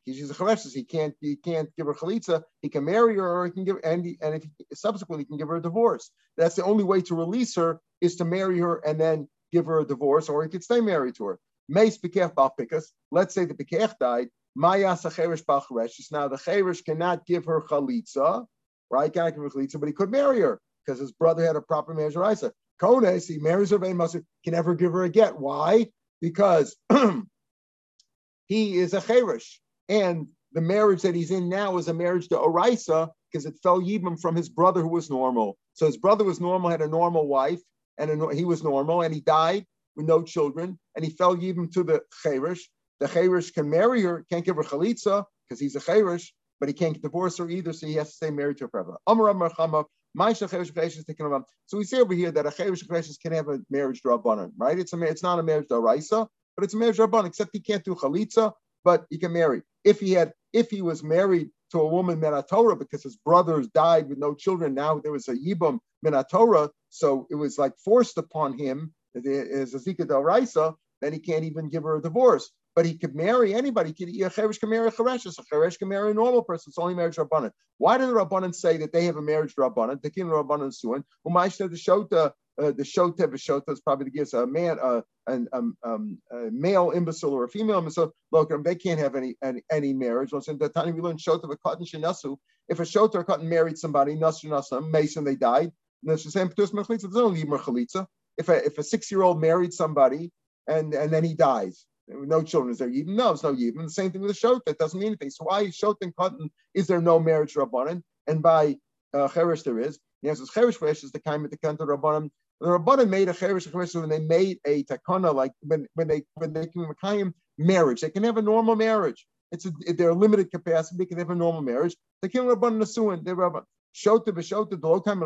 She's 0.06 0.30
a 0.30 0.34
Chareshes. 0.34 0.72
He 0.74 0.84
can't, 0.84 1.14
he 1.20 1.36
can't 1.36 1.68
give 1.76 1.86
her 1.86 1.94
Chalitza. 1.94 2.42
He 2.62 2.68
can 2.68 2.84
marry 2.84 3.16
her 3.16 3.28
or 3.28 3.46
he 3.46 3.50
can 3.50 3.64
give, 3.64 3.76
and, 3.82 4.04
he, 4.04 4.18
and 4.22 4.34
if 4.34 4.42
he, 4.44 4.50
subsequently 4.74 5.24
he 5.24 5.28
can 5.28 5.38
give 5.38 5.48
her 5.48 5.56
a 5.56 5.62
divorce. 5.62 6.10
That's 6.36 6.54
the 6.54 6.64
only 6.64 6.84
way 6.84 7.00
to 7.02 7.14
release 7.14 7.56
her 7.56 7.80
is 8.00 8.16
to 8.16 8.24
marry 8.24 8.58
her 8.60 8.76
and 8.86 9.00
then 9.00 9.28
give 9.52 9.66
her 9.66 9.80
a 9.80 9.84
divorce, 9.86 10.28
or 10.28 10.42
he 10.42 10.48
could 10.48 10.62
stay 10.62 10.80
married 10.80 11.16
to 11.16 11.24
her. 11.24 11.40
Meis 11.68 11.98
Pikech 11.98 12.34
Balpikas, 12.34 12.84
let's 13.10 13.34
say 13.34 13.44
the 13.44 13.54
Pikech 13.54 13.98
died, 13.98 14.28
Mayas 14.56 15.02
Cherish 15.02 15.42
Balcharesh. 15.44 16.12
Now 16.12 16.28
the 16.28 16.38
Cherish 16.38 16.82
cannot 16.82 17.26
give 17.26 17.44
her 17.46 17.60
Chalitza, 17.62 18.46
right? 18.90 19.12
Cannot 19.12 19.34
give 19.34 19.42
her 19.42 19.50
Chalitza, 19.50 19.80
but 19.80 19.88
he 19.88 19.92
could 19.92 20.10
marry 20.10 20.40
her 20.40 20.60
because 20.88 21.00
his 21.00 21.12
brother 21.12 21.44
had 21.44 21.56
a 21.56 21.60
proper 21.60 21.92
marriage 21.92 22.16
Raisa. 22.16 22.52
Kones, 22.80 23.28
he 23.28 23.38
marries 23.38 23.70
her, 23.70 23.78
Muslim, 23.78 24.24
can 24.42 24.54
never 24.54 24.74
give 24.74 24.92
her 24.92 25.04
a 25.04 25.10
get. 25.10 25.38
Why? 25.38 25.88
Because 26.22 26.76
he 28.46 28.78
is 28.78 28.94
a 28.94 29.00
cherish. 29.00 29.60
And 29.90 30.28
the 30.52 30.62
marriage 30.62 31.02
that 31.02 31.14
he's 31.14 31.30
in 31.30 31.50
now 31.50 31.76
is 31.76 31.88
a 31.88 31.94
marriage 31.94 32.28
to 32.28 32.36
Orisa 32.36 33.10
because 33.30 33.44
it 33.44 33.58
fell 33.62 33.80
Yibam 33.80 34.18
from 34.18 34.34
his 34.34 34.48
brother 34.48 34.80
who 34.80 34.88
was 34.88 35.10
normal. 35.10 35.58
So 35.74 35.84
his 35.84 35.98
brother 35.98 36.24
was 36.24 36.40
normal, 36.40 36.70
had 36.70 36.80
a 36.80 36.88
normal 36.88 37.26
wife, 37.26 37.60
and 37.98 38.10
a, 38.10 38.34
he 38.34 38.46
was 38.46 38.64
normal, 38.64 39.02
and 39.02 39.12
he 39.12 39.20
died 39.20 39.66
with 39.94 40.06
no 40.06 40.22
children, 40.22 40.78
and 40.96 41.04
he 41.04 41.10
fell 41.10 41.36
Yibam 41.36 41.70
to 41.72 41.82
the 41.82 42.02
cherish. 42.22 42.70
The 43.00 43.08
cherish 43.08 43.50
can 43.50 43.68
marry 43.68 44.02
her, 44.02 44.24
can't 44.30 44.44
give 44.44 44.56
her 44.56 44.62
chalitza 44.62 45.24
because 45.46 45.60
he's 45.60 45.76
a 45.76 45.80
cherish, 45.80 46.32
but 46.60 46.68
he 46.68 46.72
can't 46.72 47.00
divorce 47.02 47.36
her 47.38 47.50
either, 47.50 47.74
so 47.74 47.86
he 47.86 47.94
has 47.94 48.08
to 48.08 48.16
stay 48.16 48.30
married 48.30 48.56
to 48.58 48.64
her 48.64 48.70
forever. 48.70 48.96
Amar 49.06 49.28
Amar 49.28 49.84
so 50.16 51.76
we 51.76 51.84
say 51.84 52.00
over 52.00 52.14
here 52.14 52.30
that 52.30 52.46
a 52.46 52.50
cheresh 52.50 53.20
can 53.20 53.32
have 53.32 53.48
a 53.48 53.60
marriage 53.70 54.02
drabanan, 54.02 54.52
right? 54.56 54.78
It's 54.78 54.92
a 54.92 55.02
it's 55.02 55.22
not 55.22 55.38
a 55.38 55.42
marriage 55.42 55.68
daraisa, 55.68 56.26
but 56.56 56.64
it's 56.64 56.74
a 56.74 56.76
marriage 56.76 56.96
drabanan. 56.96 57.26
Except 57.26 57.50
he 57.52 57.60
can't 57.60 57.84
do 57.84 57.94
chalitza, 57.94 58.52
but 58.84 59.06
he 59.10 59.18
can 59.18 59.32
marry. 59.32 59.62
If 59.84 60.00
he 60.00 60.12
had, 60.12 60.32
if 60.52 60.70
he 60.70 60.82
was 60.82 61.04
married 61.04 61.50
to 61.72 61.80
a 61.80 61.86
woman 61.86 62.20
minatora 62.20 62.78
because 62.78 63.02
his 63.02 63.16
brothers 63.16 63.68
died 63.68 64.08
with 64.08 64.18
no 64.18 64.34
children, 64.34 64.74
now 64.74 64.98
there 64.98 65.12
was 65.12 65.28
a 65.28 65.34
yibam 65.34 65.78
minatora, 66.04 66.70
so 66.88 67.26
it 67.30 67.34
was 67.34 67.58
like 67.58 67.74
forced 67.84 68.18
upon 68.18 68.58
him 68.58 68.94
as 69.14 69.74
a 69.74 69.78
Zika 69.78 70.06
Del 70.06 70.22
Raisa, 70.22 70.74
then 71.00 71.12
he 71.12 71.18
can't 71.18 71.44
even 71.44 71.68
give 71.68 71.82
her 71.82 71.96
a 71.96 72.02
divorce. 72.02 72.50
But 72.78 72.86
he 72.86 72.96
could 72.96 73.16
marry 73.16 73.54
anybody. 73.54 73.92
He 73.92 74.22
a 74.22 74.30
Cheresh 74.30 74.60
can 74.60 74.70
marry 74.70 74.86
a 74.86 74.92
Cheresh. 74.92 75.26
A 75.26 75.42
Cheresh 75.52 75.80
can 75.80 75.88
marry 75.88 76.12
a 76.12 76.14
normal 76.14 76.44
person. 76.44 76.70
It's 76.70 76.78
only 76.78 76.94
marriage 76.94 77.16
Rabbanan. 77.16 77.50
Why 77.78 77.98
do 77.98 78.06
the 78.06 78.12
Rabbanan 78.12 78.54
say 78.54 78.76
that 78.76 78.92
they 78.92 79.06
have 79.06 79.16
a 79.16 79.20
marriage 79.20 79.56
Rabbanan? 79.56 80.00
The 80.00 80.10
king 80.10 80.26
Rabbanan 80.26 80.72
Suin. 80.72 81.02
Umayshta 81.26 81.68
the 81.68 81.76
Shota, 81.76 82.30
uh, 82.62 82.70
the 82.70 82.84
Shota 82.84 83.22
Vishota 83.22 83.70
is 83.70 83.80
probably 83.80 84.04
the 84.04 84.12
gives 84.12 84.32
a 84.32 84.46
man, 84.46 84.78
uh, 84.80 85.00
um, 85.26 85.76
um, 85.82 86.18
a 86.30 86.52
male 86.52 86.92
imbecile 86.94 87.34
or 87.34 87.42
a 87.42 87.48
female 87.48 87.78
imbecile. 87.78 88.12
Look, 88.30 88.52
they 88.62 88.76
can't 88.76 89.00
have 89.00 89.16
any 89.16 89.34
any, 89.42 89.64
any 89.72 89.92
marriage. 89.92 90.30
In 90.32 90.56
the 90.56 90.68
time 90.68 90.94
we 90.94 91.00
learn 91.00 91.16
Shota 91.16 91.46
V'Katan 91.50 91.84
Shenasu. 91.84 92.36
If 92.68 92.78
a 92.78 92.84
Shota 92.84 93.16
or 93.16 93.24
Katan 93.24 93.42
married 93.42 93.76
somebody, 93.76 94.14
Nasu 94.14 94.44
Nasam, 94.44 94.92
Mason, 94.92 95.24
they 95.24 95.34
died. 95.34 95.72
The 96.04 96.16
same 96.16 96.52
There's 96.56 96.72
no 96.72 96.84
Chalitza. 96.84 98.06
If 98.36 98.48
a 98.48 98.64
if 98.64 98.78
a 98.78 98.84
six 98.84 99.10
year 99.10 99.22
old 99.22 99.40
married 99.40 99.72
somebody 99.72 100.30
and 100.68 100.94
and 100.94 101.12
then 101.12 101.24
he 101.24 101.34
dies, 101.34 101.87
no 102.08 102.42
children, 102.42 102.72
is 102.72 102.78
there 102.78 102.88
even? 102.88 103.16
No, 103.16 103.32
it's 103.32 103.42
no 103.42 103.54
even. 103.54 103.84
The 103.84 103.90
same 103.90 104.10
thing 104.10 104.22
with 104.22 104.30
a 104.30 104.34
shot. 104.34 104.64
That 104.66 104.78
doesn't 104.78 104.98
mean 104.98 105.08
anything. 105.08 105.30
So 105.30 105.44
why 105.44 105.62
is 105.62 105.74
shot 105.74 105.96
and 106.00 106.14
cotton? 106.16 106.50
Is 106.74 106.86
there 106.86 107.00
no 107.00 107.18
marriage 107.18 107.54
rabbanon? 107.54 108.02
And 108.26 108.42
by 108.42 108.76
uh, 109.14 109.28
cherish 109.28 109.62
there 109.62 109.78
is. 109.78 109.98
The 110.22 110.30
answer 110.30 110.42
is 110.42 110.50
cherish 110.50 111.04
is 111.04 111.12
the 111.12 111.20
kind 111.20 111.44
of 111.44 111.50
the 111.50 111.58
kanta 111.58 111.80
rabbanon. 111.80 112.30
The 112.60 112.68
rabbanon 112.68 113.08
made 113.08 113.28
a 113.28 113.34
cherish 113.34 113.70
cherish 113.70 113.94
when 113.94 114.08
they 114.08 114.20
made 114.20 114.58
a 114.66 114.84
takana 114.84 115.34
like 115.34 115.52
when 115.60 115.86
when 115.94 116.08
they 116.08 116.22
when 116.34 116.52
they 116.52 116.66
can 116.66 116.82
make 116.82 117.02
a 117.02 117.32
marriage, 117.58 118.00
they 118.00 118.10
can 118.10 118.24
have 118.24 118.38
a 118.38 118.42
normal 118.42 118.76
marriage. 118.76 119.26
It's 119.52 119.66
a, 119.66 119.72
they're 119.94 120.14
limited 120.14 120.50
capacity. 120.50 120.96
They 120.98 121.06
can 121.06 121.18
have 121.18 121.30
a 121.30 121.34
normal 121.34 121.62
marriage. 121.62 121.96
They 122.22 122.28
can't 122.28 122.46
rabbanon 122.46 122.82
nasuin. 122.82 123.24
They 123.24 123.32
rabbanon 123.32 123.64
shota 123.94 124.28
b'shota 124.28 124.80
the 124.80 124.86
low 124.86 125.00
time 125.00 125.22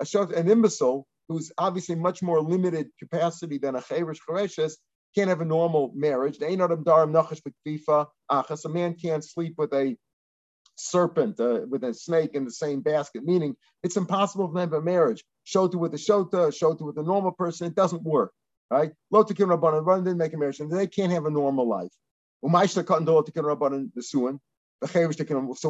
a 0.00 0.06
shot 0.06 0.32
an 0.34 0.50
imbecile 0.50 1.06
who's 1.28 1.52
obviously 1.58 1.94
much 1.94 2.22
more 2.22 2.40
limited 2.40 2.88
capacity 2.98 3.58
than 3.58 3.76
a 3.76 3.82
cherish 3.82 4.18
chereshes 4.28 4.74
can't 5.16 5.28
have 5.28 5.40
a 5.40 5.44
normal 5.44 5.90
marriage. 5.94 6.38
A 6.40 6.56
man 8.68 8.94
can't 8.94 9.24
sleep 9.24 9.54
with 9.56 9.72
a 9.72 9.96
serpent, 10.76 11.40
uh, 11.40 11.62
with 11.68 11.82
a 11.84 11.94
snake 11.94 12.34
in 12.34 12.44
the 12.44 12.50
same 12.50 12.82
basket, 12.82 13.24
meaning 13.24 13.56
it's 13.82 13.96
impossible 13.96 14.52
to 14.52 14.58
have 14.58 14.74
a 14.74 14.82
marriage. 14.82 15.24
Shota 15.46 15.76
with 15.76 15.94
a 15.94 15.96
shota, 15.96 16.48
shota 16.48 16.82
with 16.82 16.98
a 16.98 17.02
normal 17.02 17.32
person, 17.32 17.66
it 17.66 17.74
doesn't 17.74 18.02
work. 18.02 18.34
Right? 18.70 18.92
Lotikin 19.14 19.46
Rabbanan 19.46 20.04
didn't 20.04 20.18
make 20.18 20.34
a 20.34 20.36
marriage, 20.36 20.60
and 20.60 20.70
they 20.70 20.86
can't 20.86 21.12
have 21.12 21.24
a 21.24 21.30
normal 21.30 21.66
life. 21.68 21.92
So 22.42 22.48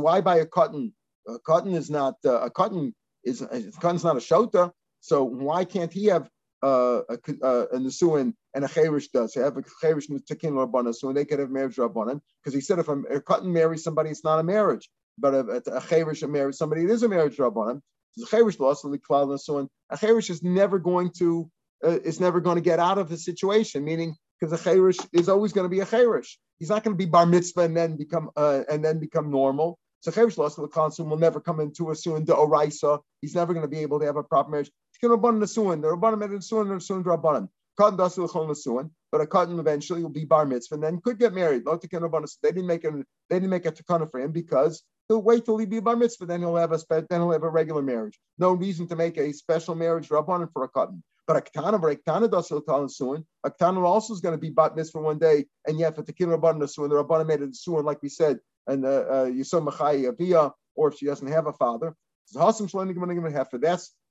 why 0.01 0.21
buy 0.21 0.39
a 0.39 0.47
cotton? 0.47 0.93
A 1.29 1.39
cotton 1.41 1.75
is 1.75 1.91
not 1.91 2.15
uh, 2.25 2.41
a 2.41 2.51
cotton 2.51 2.95
is 3.23 3.43
a 3.43 3.71
cotton's 3.81 4.05
not 4.05 4.17
a 4.17 4.21
shota. 4.21 4.73
So 5.01 5.25
why 5.25 5.65
can't 5.65 5.93
he 5.93 6.07
have 6.07 6.29
uh, 6.63 7.03
a, 7.09 7.19
uh, 7.43 7.67
a 7.73 7.77
Nisuin 7.77 8.35
and 8.57 8.65
a 8.65 8.69
Cherish 8.69 9.09
does 9.09 9.35
have 9.35 9.59
a 9.59 9.63
Cherish 9.83 10.07
Takin 10.27 10.55
Rabbanan, 10.55 10.95
so 10.95 11.13
they 11.13 11.27
could 11.27 11.39
have 11.39 11.51
marriage 11.51 11.77
Rabbanan, 11.77 12.23
because 12.43 12.55
he 12.55 12.63
said 12.63 12.79
if 12.79 12.89
a, 12.89 13.21
cotton 13.21 13.53
marries 13.53 13.85
somebody, 13.85 14.09
it's 14.09 14.25
not 14.25 14.41
a 14.41 14.43
marriage, 14.43 14.89
but 15.19 15.35
a, 15.35 15.63
a, 15.77 15.81
Cherish 15.83 16.23
marries 16.23 16.57
somebody, 16.57 16.85
it 16.85 16.91
is 16.91 17.03
a 17.03 17.09
marriage 17.09 17.37
Rabbanan. 17.37 17.83
A 18.23 18.27
Cherish 18.27 18.59
lost 18.59 18.83
the 18.83 18.99
Klal 18.99 19.27
Nisuin. 19.29 19.69
A 19.91 19.99
Cherish 19.99 20.31
is 20.31 20.43
never 20.43 20.79
going 20.79 21.11
to 21.19 21.51
uh, 21.85 21.99
is 22.03 22.19
never 22.19 22.41
going 22.41 22.57
to 22.57 22.63
get 22.63 22.79
out 22.79 22.97
of 22.97 23.11
the 23.11 23.19
situation, 23.19 23.85
meaning 23.85 24.17
because 24.41 24.59
a 24.59 24.65
Cherish 24.65 24.97
is 25.13 25.29
always 25.29 25.53
going 25.53 25.67
to 25.67 25.69
be 25.69 25.81
a 25.81 25.87
Cherish. 25.87 26.39
He's 26.59 26.71
not 26.71 26.83
going 26.83 26.97
to 26.97 26.99
be 26.99 27.05
bar 27.05 27.27
mitzvah 27.27 27.61
and 27.61 27.77
then 27.77 27.99
become 27.99 28.31
uh, 28.37 28.63
and 28.71 28.83
then 28.83 28.99
become 28.99 29.31
normal. 29.31 29.79
So 30.01 30.11
Cherish 30.11 30.39
lost 30.39 30.57
the 30.57 30.67
Klal 30.67 30.99
will 31.07 31.19
never 31.19 31.41
come 31.41 31.61
into 31.61 31.91
a 31.91 31.95
suin 31.95 32.25
de 32.25 32.33
oraisa. 32.33 33.01
He's 33.21 33.35
never 33.35 33.53
going 33.53 33.65
to 33.65 33.69
be 33.69 33.81
able 33.81 34.01
to 34.01 34.07
have 34.07 34.17
a 34.17 34.23
proper 34.23 34.51
marriage. 34.51 34.71
Rabbanan 35.03 35.43
Nesuin. 35.43 35.83
The 35.83 35.89
Rabbanan 35.89 36.19
made 36.19 36.31
a 36.31 36.39
Nesuin 36.39 36.71
and 36.71 36.81
Nesuin 36.81 37.05
Rabbanan. 37.05 37.21
Cotton 37.35 37.49
Nesuin, 37.79 38.91
but 39.13 39.21
a 39.21 39.27
cotton 39.27 39.59
eventually 39.59 40.03
will 40.03 40.11
be 40.11 40.25
bar 40.25 40.47
mitzvah 40.47 40.77
and 40.77 40.85
then 40.85 41.01
could 41.01 41.19
get 41.19 41.33
married. 41.33 41.65
They 41.65 42.53
didn't 42.53 42.67
make 42.67 42.85
a 42.85 42.91
they 43.29 43.37
didn't 43.37 43.51
make 43.51 43.67
a 43.67 43.73
tikkun 43.73 44.11
for 44.11 44.21
him 44.21 44.33
because 44.33 44.83
he'll 45.09 45.23
wait 45.23 45.45
till 45.45 45.59
he 45.59 45.67
be 45.67 45.81
bar 45.81 45.97
mitzvah, 45.97 46.27
then 46.27 46.41
he'll 46.41 46.57
have 46.57 46.73
a 46.73 46.81
then 46.89 47.21
he'll 47.21 47.33
have 47.33 47.43
a 47.43 47.51
regular 47.51 47.83
marriage. 47.83 48.19
No 48.39 48.53
reason 48.53 48.87
to 48.89 48.97
make 48.97 49.17
a 49.19 49.33
special 49.33 49.75
marriage 49.75 50.09
Rabbanan 50.09 50.53
for 50.53 50.65
a 50.65 50.69
cotton. 50.69 51.03
But 51.27 51.37
a 51.39 51.41
ketana, 51.41 51.81
but 51.81 51.93
a 51.93 51.97
ketana 51.97 52.29
dasu 52.29 52.63
Nesuin. 52.65 53.25
A 53.45 53.51
ketana 53.51 53.85
also 53.85 54.15
is 54.15 54.21
going 54.21 54.35
to 54.35 54.41
be 54.41 54.51
bat 54.51 54.77
mitzvah 54.77 55.01
one 55.01 55.19
day, 55.19 55.47
and 55.67 55.79
yet 55.79 55.97
for 55.97 56.03
Tikkun 56.03 56.37
Rabbanan 56.39 56.63
Nesuin, 56.63 56.89
the 56.89 57.03
Rabbanan 57.03 57.27
made 57.27 57.43
a 57.43 57.49
Nesuin 57.49 57.85
like 57.85 58.01
we 58.03 58.09
said, 58.09 58.39
and 58.67 58.85
uh, 58.85 58.89
uh, 58.89 59.27
Yisom 59.27 59.67
Machai 59.69 60.53
or 60.77 60.89
if 60.89 60.99
she 60.99 61.07
doesn't 61.07 61.27
have 61.27 61.47
a 61.47 61.53
father. 61.53 61.97
That's 62.35 62.61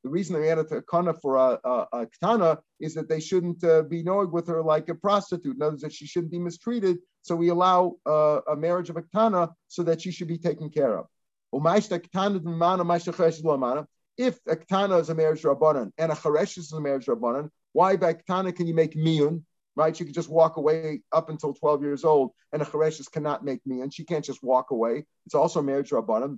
the 0.05 0.11
reason 0.11 0.39
they 0.39 0.51
added 0.51 0.71
a 0.71 0.83
kana 0.83 1.15
for 1.15 1.35
a, 1.35 1.59
a, 1.63 1.87
a 1.93 2.05
katana 2.05 2.59
is 2.79 2.93
that 2.93 3.09
they 3.09 3.19
shouldn't 3.19 3.63
uh, 3.63 3.81
be 3.81 4.03
knowing 4.03 4.31
with 4.31 4.47
her 4.47 4.61
like 4.61 4.87
a 4.87 4.93
prostitute. 4.93 5.55
In 5.55 5.63
other 5.63 5.71
words, 5.71 5.81
that 5.81 5.93
she 5.93 6.05
shouldn't 6.05 6.31
be 6.31 6.37
mistreated. 6.37 6.99
So 7.23 7.35
we 7.35 7.49
allow 7.49 7.95
uh, 8.05 8.41
a 8.47 8.55
marriage 8.55 8.91
of 8.91 8.97
a 8.97 9.01
katana 9.01 9.49
so 9.67 9.81
that 9.81 9.99
she 10.03 10.11
should 10.11 10.27
be 10.27 10.37
taken 10.37 10.69
care 10.69 10.95
of. 10.99 11.07
If 11.51 11.89
a 11.89 11.99
katana 14.55 14.97
is 14.97 15.09
a 15.09 15.15
marriage 15.15 15.41
rabbanan 15.41 15.91
and 15.97 16.11
a 16.11 16.15
charesh 16.15 16.57
is 16.59 16.71
a 16.71 16.79
marriage 16.79 17.07
rabbanan, 17.07 17.49
why 17.73 17.95
by 17.95 18.13
katana 18.13 18.51
can 18.51 18.67
you 18.67 18.75
make 18.75 18.93
miyun? 18.95 19.41
Right, 19.75 19.97
she 19.97 20.05
could 20.05 20.13
just 20.13 20.29
walk 20.29 20.57
away 20.57 21.01
up 21.11 21.29
until 21.29 21.53
12 21.53 21.81
years 21.81 22.05
old, 22.05 22.31
and 22.53 22.61
a 22.61 22.65
chareshes 22.65 23.11
cannot 23.11 23.43
make 23.43 23.59
miyun. 23.67 23.91
She 23.91 24.05
can't 24.05 24.23
just 24.23 24.43
walk 24.43 24.69
away. 24.69 25.05
It's 25.25 25.35
also 25.35 25.61
a 25.61 25.63
marriage 25.63 25.89
rabbanan. 25.89 26.37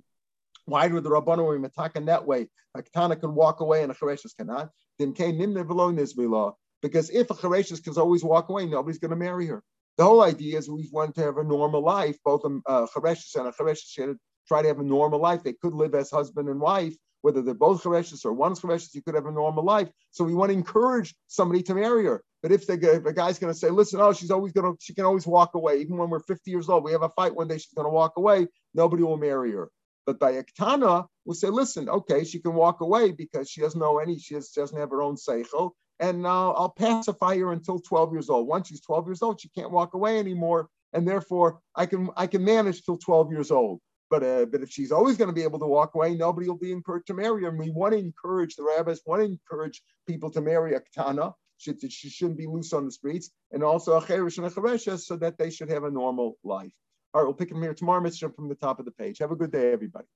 Why 0.68 0.86
do 0.86 1.00
the 1.00 1.08
Rabbanu 1.08 1.96
in 1.96 2.04
that 2.04 2.26
way? 2.26 2.46
A 2.74 2.82
Ketana 2.82 3.18
can 3.18 3.34
walk 3.34 3.60
away 3.60 3.82
and 3.82 3.90
a 3.90 3.94
Chareshes 3.94 4.36
cannot. 4.36 4.70
Because 4.98 7.10
if 7.10 7.30
a 7.30 7.34
Chareshes 7.34 7.82
can 7.82 7.96
always 7.96 8.22
walk 8.22 8.50
away, 8.50 8.66
nobody's 8.66 8.98
going 8.98 9.10
to 9.10 9.16
marry 9.16 9.46
her. 9.46 9.62
The 9.96 10.04
whole 10.04 10.22
idea 10.22 10.58
is 10.58 10.68
we 10.68 10.88
want 10.92 11.14
to 11.14 11.22
have 11.22 11.38
a 11.38 11.44
normal 11.44 11.82
life. 11.82 12.18
Both 12.22 12.44
a 12.44 12.60
uh, 12.70 12.86
Chareshes 12.86 13.34
and 13.36 13.48
a 13.48 13.52
Chareshes 13.52 13.88
should 13.88 14.18
try 14.46 14.60
to 14.60 14.68
have 14.68 14.78
a 14.78 14.84
normal 14.84 15.20
life. 15.20 15.42
They 15.42 15.54
could 15.54 15.72
live 15.72 15.94
as 15.94 16.10
husband 16.10 16.50
and 16.50 16.60
wife, 16.60 16.94
whether 17.22 17.40
they're 17.40 17.54
both 17.54 17.82
Chareshes 17.82 18.26
or 18.26 18.34
one's 18.34 18.60
Chareshes, 18.60 18.94
you 18.94 19.02
could 19.02 19.14
have 19.14 19.26
a 19.26 19.32
normal 19.32 19.64
life. 19.64 19.88
So 20.10 20.22
we 20.22 20.34
want 20.34 20.50
to 20.50 20.54
encourage 20.54 21.14
somebody 21.28 21.62
to 21.62 21.74
marry 21.74 22.04
her. 22.04 22.22
But 22.42 22.52
if, 22.52 22.66
the, 22.66 22.74
if 22.74 23.06
a 23.06 23.12
guy's 23.14 23.38
going 23.38 23.52
to 23.52 23.58
say, 23.58 23.70
listen, 23.70 24.00
oh, 24.00 24.12
she's 24.12 24.30
always 24.30 24.52
going 24.52 24.70
to, 24.70 24.78
she 24.80 24.94
can 24.94 25.06
always 25.06 25.26
walk 25.26 25.54
away. 25.54 25.80
Even 25.80 25.96
when 25.96 26.10
we're 26.10 26.20
50 26.20 26.50
years 26.50 26.68
old, 26.68 26.84
we 26.84 26.92
have 26.92 27.02
a 27.02 27.08
fight 27.08 27.34
one 27.34 27.48
day, 27.48 27.56
she's 27.56 27.72
going 27.74 27.86
to 27.86 27.92
walk 27.92 28.12
away. 28.18 28.46
Nobody 28.74 29.02
will 29.02 29.16
marry 29.16 29.50
her. 29.52 29.70
But 30.08 30.18
by 30.18 30.42
Aktana, 30.42 31.06
we'll 31.26 31.34
say, 31.34 31.50
listen, 31.50 31.86
okay, 31.90 32.24
she 32.24 32.38
can 32.38 32.54
walk 32.54 32.80
away 32.80 33.12
because 33.12 33.50
she 33.50 33.60
doesn't 33.60 33.78
know 33.78 33.98
any, 33.98 34.18
she, 34.18 34.36
has, 34.36 34.50
she 34.50 34.58
doesn't 34.58 34.78
have 34.78 34.88
her 34.88 35.02
own 35.02 35.16
seichel, 35.16 35.72
and 36.00 36.24
uh, 36.24 36.52
I'll 36.52 36.70
pacify 36.70 37.36
her 37.36 37.52
until 37.52 37.78
12 37.78 38.14
years 38.14 38.30
old. 38.30 38.48
Once 38.48 38.68
she's 38.68 38.80
12 38.80 39.06
years 39.06 39.20
old, 39.20 39.38
she 39.38 39.50
can't 39.50 39.70
walk 39.70 39.92
away 39.92 40.18
anymore, 40.18 40.70
and 40.94 41.06
therefore 41.06 41.60
I 41.74 41.84
can 41.84 42.08
I 42.16 42.26
can 42.26 42.42
manage 42.42 42.84
till 42.86 42.96
12 42.96 43.30
years 43.32 43.50
old. 43.50 43.80
But 44.08 44.22
uh, 44.22 44.46
but 44.46 44.62
if 44.62 44.70
she's 44.70 44.92
always 44.92 45.18
going 45.18 45.28
to 45.28 45.34
be 45.34 45.42
able 45.42 45.58
to 45.58 45.66
walk 45.66 45.94
away, 45.94 46.14
nobody 46.14 46.48
will 46.48 46.56
be 46.56 46.72
encouraged 46.72 47.08
to 47.08 47.14
marry 47.14 47.42
her. 47.42 47.50
And 47.50 47.58
we 47.58 47.70
want 47.70 47.92
to 47.92 47.98
encourage 47.98 48.56
the 48.56 48.62
rabbis, 48.62 49.02
want 49.04 49.20
to 49.20 49.26
encourage 49.26 49.82
people 50.06 50.30
to 50.30 50.40
marry 50.40 50.72
a 50.72 50.80
katana. 50.80 51.34
She, 51.58 51.74
she 51.90 52.08
shouldn't 52.08 52.38
be 52.38 52.46
loose 52.46 52.72
on 52.72 52.86
the 52.86 52.92
streets, 52.92 53.30
and 53.52 53.62
also 53.62 53.92
a 53.92 54.04
and 54.08 54.46
a 54.46 54.98
so 54.98 55.16
that 55.16 55.36
they 55.36 55.50
should 55.50 55.68
have 55.68 55.84
a 55.84 55.90
normal 55.90 56.38
life. 56.42 56.72
All 57.14 57.22
right, 57.22 57.26
we'll 57.26 57.34
pick 57.34 57.48
them 57.48 57.62
here 57.62 57.74
tomorrow, 57.74 58.02
Mr. 58.02 58.34
from 58.34 58.48
the 58.48 58.54
top 58.54 58.78
of 58.78 58.84
the 58.84 58.90
page. 58.90 59.18
Have 59.18 59.30
a 59.32 59.36
good 59.36 59.50
day, 59.50 59.72
everybody. 59.72 60.06